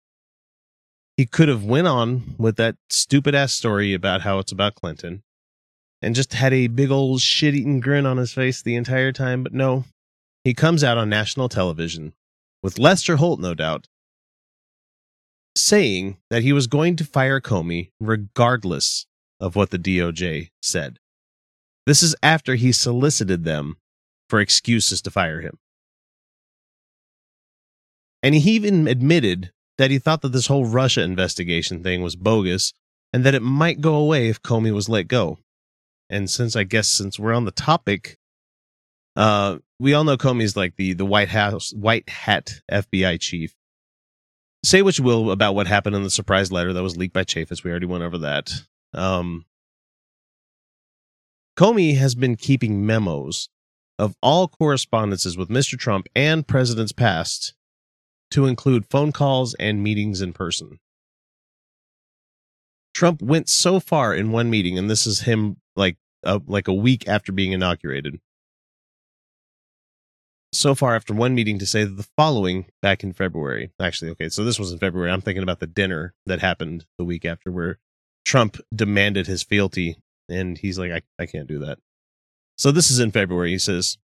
He 1.16 1.26
could 1.26 1.48
have 1.48 1.64
went 1.64 1.86
on 1.86 2.34
with 2.38 2.56
that 2.56 2.76
stupid 2.90 3.34
ass 3.34 3.52
story 3.52 3.92
about 3.92 4.22
how 4.22 4.38
it's 4.38 4.52
about 4.52 4.76
Clinton 4.76 5.22
and 6.00 6.14
just 6.14 6.32
had 6.32 6.52
a 6.52 6.68
big 6.68 6.90
old 6.90 7.20
shit 7.20 7.54
eating 7.54 7.80
grin 7.80 8.06
on 8.06 8.16
his 8.18 8.32
face 8.32 8.62
the 8.62 8.76
entire 8.76 9.12
time, 9.12 9.42
but 9.42 9.52
no. 9.52 9.84
He 10.44 10.54
comes 10.54 10.84
out 10.84 10.96
on 10.96 11.08
national 11.08 11.48
television 11.48 12.14
with 12.62 12.78
Lester 12.78 13.16
Holt, 13.16 13.40
no 13.40 13.54
doubt, 13.54 13.88
saying 15.56 16.18
that 16.30 16.42
he 16.42 16.52
was 16.52 16.66
going 16.66 16.96
to 16.96 17.04
fire 17.04 17.40
Comey 17.40 17.90
regardless 18.00 19.06
of 19.40 19.56
what 19.56 19.70
the 19.70 19.78
DOJ 19.78 20.50
said. 20.62 20.98
This 21.86 22.02
is 22.02 22.14
after 22.22 22.54
he 22.54 22.70
solicited 22.70 23.44
them 23.44 23.76
for 24.28 24.40
excuses 24.40 25.02
to 25.02 25.10
fire 25.10 25.40
him. 25.40 25.58
And 28.22 28.34
he 28.34 28.52
even 28.52 28.88
admitted 28.88 29.52
that 29.78 29.90
he 29.90 29.98
thought 29.98 30.22
that 30.22 30.32
this 30.32 30.48
whole 30.48 30.66
Russia 30.66 31.02
investigation 31.02 31.82
thing 31.82 32.02
was 32.02 32.16
bogus 32.16 32.72
and 33.12 33.24
that 33.24 33.34
it 33.34 33.42
might 33.42 33.80
go 33.80 33.94
away 33.94 34.28
if 34.28 34.42
Comey 34.42 34.72
was 34.72 34.88
let 34.88 35.08
go. 35.08 35.38
And 36.10 36.28
since 36.28 36.56
I 36.56 36.64
guess 36.64 36.88
since 36.88 37.18
we're 37.18 37.32
on 37.32 37.44
the 37.44 37.50
topic, 37.50 38.18
uh, 39.16 39.58
we 39.78 39.94
all 39.94 40.04
know 40.04 40.16
Comey's 40.16 40.56
like 40.56 40.76
the 40.76 40.94
the 40.94 41.06
White 41.06 41.28
House 41.28 41.72
White 41.72 42.08
Hat 42.08 42.60
FBI 42.70 43.20
chief, 43.20 43.54
say 44.64 44.82
what 44.82 44.98
you 44.98 45.04
will 45.04 45.30
about 45.30 45.54
what 45.54 45.66
happened 45.66 45.96
in 45.96 46.02
the 46.02 46.10
surprise 46.10 46.50
letter 46.50 46.72
that 46.72 46.82
was 46.82 46.96
leaked 46.96 47.14
by 47.14 47.24
Chaffetz. 47.24 47.62
We 47.62 47.70
already 47.70 47.86
went 47.86 48.04
over 48.04 48.18
that. 48.18 48.52
Um, 48.94 49.44
Comey 51.58 51.96
has 51.98 52.14
been 52.14 52.36
keeping 52.36 52.86
memos 52.86 53.48
of 53.98 54.14
all 54.22 54.48
correspondences 54.48 55.36
with 55.36 55.48
Mr. 55.48 55.76
Trump 55.76 56.06
and 56.14 56.46
presidents 56.46 56.92
past 56.92 57.54
to 58.30 58.46
include 58.46 58.90
phone 58.90 59.12
calls 59.12 59.54
and 59.54 59.82
meetings 59.82 60.20
in 60.20 60.32
person. 60.32 60.78
Trump 62.94 63.22
went 63.22 63.48
so 63.48 63.80
far 63.80 64.14
in 64.14 64.32
one 64.32 64.50
meeting, 64.50 64.78
and 64.78 64.90
this 64.90 65.06
is 65.06 65.20
him 65.20 65.56
like 65.76 65.96
a, 66.24 66.40
like 66.46 66.68
a 66.68 66.74
week 66.74 67.06
after 67.06 67.32
being 67.32 67.52
inaugurated, 67.52 68.20
so 70.52 70.74
far 70.74 70.96
after 70.96 71.14
one 71.14 71.34
meeting 71.34 71.58
to 71.58 71.66
say 71.66 71.84
that 71.84 71.96
the 71.96 72.08
following 72.16 72.66
back 72.82 73.04
in 73.04 73.12
February. 73.12 73.70
Actually, 73.80 74.10
okay, 74.12 74.28
so 74.28 74.44
this 74.44 74.58
was 74.58 74.72
in 74.72 74.78
February. 74.78 75.10
I'm 75.10 75.20
thinking 75.20 75.42
about 75.42 75.60
the 75.60 75.66
dinner 75.66 76.14
that 76.26 76.40
happened 76.40 76.86
the 76.96 77.04
week 77.04 77.24
after 77.24 77.50
where 77.50 77.78
Trump 78.24 78.56
demanded 78.74 79.26
his 79.26 79.42
fealty 79.42 79.98
and 80.28 80.58
he's 80.58 80.78
like, 80.78 80.90
I, 80.90 81.02
I 81.18 81.26
can't 81.26 81.48
do 81.48 81.58
that. 81.60 81.78
So 82.56 82.70
this 82.70 82.90
is 82.90 82.98
in 82.98 83.12
February. 83.12 83.50
He 83.50 83.58
says, 83.58 83.98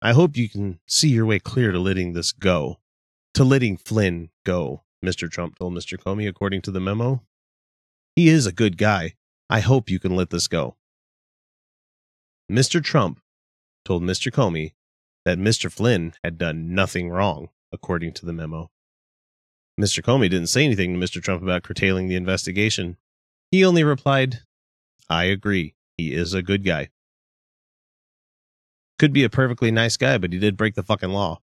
I 0.00 0.12
hope 0.12 0.36
you 0.36 0.48
can 0.48 0.80
see 0.86 1.08
your 1.08 1.26
way 1.26 1.38
clear 1.38 1.72
to 1.72 1.78
letting 1.78 2.12
this 2.12 2.32
go, 2.32 2.78
to 3.34 3.44
letting 3.44 3.76
Flynn 3.76 4.30
go, 4.44 4.82
Mr. 5.04 5.30
Trump 5.30 5.58
told 5.58 5.74
Mr. 5.74 5.98
Comey, 5.98 6.28
according 6.28 6.62
to 6.62 6.70
the 6.70 6.80
memo. 6.80 7.22
He 8.16 8.28
is 8.28 8.46
a 8.46 8.52
good 8.52 8.76
guy. 8.76 9.14
I 9.48 9.60
hope 9.60 9.90
you 9.90 9.98
can 9.98 10.14
let 10.14 10.30
this 10.30 10.48
go. 10.48 10.76
Mr. 12.50 12.82
Trump 12.82 13.20
told 13.84 14.02
Mr. 14.02 14.32
Comey 14.32 14.72
that 15.24 15.38
Mr. 15.38 15.70
Flynn 15.70 16.14
had 16.24 16.38
done 16.38 16.74
nothing 16.74 17.10
wrong, 17.10 17.48
according 17.72 18.12
to 18.14 18.26
the 18.26 18.32
memo. 18.32 18.70
Mr. 19.80 20.02
Comey 20.02 20.28
didn't 20.28 20.48
say 20.48 20.64
anything 20.64 20.92
to 20.92 21.06
Mr. 21.06 21.22
Trump 21.22 21.42
about 21.42 21.62
curtailing 21.62 22.08
the 22.08 22.16
investigation. 22.16 22.96
He 23.50 23.64
only 23.64 23.84
replied, 23.84 24.40
I 25.08 25.24
agree. 25.24 25.74
He 25.96 26.12
is 26.12 26.34
a 26.34 26.42
good 26.42 26.64
guy. 26.64 26.90
Could 28.98 29.12
be 29.12 29.24
a 29.24 29.30
perfectly 29.30 29.70
nice 29.70 29.96
guy, 29.96 30.18
but 30.18 30.32
he 30.32 30.38
did 30.38 30.56
break 30.56 30.74
the 30.74 30.82
fucking 30.82 31.10
law. 31.10 31.40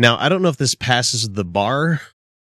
Now, 0.00 0.16
I 0.16 0.28
don't 0.28 0.42
know 0.42 0.48
if 0.48 0.56
this 0.56 0.76
passes 0.76 1.30
the 1.30 1.44
bar 1.44 2.00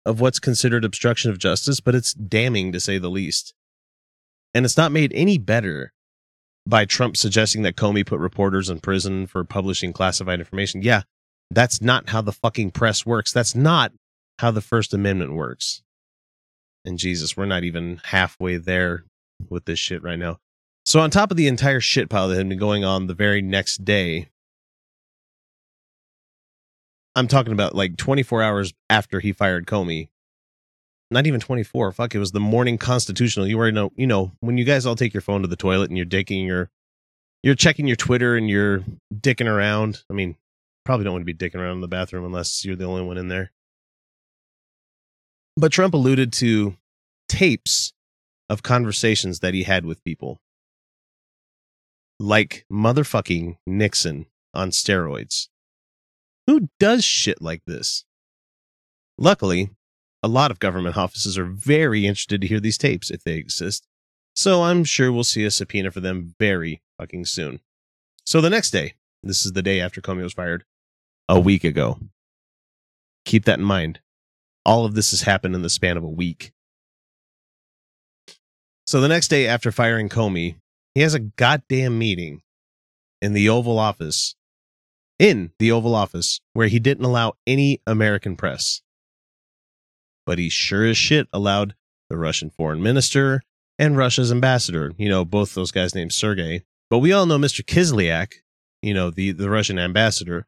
of 0.06 0.22
what's 0.22 0.40
considered 0.40 0.86
obstruction 0.86 1.30
of 1.30 1.38
justice, 1.38 1.82
but 1.82 1.94
it's 1.94 2.14
damning 2.14 2.72
to 2.72 2.80
say 2.80 2.98
the 2.98 3.10
least. 3.10 3.54
And 4.54 4.64
it's 4.64 4.78
not 4.78 4.94
made 4.94 5.12
any 5.14 5.38
better 5.38 5.92
by 6.66 6.86
Trump 6.86 7.18
suggesting 7.18 7.64
that 7.64 7.76
Comey 7.76 8.06
put 8.06 8.22
reporters 8.22 8.70
in 8.70 8.80
prison 8.80 9.28
for 9.28 9.44
publishing 9.44 9.92
classified 9.92 10.40
information. 10.40 10.82
Yeah, 10.82 11.02
that's 11.50 11.82
not 11.82 12.10
how 12.10 12.22
the 12.22 12.32
fucking 12.32 12.72
press 12.72 13.06
works. 13.06 13.34
That's 13.34 13.54
not 13.54 13.92
how 14.40 14.52
the 14.52 14.62
First 14.62 14.94
Amendment 14.94 15.34
works. 15.34 15.82
And 16.86 16.98
Jesus, 16.98 17.36
we're 17.36 17.46
not 17.46 17.66
even 17.66 18.00
halfway 18.06 18.58
there 18.58 19.04
with 19.50 19.66
this 19.66 19.78
shit 19.78 20.02
right 20.02 20.18
now. 20.18 20.38
So, 20.86 21.02
on 21.02 21.12
top 21.12 21.32
of 21.32 21.38
the 21.38 21.48
entire 21.48 21.82
shit 21.82 22.10
pile 22.10 22.30
that 22.30 22.38
had 22.38 22.48
been 22.48 22.58
going 22.58 22.86
on 22.86 23.08
the 23.08 23.14
very 23.14 23.42
next 23.42 23.84
day, 23.84 24.30
I'm 27.16 27.28
talking 27.28 27.54
about 27.54 27.76
like 27.76 27.98
24 27.98 28.42
hours 28.42 28.74
after 28.90 29.20
he 29.20 29.34
fired 29.34 29.66
Comey. 29.68 30.10
Not 31.10 31.28
even 31.28 31.42
24. 31.42 31.92
Fuck, 31.92 32.16
it 32.16 32.20
was 32.20 32.32
the 32.32 32.40
morning 32.40 32.78
constitutional. 32.78 33.46
You 33.46 33.58
already 33.58 33.76
know, 33.76 33.92
you 33.96 34.08
know, 34.08 34.32
when 34.40 34.58
you 34.58 34.64
guys 34.64 34.86
all 34.86 34.96
take 34.96 35.14
your 35.14 35.22
phone 35.22 35.42
to 35.42 35.48
the 35.48 35.58
toilet 35.58 35.90
and 35.90 35.98
you're 35.98 36.06
dicking 36.06 36.46
your, 36.46 36.70
you're 37.44 37.56
checking 37.56 37.86
your 37.86 37.98
Twitter 37.98 38.38
and 38.38 38.50
you're 38.50 38.86
dicking 39.14 39.48
around. 39.48 40.04
I 40.10 40.14
mean, 40.14 40.38
probably 40.86 41.04
don't 41.04 41.14
want 41.14 41.28
to 41.28 41.34
be 41.34 41.34
dicking 41.34 41.60
around 41.60 41.76
in 41.76 41.82
the 41.82 41.90
bathroom 41.90 42.24
unless 42.24 42.64
you're 42.64 42.78
the 42.78 42.86
only 42.86 43.02
one 43.02 43.18
in 43.18 43.28
there. 43.28 43.52
But 45.58 45.74
Trump 45.74 45.94
alluded 45.94 46.32
to 46.34 46.78
tapes 47.28 47.92
of 48.50 48.64
conversations 48.64 49.40
that 49.40 49.54
he 49.54 49.64
had 49.64 49.86
with 49.86 50.04
people. 50.04 50.40
Like 52.20 52.66
motherfucking 52.72 53.58
Nixon 53.68 54.28
on 54.54 54.70
steroids. 54.70 55.48
Who 56.48 56.70
does 56.80 57.04
shit 57.04 57.42
like 57.42 57.64
this? 57.66 58.06
Luckily, 59.18 59.70
a 60.24 60.28
lot 60.28 60.52
of 60.52 60.60
government 60.60 60.98
offices 60.98 61.38
are 61.38 61.46
very 61.46 62.06
interested 62.06 62.42
to 62.42 62.48
hear 62.48 62.60
these 62.60 62.78
tapes 62.78 63.10
if 63.10 63.24
they 63.24 63.36
exist. 63.36 63.88
So 64.36 64.64
I'm 64.64 64.84
sure 64.84 65.12
we'll 65.12 65.24
see 65.24 65.44
a 65.46 65.52
subpoena 65.52 65.92
for 65.92 66.00
them 66.00 66.36
very 66.40 66.82
fucking 66.98 67.26
soon. 67.26 67.60
So 68.26 68.42
the 68.42 68.50
next 68.50 68.72
day, 68.72 68.94
this 69.24 69.46
is 69.46 69.54
the 69.54 69.62
day 69.62 69.80
after 69.80 70.02
Comey 70.02 70.24
was 70.24 70.34
fired, 70.34 70.64
a 71.28 71.40
week 71.40 71.64
ago. 71.64 72.00
Keep 73.26 73.46
that 73.46 73.60
in 73.60 73.66
mind. 73.66 74.00
All 74.66 74.86
of 74.86 74.96
this 74.96 75.12
has 75.12 75.22
happened 75.24 75.56
in 75.56 75.62
the 75.62 75.70
span 75.70 75.98
of 75.98 76.04
a 76.04 76.10
week. 76.10 76.52
So 78.86 79.02
the 79.02 79.08
next 79.08 79.28
day 79.28 79.48
after 79.48 79.72
firing 79.72 80.10
Comey, 80.10 80.56
he 80.94 81.02
has 81.02 81.14
a 81.14 81.20
goddamn 81.20 81.98
meeting 81.98 82.42
in 83.22 83.34
the 83.34 83.50
Oval 83.50 83.80
Office, 83.80 84.36
in 85.22 85.52
the 85.60 85.72
Oval 85.72 85.94
Office, 85.94 86.42
where 86.54 86.68
he 86.68 86.80
didn't 86.80 87.06
allow 87.06 87.34
any 87.46 87.80
American 87.86 88.36
press. 88.36 88.82
But 90.26 90.40
he 90.40 90.50
sure 90.50 90.84
as 90.88 90.98
shit 90.98 91.28
allowed 91.32 91.76
the 92.10 92.18
Russian 92.18 92.50
foreign 92.50 92.82
minister 92.82 93.44
and 93.78 93.96
Russia's 93.96 94.32
ambassador, 94.32 94.94
you 94.98 95.08
know, 95.08 95.24
both 95.24 95.54
those 95.54 95.72
guys 95.72 95.94
named 95.94 96.12
Sergei. 96.12 96.64
But 96.90 97.00
we 97.00 97.14
all 97.14 97.28
know 97.28 97.38
Mr. 97.38 97.64
Kislyak, 97.64 98.34
you 98.82 98.96
know, 98.96 99.12
the, 99.12 99.32
the 99.32 99.48
Russian 99.48 99.78
ambassador, 99.78 100.48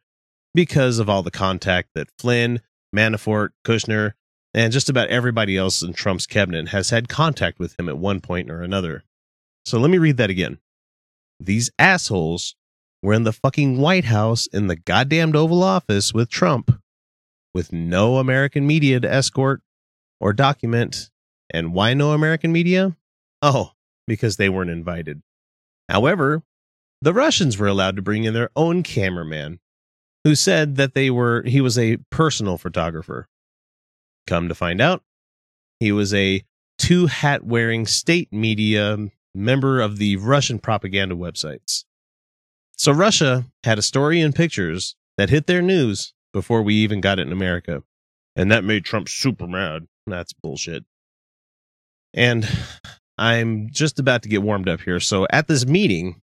because 0.55 0.97
of 0.97 1.07
all 1.07 1.21
the 1.21 1.29
contact 1.29 1.89
that 1.93 2.09
Flynn, 2.17 2.59
Manafort, 2.95 3.49
Kushner, 3.63 4.13
and 4.55 4.73
just 4.73 4.89
about 4.89 5.09
everybody 5.09 5.55
else 5.55 5.83
in 5.83 5.93
Trump's 5.93 6.25
cabinet 6.25 6.69
has 6.69 6.89
had 6.89 7.09
contact 7.09 7.59
with 7.59 7.79
him 7.79 7.87
at 7.87 7.99
one 7.99 8.21
point 8.21 8.49
or 8.49 8.63
another. 8.63 9.03
So 9.65 9.77
let 9.77 9.91
me 9.91 9.99
read 9.99 10.17
that 10.17 10.31
again. 10.31 10.57
These 11.39 11.69
assholes 11.77 12.55
were 13.03 13.13
in 13.13 13.23
the 13.23 13.33
fucking 13.33 13.77
White 13.77 14.05
House 14.05 14.47
in 14.47 14.67
the 14.67 14.77
goddamned 14.77 15.35
Oval 15.35 15.61
Office 15.61 16.13
with 16.13 16.29
Trump, 16.29 16.81
with 17.53 17.73
no 17.73 18.17
American 18.17 18.65
media 18.65 18.99
to 19.01 19.13
escort 19.13 19.61
or 20.19 20.33
document. 20.33 21.11
And 21.51 21.73
why 21.73 21.93
no 21.93 22.13
American 22.13 22.51
media? 22.51 22.95
Oh, 23.41 23.73
because 24.07 24.37
they 24.37 24.49
weren't 24.49 24.71
invited. 24.71 25.21
However, 25.89 26.41
the 27.01 27.13
Russians 27.13 27.57
were 27.57 27.67
allowed 27.67 27.97
to 27.97 28.01
bring 28.01 28.23
in 28.23 28.33
their 28.33 28.49
own 28.55 28.81
cameraman, 28.81 29.59
who 30.23 30.33
said 30.33 30.77
that 30.77 30.93
they 30.93 31.09
were 31.09 31.43
he 31.43 31.59
was 31.59 31.77
a 31.77 31.97
personal 32.09 32.57
photographer. 32.57 33.27
Come 34.25 34.47
to 34.47 34.55
find 34.55 34.79
out, 34.79 35.03
he 35.81 35.91
was 35.91 36.13
a 36.13 36.45
two 36.77 37.07
hat 37.07 37.43
wearing 37.43 37.85
state 37.85 38.31
media 38.31 38.97
member 39.35 39.81
of 39.81 39.97
the 39.97 40.15
Russian 40.15 40.59
propaganda 40.59 41.15
websites. 41.15 41.83
So 42.83 42.91
Russia 42.91 43.45
had 43.63 43.79
a 43.79 43.81
story 43.81 44.19
and 44.19 44.35
pictures 44.35 44.97
that 45.17 45.29
hit 45.29 45.47
their 45.47 45.61
news 45.61 46.13
before 46.33 46.61
we 46.61 46.75
even 46.75 46.99
got 46.99 47.17
it 47.17 47.25
in 47.25 47.31
America. 47.31 47.81
And 48.35 48.51
that 48.51 48.65
made 48.65 48.83
Trump 48.83 49.07
super 49.07 49.47
mad. 49.47 49.87
That's 50.05 50.33
bullshit. 50.33 50.83
And 52.13 52.45
I'm 53.17 53.69
just 53.71 53.99
about 53.99 54.21
to 54.23 54.27
get 54.27 54.43
warmed 54.43 54.67
up 54.67 54.81
here. 54.81 54.99
So 54.99 55.25
at 55.29 55.47
this 55.47 55.65
meeting, 55.65 56.19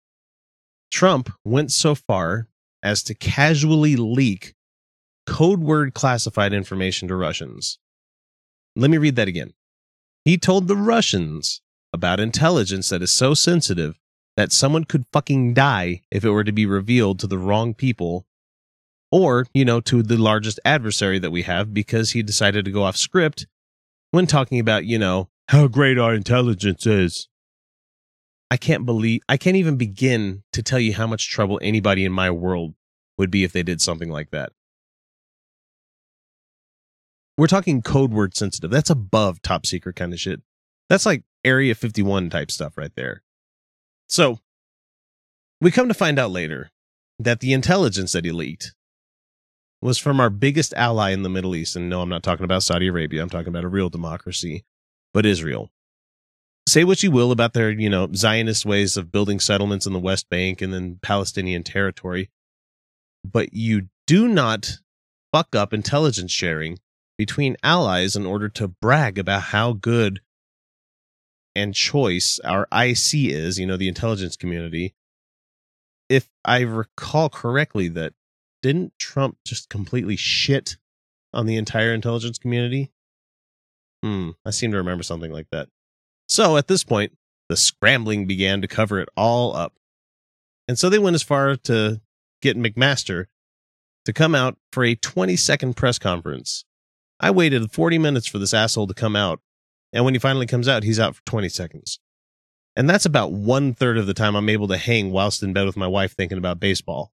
Trump 0.94 1.30
went 1.44 1.74
so 1.74 1.94
far 1.94 2.48
as 2.82 3.04
to 3.04 3.14
casually 3.14 3.98
leak 3.98 4.54
code 5.28 5.60
word 5.60 5.94
classified 5.94 6.54
information 6.54 7.10
to 7.10 7.18
Russians. 7.18 7.80
Let 8.78 8.90
me 8.90 8.98
read 8.98 9.18
that 9.18 9.28
again. 9.28 9.52
He 10.24 10.38
told 10.38 10.70
the 10.70 10.78
Russians 10.78 11.62
about 11.92 12.22
intelligence 12.22 12.88
that 12.88 13.02
is 13.02 13.14
so 13.14 13.34
sensitive 13.34 14.00
that 14.38 14.52
someone 14.52 14.84
could 14.84 15.06
fucking 15.12 15.54
die 15.54 16.02
if 16.12 16.26
it 16.26 16.30
were 16.30 16.44
to 16.44 16.52
be 16.52 16.66
revealed 16.66 17.20
to 17.20 17.28
the 17.28 17.38
wrong 17.38 17.74
people 17.74 18.26
or, 19.12 19.48
you 19.54 19.64
know, 19.64 19.80
to 19.82 20.04
the 20.04 20.18
largest 20.18 20.60
adversary 20.66 21.20
that 21.20 21.32
we 21.32 21.44
have 21.44 21.74
because 21.74 22.12
he 22.12 22.22
decided 22.22 22.66
to 22.66 22.72
go 22.72 22.84
off 22.84 22.98
script 22.98 23.48
when 24.12 24.28
talking 24.28 24.60
about, 24.60 24.86
you 24.86 25.00
know, 25.00 25.30
how 25.50 25.68
great 25.68 25.98
our 25.98 26.14
intelligence 26.14 26.86
is. 26.86 27.28
I 28.52 28.58
can't 28.58 28.86
believe, 28.86 29.22
I 29.28 29.38
can't 29.38 29.56
even 29.56 29.78
begin 29.78 30.44
to 30.54 30.62
tell 30.62 30.80
you 30.80 30.94
how 30.94 31.08
much 31.08 31.30
trouble 31.30 31.60
anybody 31.62 32.06
in 32.06 32.12
my 32.12 32.30
world 32.30 32.76
would 33.18 33.32
be 33.32 33.44
if 33.44 33.54
they 33.54 33.64
did 33.64 33.82
something 33.82 34.10
like 34.10 34.32
that. 34.32 34.52
We're 37.38 37.48
talking 37.48 37.82
code 37.82 38.12
word 38.12 38.36
sensitive. 38.36 38.72
That's 38.72 38.90
above 38.90 39.42
top 39.42 39.66
secret 39.66 39.96
kind 39.96 40.14
of 40.14 40.20
shit. 40.20 40.42
That's 40.90 41.06
like 41.06 41.24
Area 41.44 41.76
51 41.76 42.30
type 42.30 42.50
stuff 42.50 42.78
right 42.78 42.94
there. 42.96 43.24
So, 44.08 44.40
we 45.62 45.72
come 45.72 45.88
to 45.88 45.94
find 45.94 46.20
out 46.20 46.32
later 46.32 46.70
that 47.20 47.40
the 47.40 47.54
intelligence 47.54 48.12
that 48.12 48.26
he 48.26 48.32
leaked 48.32 48.74
was 49.82 49.98
from 49.98 50.20
our 50.20 50.30
biggest 50.30 50.74
ally 50.76 51.12
in 51.12 51.24
the 51.24 51.30
Middle 51.30 51.56
East. 51.56 51.76
And 51.76 51.90
no, 51.90 52.02
I'm 52.02 52.10
not 52.10 52.24
talking 52.24 52.44
about 52.44 52.64
Saudi 52.64 52.88
Arabia. 52.88 53.22
I'm 53.22 53.30
talking 53.30 53.50
about 53.50 53.64
a 53.64 53.70
real 53.70 53.90
democracy, 53.90 54.66
but 55.14 55.26
Israel. 55.26 55.70
Say 56.68 56.84
what 56.84 57.04
you 57.04 57.12
will 57.12 57.32
about 57.32 57.54
their, 57.54 57.70
you 57.70 57.90
know, 57.90 58.10
Zionist 58.14 58.66
ways 58.66 58.98
of 58.98 59.12
building 59.12 59.40
settlements 59.40 59.86
in 59.86 59.94
the 59.94 60.00
West 60.00 60.30
Bank 60.30 60.62
and 60.62 60.74
then 60.74 60.98
Palestinian 61.02 61.64
territory, 61.64 62.32
but 63.24 63.54
you 63.54 63.90
do 64.08 64.28
not 64.28 64.80
fuck 65.32 65.56
up 65.56 65.74
intelligence 65.74 66.32
sharing 66.32 66.80
between 67.18 67.56
allies 67.62 68.16
in 68.16 68.26
order 68.26 68.50
to 68.50 68.68
brag 68.68 69.20
about 69.20 69.44
how 69.44 69.74
good 69.74 70.22
and 71.56 71.74
choice 71.74 72.40
our 72.44 72.68
IC 72.72 73.14
is, 73.14 73.60
you 73.60 73.66
know, 73.66 73.78
the 73.78 73.88
intelligence 73.88 74.36
community. 74.36 74.94
If 76.10 76.30
I 76.44 76.62
recall 76.62 77.30
correctly, 77.30 77.88
that 77.90 78.14
didn't 78.62 78.94
Trump 79.00 79.38
just 79.46 79.70
completely 79.70 80.16
shit 80.16 80.78
on 81.34 81.46
the 81.46 81.58
entire 81.58 81.94
intelligence 81.94 82.38
community? 82.38 82.92
Hmm, 84.04 84.32
I 84.46 84.52
seem 84.52 84.72
to 84.72 84.78
remember 84.78 85.04
something 85.04 85.32
like 85.32 85.48
that. 85.52 85.70
So 86.28 86.58
at 86.58 86.68
this 86.68 86.84
point, 86.84 87.18
the 87.50 87.58
scrambling 87.58 88.28
began 88.28 88.62
to 88.62 88.68
cover 88.68 89.00
it 89.00 89.10
all 89.16 89.56
up. 89.56 89.74
And 90.68 90.78
so 90.78 90.90
they 90.90 91.00
went 91.00 91.16
as 91.16 91.24
far 91.24 91.56
to 91.56 92.02
get 92.42 92.58
McMaster 92.58 93.26
to 94.06 94.14
come 94.14 94.36
out 94.36 94.58
for 94.72 94.84
a 94.84 94.96
20 94.96 95.36
second 95.36 95.76
press 95.76 96.00
conference. 96.00 96.66
I 97.20 97.32
waited 97.32 97.72
40 97.72 97.98
minutes 97.98 98.28
for 98.28 98.40
this 98.40 98.54
asshole 98.54 98.88
to 98.88 98.94
come 98.94 99.16
out 99.16 99.42
and 99.96 100.04
when 100.04 100.14
he 100.14 100.20
finally 100.20 100.46
comes 100.46 100.68
out, 100.68 100.84
he's 100.84 101.00
out 101.00 101.16
for 101.16 101.22
20 101.26 101.48
seconds. 101.48 102.00
And 102.76 102.90
that's 102.90 103.06
about 103.06 103.32
one 103.32 103.74
third 103.74 103.98
of 103.98 104.08
the 104.08 104.14
time 104.14 104.36
I'm 104.36 104.50
able 104.50 104.68
to 104.68 104.78
hang 104.78 105.10
whilst 105.10 105.42
in 105.42 105.54
bed 105.54 105.66
with 105.66 105.78
my 105.78 105.88
wife 105.88 106.14
thinking 106.14 106.38
about 106.38 106.60
baseball. 106.60 107.14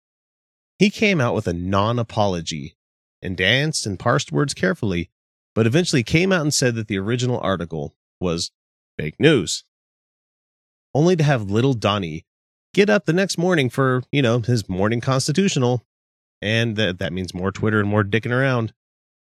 He 0.78 0.88
came 0.88 1.20
out 1.20 1.34
with 1.34 1.46
a 1.46 1.52
non 1.52 1.98
apology 1.98 2.78
and 3.20 3.36
danced 3.36 3.84
and 3.84 3.98
parsed 3.98 4.32
words 4.32 4.54
carefully, 4.54 5.10
but 5.54 5.66
eventually 5.66 6.02
came 6.02 6.32
out 6.32 6.40
and 6.40 6.54
said 6.54 6.74
that 6.76 6.88
the 6.88 6.98
original 6.98 7.38
article 7.40 7.94
was 8.18 8.50
fake 8.98 9.20
news. 9.20 9.64
Only 10.94 11.16
to 11.16 11.22
have 11.22 11.50
little 11.50 11.74
Donnie 11.74 12.24
get 12.72 12.88
up 12.88 13.04
the 13.04 13.12
next 13.12 13.36
morning 13.36 13.68
for, 13.68 14.02
you 14.10 14.22
know, 14.22 14.38
his 14.38 14.70
morning 14.70 15.02
constitutional. 15.02 15.84
And 16.40 16.76
that, 16.76 16.98
that 16.98 17.12
means 17.12 17.34
more 17.34 17.52
Twitter 17.52 17.78
and 17.78 17.90
more 17.90 18.04
dicking 18.04 18.32
around. 18.32 18.72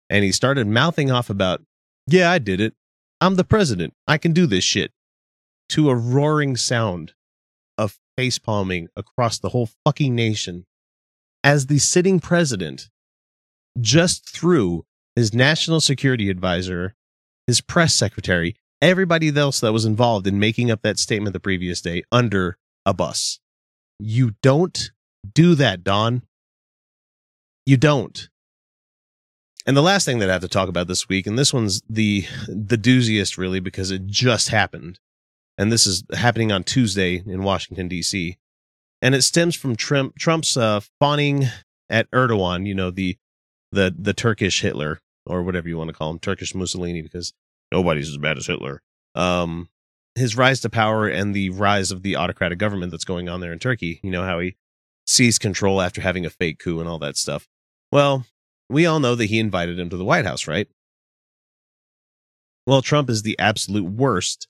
And 0.10 0.26
he 0.26 0.34
started 0.34 0.68
mouthing 0.68 1.10
off 1.10 1.30
about, 1.30 1.62
yeah, 2.06 2.30
I 2.30 2.40
did 2.40 2.60
it. 2.60 2.76
I'm 3.22 3.36
the 3.36 3.44
president. 3.44 3.94
I 4.08 4.18
can 4.18 4.34
do 4.34 4.46
this 4.46 4.64
shit. 4.64 4.92
To 5.70 5.90
a 5.90 5.96
roaring 5.96 6.58
sound 6.58 7.14
of 7.78 7.98
face 8.18 8.38
palming 8.38 8.90
across 8.96 9.40
the 9.40 9.50
whole 9.50 9.70
fucking 9.84 10.14
nation 10.14 10.66
as 11.44 11.68
the 11.68 11.80
sitting 11.80 12.20
president 12.20 12.90
just 13.80 14.30
threw 14.30 14.86
his 15.16 15.34
national 15.34 15.82
security 15.82 16.30
advisor, 16.30 16.96
his 17.48 17.62
press 17.62 17.94
secretary, 17.94 18.56
everybody 18.82 19.36
else 19.36 19.60
that 19.60 19.74
was 19.74 19.86
involved 19.86 20.28
in 20.28 20.40
making 20.40 20.72
up 20.72 20.82
that 20.82 21.00
statement 21.00 21.34
the 21.34 21.40
previous 21.40 21.82
day 21.82 22.04
under 22.12 22.58
a 22.86 22.94
bus. 22.94 23.40
You 24.00 24.36
don't 24.42 24.92
do 25.34 25.56
that, 25.56 25.84
Don. 25.84 26.24
You 27.66 27.78
don't. 27.78 28.30
And 29.66 29.76
the 29.76 29.82
last 29.82 30.06
thing 30.06 30.20
that 30.20 30.30
I 30.30 30.34
have 30.34 30.42
to 30.44 30.48
talk 30.48 30.70
about 30.70 30.88
this 30.88 31.10
week, 31.10 31.26
and 31.26 31.40
this 31.40 31.54
one's 31.54 31.82
the 31.90 32.26
the 32.48 32.78
dooziest 32.78 33.38
really 33.38 33.60
because 33.60 33.92
it 33.92 34.06
just 34.06 34.50
happened. 34.50 35.00
And 35.58 35.72
this 35.72 35.88
is 35.88 36.04
happening 36.14 36.52
on 36.52 36.64
Tuesday 36.64 37.24
in 37.26 37.44
Washington, 37.44 37.88
D.C. 37.88 38.38
And 39.02 39.16
it 39.16 39.22
stems 39.24 39.56
from 39.56 39.76
Trump, 39.76 40.16
Trump's 40.18 40.58
uh, 40.58 40.82
fawning 41.00 41.46
at 41.90 42.10
Erdogan, 42.12 42.68
you 42.68 42.76
know, 42.76 42.92
the 42.92 43.18
the 43.72 43.94
the 43.98 44.14
Turkish 44.14 44.62
Hitler, 44.62 45.02
or 45.26 45.42
whatever 45.44 45.68
you 45.68 45.78
want 45.78 45.90
to 45.90 45.96
call 45.96 46.12
him, 46.12 46.20
Turkish 46.20 46.54
Mussolini, 46.54 47.02
because 47.02 47.34
nobody's 47.72 48.10
as 48.10 48.18
bad 48.18 48.38
as 48.38 48.48
Hitler. 48.48 48.82
Um, 49.16 49.70
his 50.16 50.38
rise 50.38 50.62
to 50.62 50.70
power 50.70 51.08
and 51.08 51.34
the 51.34 51.50
rise 51.50 51.92
of 51.92 52.04
the 52.04 52.16
autocratic 52.16 52.58
government 52.58 52.92
that's 52.92 53.06
going 53.06 53.30
on 53.30 53.42
there 53.42 53.52
in 53.52 53.60
Turkey. 53.60 54.00
You 54.04 54.12
know 54.12 54.24
how 54.24 54.40
he 54.40 54.56
seized 55.08 55.42
control 55.42 55.82
after 55.82 56.02
having 56.02 56.26
a 56.26 56.30
fake 56.30 56.60
coup 56.60 56.80
and 56.80 56.90
all 56.90 57.00
that 57.00 57.18
stuff. 57.18 57.48
Well, 57.92 58.26
we 58.70 58.86
all 58.86 59.00
know 59.00 59.16
that 59.16 59.26
he 59.26 59.40
invited 59.40 59.80
him 59.80 59.90
to 59.90 59.98
the 59.98 60.06
White 60.06 60.26
House, 60.26 60.48
right? 60.48 60.68
Well, 62.66 62.82
Trump 62.82 63.10
is 63.10 63.22
the 63.22 63.38
absolute 63.38 63.86
worst 63.86 64.48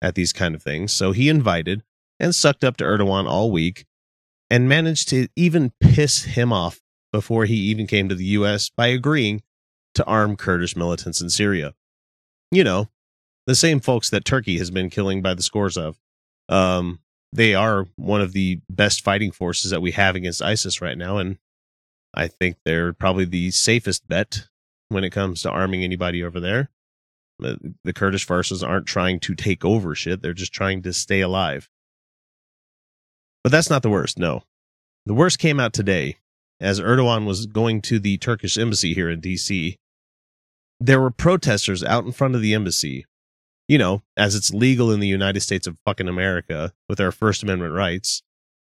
at 0.00 0.14
these 0.14 0.32
kind 0.32 0.54
of 0.54 0.62
things. 0.62 0.92
So 0.92 1.12
he 1.12 1.28
invited 1.28 1.82
and 2.20 2.34
sucked 2.34 2.64
up 2.64 2.76
to 2.78 2.84
Erdogan 2.84 3.28
all 3.28 3.50
week 3.50 3.84
and 4.50 4.68
managed 4.68 5.08
to 5.10 5.28
even 5.36 5.72
piss 5.80 6.24
him 6.24 6.52
off 6.52 6.80
before 7.12 7.46
he 7.46 7.56
even 7.56 7.86
came 7.86 8.08
to 8.08 8.14
the 8.14 8.24
US 8.24 8.70
by 8.70 8.88
agreeing 8.88 9.42
to 9.94 10.04
arm 10.04 10.36
Kurdish 10.36 10.76
militants 10.76 11.20
in 11.20 11.30
Syria. 11.30 11.74
You 12.50 12.64
know, 12.64 12.88
the 13.46 13.54
same 13.54 13.80
folks 13.80 14.10
that 14.10 14.24
Turkey 14.24 14.58
has 14.58 14.70
been 14.70 14.90
killing 14.90 15.22
by 15.22 15.34
the 15.34 15.42
scores 15.42 15.76
of. 15.76 15.98
Um, 16.48 17.00
they 17.32 17.54
are 17.54 17.88
one 17.96 18.20
of 18.20 18.32
the 18.32 18.60
best 18.70 19.02
fighting 19.02 19.32
forces 19.32 19.70
that 19.70 19.82
we 19.82 19.92
have 19.92 20.16
against 20.16 20.42
ISIS 20.42 20.80
right 20.80 20.96
now. 20.96 21.18
And 21.18 21.38
I 22.14 22.28
think 22.28 22.56
they're 22.64 22.92
probably 22.92 23.24
the 23.24 23.50
safest 23.50 24.08
bet 24.08 24.48
when 24.88 25.04
it 25.04 25.10
comes 25.10 25.42
to 25.42 25.50
arming 25.50 25.84
anybody 25.84 26.22
over 26.22 26.40
there. 26.40 26.70
The 27.38 27.92
Kurdish 27.94 28.26
forces 28.26 28.62
aren't 28.62 28.86
trying 28.86 29.20
to 29.20 29.34
take 29.34 29.64
over 29.64 29.94
shit, 29.94 30.22
they're 30.22 30.32
just 30.32 30.52
trying 30.52 30.82
to 30.82 30.92
stay 30.92 31.20
alive. 31.20 31.68
But 33.44 33.52
that's 33.52 33.70
not 33.70 33.82
the 33.82 33.90
worst, 33.90 34.18
no. 34.18 34.42
The 35.06 35.14
worst 35.14 35.38
came 35.38 35.60
out 35.60 35.72
today 35.72 36.16
as 36.60 36.80
Erdogan 36.80 37.26
was 37.26 37.46
going 37.46 37.80
to 37.82 37.98
the 37.98 38.18
Turkish 38.18 38.58
embassy 38.58 38.94
here 38.94 39.08
in 39.08 39.20
DC. 39.20 39.76
There 40.80 41.00
were 41.00 41.10
protesters 41.10 41.84
out 41.84 42.04
in 42.04 42.12
front 42.12 42.34
of 42.34 42.42
the 42.42 42.54
embassy, 42.54 43.06
you 43.68 43.78
know, 43.78 44.02
as 44.16 44.34
it's 44.34 44.52
legal 44.52 44.90
in 44.90 45.00
the 45.00 45.06
United 45.06 45.40
States 45.40 45.66
of 45.66 45.78
fucking 45.84 46.08
America 46.08 46.72
with 46.88 47.00
our 47.00 47.12
First 47.12 47.42
Amendment 47.42 47.74
rights. 47.74 48.22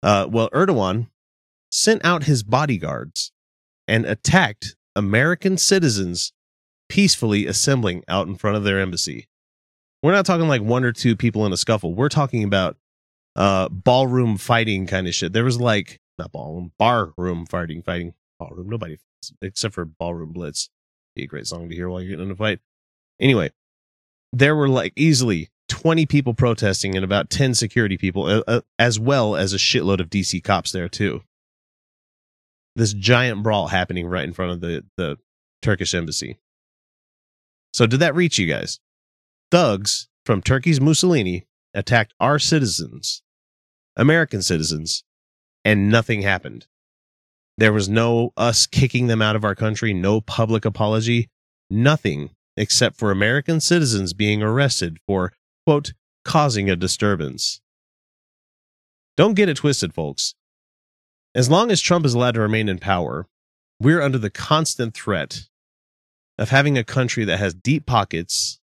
Uh, 0.02 0.26
well, 0.28 0.48
Erdogan 0.50 1.08
sent 1.72 2.04
out 2.04 2.24
his 2.24 2.42
bodyguards 2.42 3.32
and 3.88 4.04
attacked 4.04 4.76
American 4.94 5.56
citizens 5.56 6.32
peacefully 6.88 7.46
assembling 7.46 8.04
out 8.06 8.28
in 8.28 8.36
front 8.36 8.56
of 8.56 8.62
their 8.62 8.78
embassy. 8.78 9.26
We're 10.02 10.12
not 10.12 10.26
talking 10.26 10.48
like 10.48 10.62
one 10.62 10.84
or 10.84 10.92
two 10.92 11.16
people 11.16 11.46
in 11.46 11.52
a 11.52 11.56
scuffle. 11.56 11.94
We're 11.94 12.08
talking 12.08 12.44
about 12.44 12.76
uh 13.34 13.70
ballroom 13.70 14.36
fighting 14.36 14.86
kind 14.86 15.08
of 15.08 15.14
shit. 15.14 15.32
There 15.32 15.44
was 15.44 15.58
like 15.58 15.98
not 16.18 16.32
ballroom, 16.32 16.72
barroom 16.78 17.46
fighting, 17.46 17.82
fighting 17.82 18.12
ballroom. 18.38 18.68
Nobody 18.68 18.98
except 19.40 19.74
for 19.74 19.86
ballroom 19.86 20.32
blitz. 20.32 20.68
Be 21.16 21.24
a 21.24 21.26
great 21.26 21.46
song 21.46 21.68
to 21.70 21.74
hear 21.74 21.88
while 21.88 22.02
you're 22.02 22.10
getting 22.10 22.26
in 22.26 22.32
a 22.32 22.36
fight. 22.36 22.60
Anyway, 23.20 23.50
there 24.32 24.56
were 24.56 24.68
like 24.68 24.92
easily 24.96 25.48
20 25.68 26.06
people 26.06 26.34
protesting 26.34 26.96
and 26.96 27.04
about 27.04 27.30
10 27.30 27.54
security 27.54 27.96
people, 27.96 28.26
uh, 28.26 28.42
uh, 28.46 28.60
as 28.78 28.98
well 28.98 29.36
as 29.36 29.52
a 29.52 29.58
shitload 29.58 30.00
of 30.00 30.10
DC 30.10 30.42
cops 30.42 30.72
there 30.72 30.88
too. 30.88 31.22
This 32.74 32.92
giant 32.92 33.42
brawl 33.42 33.68
happening 33.68 34.06
right 34.06 34.24
in 34.24 34.32
front 34.32 34.52
of 34.52 34.60
the 34.60 34.84
the 34.96 35.16
Turkish 35.60 35.94
embassy. 35.94 36.38
So 37.72 37.86
did 37.86 38.00
that 38.00 38.14
reach 38.14 38.38
you 38.38 38.46
guys? 38.46 38.78
Thugs 39.50 40.08
from 40.24 40.42
Turkey's 40.42 40.80
Mussolini 40.80 41.46
attacked 41.74 42.14
our 42.20 42.38
citizens, 42.38 43.22
American 43.96 44.42
citizens, 44.42 45.04
and 45.64 45.90
nothing 45.90 46.22
happened. 46.22 46.66
There 47.58 47.72
was 47.72 47.88
no 47.88 48.32
us 48.36 48.66
kicking 48.66 49.06
them 49.06 49.22
out 49.22 49.36
of 49.36 49.44
our 49.44 49.54
country, 49.54 49.92
no 49.92 50.20
public 50.20 50.64
apology, 50.64 51.28
nothing 51.70 52.30
except 52.56 52.96
for 52.96 53.10
American 53.10 53.60
citizens 53.60 54.12
being 54.12 54.42
arrested 54.42 54.98
for, 55.06 55.32
quote, 55.66 55.92
causing 56.24 56.68
a 56.68 56.76
disturbance. 56.76 57.60
Don't 59.16 59.34
get 59.34 59.48
it 59.48 59.58
twisted, 59.58 59.94
folks. 59.94 60.34
As 61.34 61.48
long 61.48 61.70
as 61.70 61.80
Trump 61.80 62.04
is 62.04 62.12
allowed 62.12 62.34
to 62.34 62.40
remain 62.40 62.68
in 62.68 62.78
power, 62.78 63.26
we're 63.80 64.02
under 64.02 64.18
the 64.18 64.30
constant 64.30 64.94
threat 64.94 65.48
of 66.38 66.50
having 66.50 66.76
a 66.76 66.84
country 66.84 67.24
that 67.24 67.38
has 67.38 67.54
deep 67.54 67.86
pockets 67.86 68.60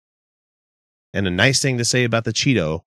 and 1.14 1.28
a 1.28 1.32
nice 1.32 1.62
thing 1.62 1.78
to 1.78 1.86
say 1.86 2.04
about 2.04 2.24
the 2.24 2.34
Cheeto 2.34 2.82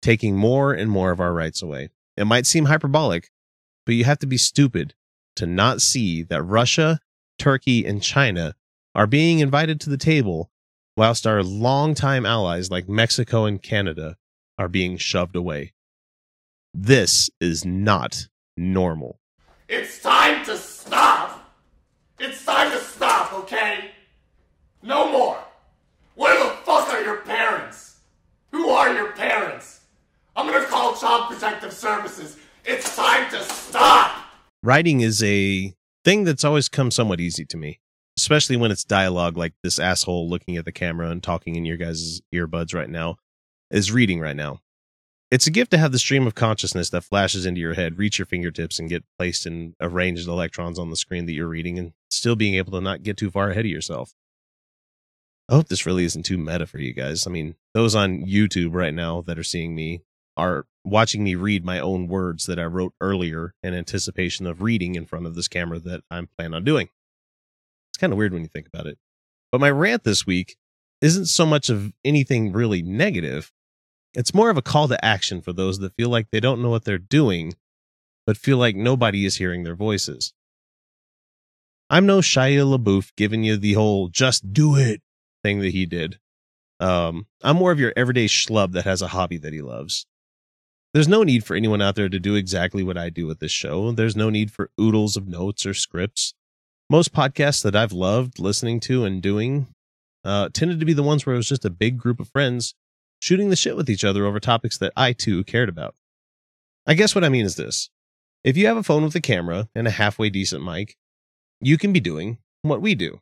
taking 0.00 0.36
more 0.36 0.72
and 0.72 0.90
more 0.90 1.10
of 1.10 1.20
our 1.20 1.32
rights 1.32 1.60
away. 1.60 1.90
It 2.16 2.24
might 2.26 2.46
seem 2.46 2.66
hyperbolic, 2.66 3.30
but 3.84 3.96
you 3.96 4.04
have 4.04 4.20
to 4.20 4.26
be 4.26 4.36
stupid 4.38 4.94
to 5.34 5.46
not 5.46 5.82
see 5.82 6.22
that 6.22 6.42
Russia, 6.42 7.00
Turkey, 7.38 7.84
and 7.84 8.02
China 8.02 8.54
are 8.94 9.06
being 9.06 9.40
invited 9.40 9.80
to 9.80 9.90
the 9.90 9.98
table 9.98 10.50
whilst 10.96 11.26
our 11.26 11.42
longtime 11.42 12.24
allies 12.24 12.70
like 12.70 12.88
Mexico 12.88 13.44
and 13.44 13.62
Canada 13.62 14.16
are 14.56 14.68
being 14.68 14.96
shoved 14.96 15.36
away. 15.36 15.72
This 16.72 17.28
is 17.40 17.64
not 17.64 18.28
normal. 18.56 19.18
It's 19.68 20.00
time 20.00 20.44
to 20.46 20.56
stop. 20.56 21.52
It's 22.18 22.44
time 22.44 22.70
to 22.70 22.78
stop, 22.78 23.32
okay? 23.34 23.90
No 24.82 25.10
more. 25.10 25.38
Where 26.14 26.42
the 26.42 26.50
fuck 26.64 26.88
are 26.88 27.02
your 27.02 27.18
parents? 27.18 27.98
Who 28.52 28.68
are 28.70 28.92
your 28.94 29.12
parents? 29.12 29.80
I'm 30.34 30.46
gonna 30.46 30.64
call 30.66 30.94
Child 30.94 31.32
Protective 31.32 31.72
Services. 31.72 32.36
It's 32.64 32.96
time 32.96 33.30
to 33.30 33.42
stop. 33.42 34.24
Writing 34.62 35.00
is 35.00 35.22
a 35.22 35.74
thing 36.04 36.24
that's 36.24 36.44
always 36.44 36.68
come 36.68 36.90
somewhat 36.90 37.20
easy 37.20 37.44
to 37.46 37.56
me, 37.56 37.80
especially 38.18 38.56
when 38.56 38.70
it's 38.70 38.84
dialogue 38.84 39.36
like 39.36 39.54
this 39.62 39.78
asshole 39.78 40.28
looking 40.28 40.56
at 40.56 40.64
the 40.64 40.72
camera 40.72 41.10
and 41.10 41.22
talking 41.22 41.56
in 41.56 41.64
your 41.64 41.76
guys' 41.76 42.20
earbuds 42.34 42.74
right 42.74 42.88
now 42.88 43.16
is 43.70 43.92
reading 43.92 44.20
right 44.20 44.36
now. 44.36 44.60
It's 45.30 45.46
a 45.46 45.50
gift 45.50 45.72
to 45.72 45.78
have 45.78 45.90
the 45.90 45.98
stream 45.98 46.26
of 46.26 46.36
consciousness 46.36 46.90
that 46.90 47.02
flashes 47.02 47.46
into 47.46 47.60
your 47.60 47.74
head 47.74 47.98
reach 47.98 48.18
your 48.18 48.26
fingertips 48.26 48.78
and 48.78 48.88
get 48.88 49.04
placed 49.18 49.44
in 49.44 49.74
arranged 49.80 50.28
electrons 50.28 50.78
on 50.78 50.90
the 50.90 50.96
screen 50.96 51.26
that 51.26 51.32
you're 51.32 51.48
reading 51.48 51.78
and 51.78 51.92
still 52.10 52.36
being 52.36 52.54
able 52.54 52.72
to 52.72 52.80
not 52.80 53.02
get 53.02 53.16
too 53.16 53.30
far 53.30 53.50
ahead 53.50 53.64
of 53.64 53.70
yourself. 53.70 54.14
I 55.48 55.54
hope 55.54 55.68
this 55.68 55.86
really 55.86 56.04
isn't 56.04 56.24
too 56.24 56.38
meta 56.38 56.66
for 56.66 56.78
you 56.78 56.92
guys. 56.92 57.26
I 57.26 57.30
mean, 57.30 57.56
those 57.74 57.94
on 57.94 58.24
YouTube 58.24 58.74
right 58.74 58.94
now 58.94 59.22
that 59.22 59.38
are 59.38 59.44
seeing 59.44 59.74
me 59.74 60.02
are 60.36 60.66
watching 60.84 61.24
me 61.24 61.34
read 61.34 61.64
my 61.64 61.80
own 61.80 62.08
words 62.08 62.46
that 62.46 62.58
I 62.58 62.64
wrote 62.64 62.94
earlier 63.00 63.54
in 63.62 63.74
anticipation 63.74 64.46
of 64.46 64.62
reading 64.62 64.94
in 64.94 65.06
front 65.06 65.26
of 65.26 65.34
this 65.34 65.48
camera 65.48 65.78
that 65.80 66.02
I'm 66.10 66.28
planning 66.36 66.54
on 66.54 66.64
doing. 66.64 66.88
It's 67.90 67.98
kind 67.98 68.12
of 68.12 68.18
weird 68.18 68.32
when 68.32 68.42
you 68.42 68.48
think 68.48 68.66
about 68.66 68.86
it. 68.86 68.98
But 69.50 69.60
my 69.60 69.70
rant 69.70 70.04
this 70.04 70.26
week 70.26 70.56
isn't 71.00 71.26
so 71.26 71.46
much 71.46 71.70
of 71.70 71.92
anything 72.04 72.52
really 72.52 72.82
negative. 72.82 73.52
It's 74.16 74.32
more 74.32 74.48
of 74.48 74.56
a 74.56 74.62
call 74.62 74.88
to 74.88 75.04
action 75.04 75.42
for 75.42 75.52
those 75.52 75.78
that 75.80 75.94
feel 75.94 76.08
like 76.08 76.28
they 76.32 76.40
don't 76.40 76.62
know 76.62 76.70
what 76.70 76.84
they're 76.84 76.96
doing, 76.96 77.54
but 78.26 78.38
feel 78.38 78.56
like 78.56 78.74
nobody 78.74 79.26
is 79.26 79.36
hearing 79.36 79.62
their 79.62 79.76
voices. 79.76 80.32
I'm 81.90 82.06
no 82.06 82.20
Shia 82.20 82.64
LaBeouf 82.78 83.12
giving 83.14 83.44
you 83.44 83.58
the 83.58 83.74
whole 83.74 84.08
just 84.08 84.54
do 84.54 84.74
it 84.74 85.02
thing 85.42 85.60
that 85.60 85.72
he 85.72 85.84
did. 85.84 86.18
Um, 86.80 87.26
I'm 87.42 87.56
more 87.56 87.72
of 87.72 87.78
your 87.78 87.92
everyday 87.94 88.24
schlub 88.24 88.72
that 88.72 88.86
has 88.86 89.02
a 89.02 89.08
hobby 89.08 89.36
that 89.36 89.52
he 89.52 89.60
loves. 89.60 90.06
There's 90.94 91.08
no 91.08 91.22
need 91.22 91.44
for 91.44 91.54
anyone 91.54 91.82
out 91.82 91.94
there 91.94 92.08
to 92.08 92.18
do 92.18 92.36
exactly 92.36 92.82
what 92.82 92.96
I 92.96 93.10
do 93.10 93.26
with 93.26 93.38
this 93.38 93.52
show. 93.52 93.92
There's 93.92 94.16
no 94.16 94.30
need 94.30 94.50
for 94.50 94.70
oodles 94.80 95.18
of 95.18 95.28
notes 95.28 95.66
or 95.66 95.74
scripts. 95.74 96.32
Most 96.88 97.12
podcasts 97.12 97.62
that 97.64 97.76
I've 97.76 97.92
loved 97.92 98.38
listening 98.38 98.80
to 98.80 99.04
and 99.04 99.20
doing 99.20 99.66
uh, 100.24 100.48
tended 100.54 100.80
to 100.80 100.86
be 100.86 100.94
the 100.94 101.02
ones 101.02 101.26
where 101.26 101.34
it 101.34 101.38
was 101.38 101.50
just 101.50 101.66
a 101.66 101.70
big 101.70 101.98
group 101.98 102.18
of 102.18 102.30
friends 102.30 102.74
shooting 103.26 103.50
the 103.50 103.56
shit 103.56 103.76
with 103.76 103.90
each 103.90 104.04
other 104.04 104.24
over 104.24 104.38
topics 104.38 104.78
that 104.78 104.92
I 104.96 105.12
too 105.12 105.42
cared 105.42 105.68
about. 105.68 105.96
I 106.86 106.94
guess 106.94 107.12
what 107.12 107.24
I 107.24 107.28
mean 107.28 107.44
is 107.44 107.56
this 107.56 107.90
if 108.44 108.56
you 108.56 108.68
have 108.68 108.76
a 108.76 108.84
phone 108.84 109.02
with 109.02 109.16
a 109.16 109.20
camera 109.20 109.68
and 109.74 109.88
a 109.88 109.90
halfway 109.90 110.30
decent 110.30 110.64
mic, 110.64 110.96
you 111.60 111.76
can 111.76 111.92
be 111.92 111.98
doing 111.98 112.38
what 112.62 112.80
we 112.80 112.94
do. 112.94 113.20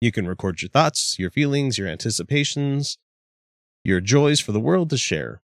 You 0.00 0.10
can 0.10 0.26
record 0.26 0.62
your 0.62 0.70
thoughts, 0.70 1.18
your 1.18 1.30
feelings, 1.30 1.76
your 1.76 1.86
anticipations, 1.86 2.96
your 3.84 4.00
joys 4.00 4.40
for 4.40 4.52
the 4.52 4.60
world 4.60 4.88
to 4.88 4.96
share. 4.96 5.42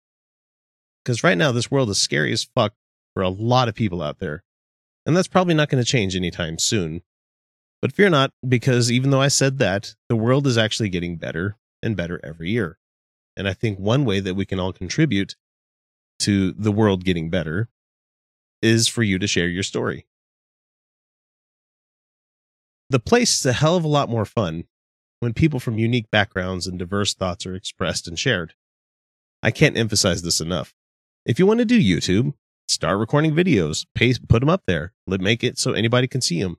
Because 1.01 1.23
right 1.23 1.37
now, 1.37 1.53
this 1.53 1.71
world 1.71 1.89
is 1.89 1.99
scary 1.99 2.33
as 2.33 2.43
fuck 2.43 2.73
for 3.13 3.23
a 3.23 3.29
lot 3.29 3.69
of 3.69 3.75
people 3.75 4.01
out 4.01 4.19
there. 4.19 4.43
And 5.05 5.15
that's 5.15 5.29
probably 5.29 5.53
not 5.53 5.69
going 5.69 5.81
to 5.81 5.89
change 5.89 6.13
anytime 6.13 6.59
soon. 6.59 7.03
But 7.81 7.93
fear 7.93 8.09
not, 8.09 8.31
because 8.45 8.91
even 8.91 9.11
though 9.11 9.21
I 9.21 9.29
said 9.29 9.59
that, 9.59 9.95
the 10.09 10.17
world 10.17 10.45
is 10.45 10.57
actually 10.57 10.89
getting 10.89 11.15
better. 11.15 11.55
and 11.81 11.95
better 11.95 12.19
every 12.23 12.49
year. 12.49 12.77
And 13.35 13.47
I 13.47 13.53
think 13.53 13.79
one 13.79 14.05
way 14.05 14.19
that 14.19 14.35
we 14.35 14.45
can 14.45 14.59
all 14.59 14.73
contribute 14.73 15.35
to 16.19 16.51
the 16.53 16.71
world 16.71 17.03
getting 17.03 17.29
better 17.29 17.69
is 18.61 18.87
for 18.87 19.03
you 19.03 19.19
to 19.19 19.27
share 19.27 19.47
your 19.47 19.63
story. 19.63 20.05
The 22.89 22.99
place 22.99 23.39
is 23.39 23.45
a 23.45 23.53
hell 23.53 23.75
of 23.75 23.83
a 23.83 23.89
lot 23.89 24.09
more 24.09 24.25
fun 24.25 24.65
when 25.19 25.33
people 25.33 25.59
from 25.59 25.79
unique 25.79 26.11
backgrounds 26.11 26.67
and 26.67 26.77
diverse 26.77 27.13
thoughts 27.13 27.45
are 27.45 27.55
expressed 27.55 28.07
and 28.07 28.19
shared. 28.19 28.53
I 29.41 29.51
can't 29.51 29.77
emphasize 29.77 30.21
this 30.21 30.39
enough. 30.39 30.73
If 31.25 31.39
you 31.39 31.45
want 31.45 31.59
to 31.59 31.65
do 31.65 31.81
YouTube, 31.81 32.33
start 32.67 32.99
recording 32.99 33.33
videos, 33.33 33.85
paste, 33.95 34.27
put 34.27 34.41
them 34.41 34.49
up 34.49 34.63
there, 34.67 34.93
make 35.07 35.43
it 35.43 35.57
so 35.57 35.73
anybody 35.73 36.07
can 36.07 36.21
see 36.21 36.41
them, 36.41 36.57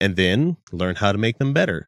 and 0.00 0.16
then 0.16 0.58
learn 0.70 0.96
how 0.96 1.12
to 1.12 1.18
make 1.18 1.38
them 1.38 1.52
better. 1.52 1.87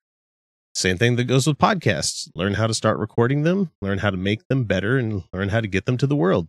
Same 0.75 0.99
thing 0.99 1.17
that 1.17 1.25
goes 1.25 1.47
with 1.47 1.59
podcasts. 1.59 2.31
Learn 2.35 2.55
how 2.55 2.67
to 2.67 2.75
start 2.75 2.99
recording 2.99 3.43
them, 3.43 3.71
learn 3.83 3.99
how 3.99 4.11
to 4.11 4.17
make 4.17 4.47
them 4.49 4.65
better, 4.65 4.99
and 4.99 5.25
learn 5.33 5.49
how 5.49 5.61
to 5.61 5.69
get 5.69 5.87
them 5.87 5.97
to 5.99 6.07
the 6.07 6.17
world. 6.17 6.49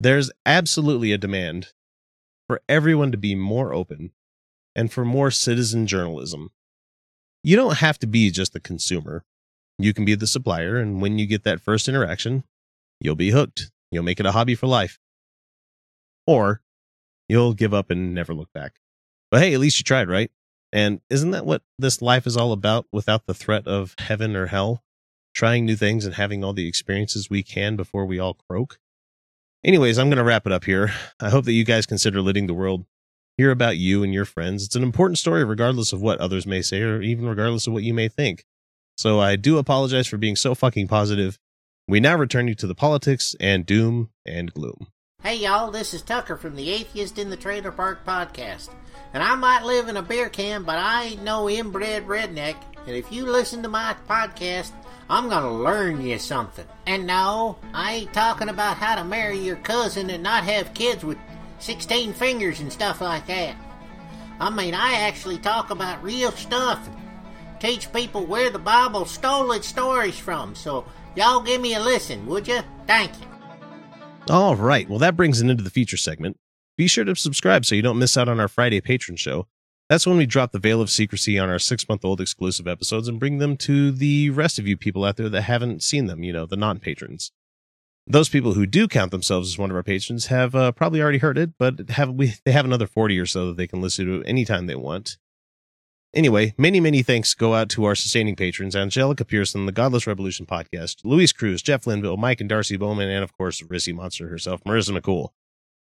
There's 0.00 0.30
absolutely 0.44 1.12
a 1.12 1.18
demand 1.18 1.72
for 2.48 2.60
everyone 2.68 3.12
to 3.12 3.18
be 3.18 3.34
more 3.34 3.72
open 3.72 4.12
and 4.74 4.92
for 4.92 5.04
more 5.04 5.30
citizen 5.30 5.86
journalism. 5.86 6.50
You 7.42 7.56
don't 7.56 7.78
have 7.78 7.98
to 8.00 8.06
be 8.06 8.30
just 8.30 8.52
the 8.52 8.60
consumer. 8.60 9.24
You 9.78 9.94
can 9.94 10.04
be 10.04 10.14
the 10.14 10.26
supplier, 10.26 10.76
and 10.76 11.00
when 11.00 11.18
you 11.18 11.26
get 11.26 11.44
that 11.44 11.60
first 11.60 11.88
interaction, 11.88 12.44
you'll 13.00 13.14
be 13.14 13.30
hooked. 13.30 13.70
You'll 13.90 14.04
make 14.04 14.20
it 14.20 14.26
a 14.26 14.32
hobby 14.32 14.54
for 14.54 14.66
life. 14.66 14.98
Or 16.26 16.60
you'll 17.28 17.54
give 17.54 17.72
up 17.72 17.90
and 17.90 18.14
never 18.14 18.34
look 18.34 18.52
back. 18.52 18.80
But 19.30 19.40
hey, 19.40 19.54
at 19.54 19.60
least 19.60 19.78
you 19.78 19.84
tried, 19.84 20.08
right? 20.08 20.30
And 20.72 21.00
isn't 21.08 21.30
that 21.30 21.46
what 21.46 21.62
this 21.78 22.02
life 22.02 22.26
is 22.26 22.36
all 22.36 22.52
about 22.52 22.86
without 22.92 23.26
the 23.26 23.34
threat 23.34 23.66
of 23.66 23.94
heaven 23.98 24.36
or 24.36 24.46
hell? 24.46 24.82
Trying 25.34 25.64
new 25.64 25.76
things 25.76 26.04
and 26.04 26.14
having 26.14 26.44
all 26.44 26.52
the 26.52 26.68
experiences 26.68 27.30
we 27.30 27.42
can 27.42 27.76
before 27.76 28.04
we 28.04 28.18
all 28.18 28.34
croak? 28.34 28.78
Anyways, 29.64 29.98
I'm 29.98 30.08
going 30.08 30.18
to 30.18 30.24
wrap 30.24 30.46
it 30.46 30.52
up 30.52 30.64
here. 30.64 30.92
I 31.20 31.30
hope 31.30 31.44
that 31.46 31.52
you 31.52 31.64
guys 31.64 31.86
consider 31.86 32.20
letting 32.20 32.46
the 32.46 32.54
world 32.54 32.86
hear 33.36 33.50
about 33.50 33.76
you 33.76 34.02
and 34.02 34.12
your 34.12 34.24
friends. 34.24 34.64
It's 34.64 34.76
an 34.76 34.82
important 34.82 35.18
story, 35.18 35.44
regardless 35.44 35.92
of 35.92 36.02
what 36.02 36.18
others 36.18 36.46
may 36.46 36.60
say 36.60 36.82
or 36.82 37.00
even 37.00 37.26
regardless 37.26 37.66
of 37.66 37.72
what 37.72 37.84
you 37.84 37.94
may 37.94 38.08
think. 38.08 38.44
So 38.96 39.20
I 39.20 39.36
do 39.36 39.58
apologize 39.58 40.08
for 40.08 40.16
being 40.16 40.36
so 40.36 40.54
fucking 40.54 40.88
positive. 40.88 41.38
We 41.86 42.00
now 42.00 42.16
return 42.16 42.48
you 42.48 42.54
to 42.56 42.66
the 42.66 42.74
politics 42.74 43.34
and 43.40 43.64
doom 43.64 44.10
and 44.26 44.52
gloom. 44.52 44.88
Hey 45.20 45.34
y'all, 45.34 45.72
this 45.72 45.94
is 45.94 46.02
Tucker 46.02 46.36
from 46.36 46.54
the 46.54 46.70
Atheist 46.70 47.18
in 47.18 47.28
the 47.28 47.36
Trailer 47.36 47.72
Park 47.72 48.06
podcast. 48.06 48.70
And 49.12 49.20
I 49.20 49.34
might 49.34 49.64
live 49.64 49.88
in 49.88 49.96
a 49.96 50.02
beer 50.02 50.28
can, 50.28 50.62
but 50.62 50.78
I 50.78 51.06
ain't 51.06 51.24
no 51.24 51.50
inbred 51.50 52.06
redneck. 52.06 52.54
And 52.86 52.94
if 52.94 53.10
you 53.10 53.26
listen 53.26 53.64
to 53.64 53.68
my 53.68 53.96
podcast, 54.08 54.70
I'm 55.10 55.28
gonna 55.28 55.52
learn 55.52 56.00
you 56.00 56.20
something. 56.20 56.64
And 56.86 57.04
no, 57.04 57.58
I 57.74 57.94
ain't 57.94 58.14
talking 58.14 58.48
about 58.48 58.76
how 58.76 58.94
to 58.94 59.02
marry 59.02 59.38
your 59.38 59.56
cousin 59.56 60.08
and 60.08 60.22
not 60.22 60.44
have 60.44 60.72
kids 60.72 61.04
with 61.04 61.18
16 61.58 62.12
fingers 62.12 62.60
and 62.60 62.72
stuff 62.72 63.00
like 63.00 63.26
that. 63.26 63.56
I 64.38 64.50
mean, 64.50 64.72
I 64.72 65.00
actually 65.00 65.38
talk 65.38 65.70
about 65.70 66.00
real 66.00 66.30
stuff 66.30 66.88
teach 67.58 67.92
people 67.92 68.24
where 68.24 68.50
the 68.50 68.58
Bible 68.60 69.04
stole 69.04 69.50
its 69.50 69.66
stories 69.66 70.16
from. 70.16 70.54
So, 70.54 70.84
y'all 71.16 71.40
give 71.40 71.60
me 71.60 71.74
a 71.74 71.80
listen, 71.80 72.24
would 72.26 72.46
you? 72.46 72.60
Thank 72.86 73.18
you. 73.20 73.37
All 74.30 74.56
right. 74.56 74.88
Well, 74.88 74.98
that 74.98 75.16
brings 75.16 75.40
it 75.40 75.48
into 75.48 75.62
the 75.62 75.70
feature 75.70 75.96
segment. 75.96 76.38
Be 76.76 76.86
sure 76.86 77.04
to 77.04 77.16
subscribe 77.16 77.64
so 77.64 77.74
you 77.74 77.82
don't 77.82 77.98
miss 77.98 78.16
out 78.16 78.28
on 78.28 78.40
our 78.40 78.48
Friday 78.48 78.80
patron 78.80 79.16
show. 79.16 79.46
That's 79.88 80.06
when 80.06 80.18
we 80.18 80.26
drop 80.26 80.52
the 80.52 80.58
veil 80.58 80.82
of 80.82 80.90
secrecy 80.90 81.38
on 81.38 81.48
our 81.48 81.58
six 81.58 81.88
month 81.88 82.04
old 82.04 82.20
exclusive 82.20 82.68
episodes 82.68 83.08
and 83.08 83.18
bring 83.18 83.38
them 83.38 83.56
to 83.58 83.90
the 83.90 84.30
rest 84.30 84.58
of 84.58 84.66
you 84.66 84.76
people 84.76 85.04
out 85.04 85.16
there 85.16 85.30
that 85.30 85.42
haven't 85.42 85.82
seen 85.82 86.06
them, 86.06 86.22
you 86.22 86.32
know, 86.32 86.44
the 86.46 86.56
non 86.56 86.78
patrons. 86.78 87.32
Those 88.06 88.28
people 88.28 88.54
who 88.54 88.66
do 88.66 88.86
count 88.86 89.10
themselves 89.10 89.48
as 89.48 89.58
one 89.58 89.70
of 89.70 89.76
our 89.76 89.82
patrons 89.82 90.26
have 90.26 90.54
uh, 90.54 90.72
probably 90.72 91.02
already 91.02 91.18
heard 91.18 91.36
it, 91.36 91.52
but 91.58 91.90
have 91.90 92.10
we 92.10 92.34
they 92.44 92.52
have 92.52 92.64
another 92.64 92.86
40 92.86 93.18
or 93.18 93.26
so 93.26 93.48
that 93.48 93.56
they 93.56 93.66
can 93.66 93.80
listen 93.80 94.06
to 94.06 94.24
anytime 94.24 94.66
they 94.66 94.74
want. 94.74 95.18
Anyway, 96.14 96.54
many, 96.56 96.80
many 96.80 97.02
thanks 97.02 97.34
go 97.34 97.54
out 97.54 97.68
to 97.68 97.84
our 97.84 97.94
sustaining 97.94 98.34
patrons 98.34 98.74
Angelica 98.74 99.26
Pearson, 99.26 99.66
the 99.66 99.72
Godless 99.72 100.06
Revolution 100.06 100.46
podcast, 100.46 100.96
Luis 101.04 101.32
Cruz, 101.32 101.60
Jeff 101.60 101.86
Linville, 101.86 102.16
Mike 102.16 102.40
and 102.40 102.48
Darcy 102.48 102.78
Bowman, 102.78 103.10
and 103.10 103.22
of 103.22 103.36
course, 103.36 103.60
Rissy 103.60 103.94
Monster 103.94 104.28
herself, 104.28 104.64
Marissa 104.64 104.98
McCool. 104.98 105.30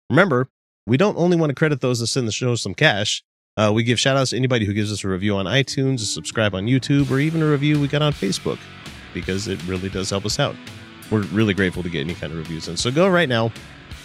Remember, 0.10 0.50
we 0.86 0.98
don't 0.98 1.18
only 1.18 1.38
want 1.38 1.52
to 1.52 1.56
credit 1.56 1.80
those 1.80 2.00
that 2.00 2.08
send 2.08 2.28
the 2.28 2.34
show 2.34 2.56
some 2.56 2.74
cash. 2.74 3.24
Uh, 3.56 3.72
we 3.74 3.84
give 3.84 4.00
shout 4.00 4.18
outs 4.18 4.32
to 4.32 4.36
anybody 4.36 4.66
who 4.66 4.74
gives 4.74 4.92
us 4.92 5.06
a 5.06 5.08
review 5.08 5.38
on 5.38 5.46
iTunes, 5.46 5.96
a 5.96 6.06
subscribe 6.06 6.54
on 6.54 6.66
YouTube, 6.66 7.10
or 7.12 7.20
even 7.20 7.42
a 7.42 7.50
review 7.50 7.80
we 7.80 7.88
got 7.88 8.02
on 8.02 8.12
Facebook 8.12 8.60
because 9.14 9.48
it 9.48 9.62
really 9.68 9.90
does 9.90 10.10
help 10.10 10.26
us 10.26 10.38
out. 10.38 10.56
We're 11.12 11.24
really 11.28 11.54
grateful 11.54 11.82
to 11.84 11.90
get 11.90 12.02
any 12.02 12.14
kind 12.14 12.34
of 12.34 12.40
reviews. 12.40 12.68
And 12.68 12.78
so 12.78 12.92
go 12.92 13.08
right 13.08 13.30
now, 13.30 13.52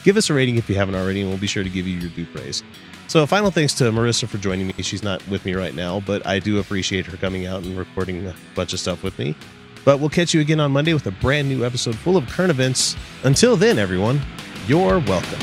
give 0.04 0.16
us 0.16 0.30
a 0.30 0.34
rating 0.34 0.56
if 0.56 0.68
you 0.68 0.76
haven't 0.76 0.94
already, 0.94 1.20
and 1.20 1.28
we'll 1.28 1.38
be 1.38 1.46
sure 1.46 1.64
to 1.64 1.70
give 1.70 1.86
you 1.86 1.98
your 1.98 2.10
due 2.10 2.26
praise. 2.26 2.62
So, 3.06 3.22
a 3.22 3.26
final 3.26 3.50
thanks 3.50 3.74
to 3.74 3.84
Marissa 3.84 4.26
for 4.26 4.38
joining 4.38 4.68
me. 4.68 4.74
She's 4.78 5.02
not 5.02 5.26
with 5.28 5.44
me 5.44 5.54
right 5.54 5.74
now, 5.74 6.00
but 6.00 6.26
I 6.26 6.38
do 6.38 6.58
appreciate 6.58 7.06
her 7.06 7.16
coming 7.16 7.46
out 7.46 7.62
and 7.62 7.76
recording 7.78 8.26
a 8.26 8.34
bunch 8.54 8.72
of 8.72 8.80
stuff 8.80 9.02
with 9.02 9.18
me. 9.18 9.36
But 9.84 10.00
we'll 10.00 10.08
catch 10.08 10.32
you 10.32 10.40
again 10.40 10.60
on 10.60 10.72
Monday 10.72 10.94
with 10.94 11.06
a 11.06 11.10
brand 11.10 11.48
new 11.48 11.64
episode 11.64 11.94
full 11.94 12.16
of 12.16 12.26
current 12.28 12.50
events. 12.50 12.96
Until 13.22 13.56
then, 13.56 13.78
everyone, 13.78 14.20
you're 14.66 14.98
welcome. 15.00 15.38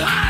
time. 0.00 0.29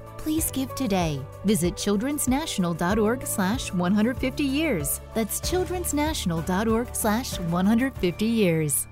Please 0.23 0.51
give 0.51 0.75
today. 0.75 1.19
Visit 1.45 1.73
childrensnational.org 1.73 3.25
slash 3.25 3.73
150 3.73 4.43
years. 4.43 5.01
That's 5.15 5.41
childrensnational.org 5.41 6.95
slash 6.95 7.39
150 7.39 8.25
years. 8.25 8.87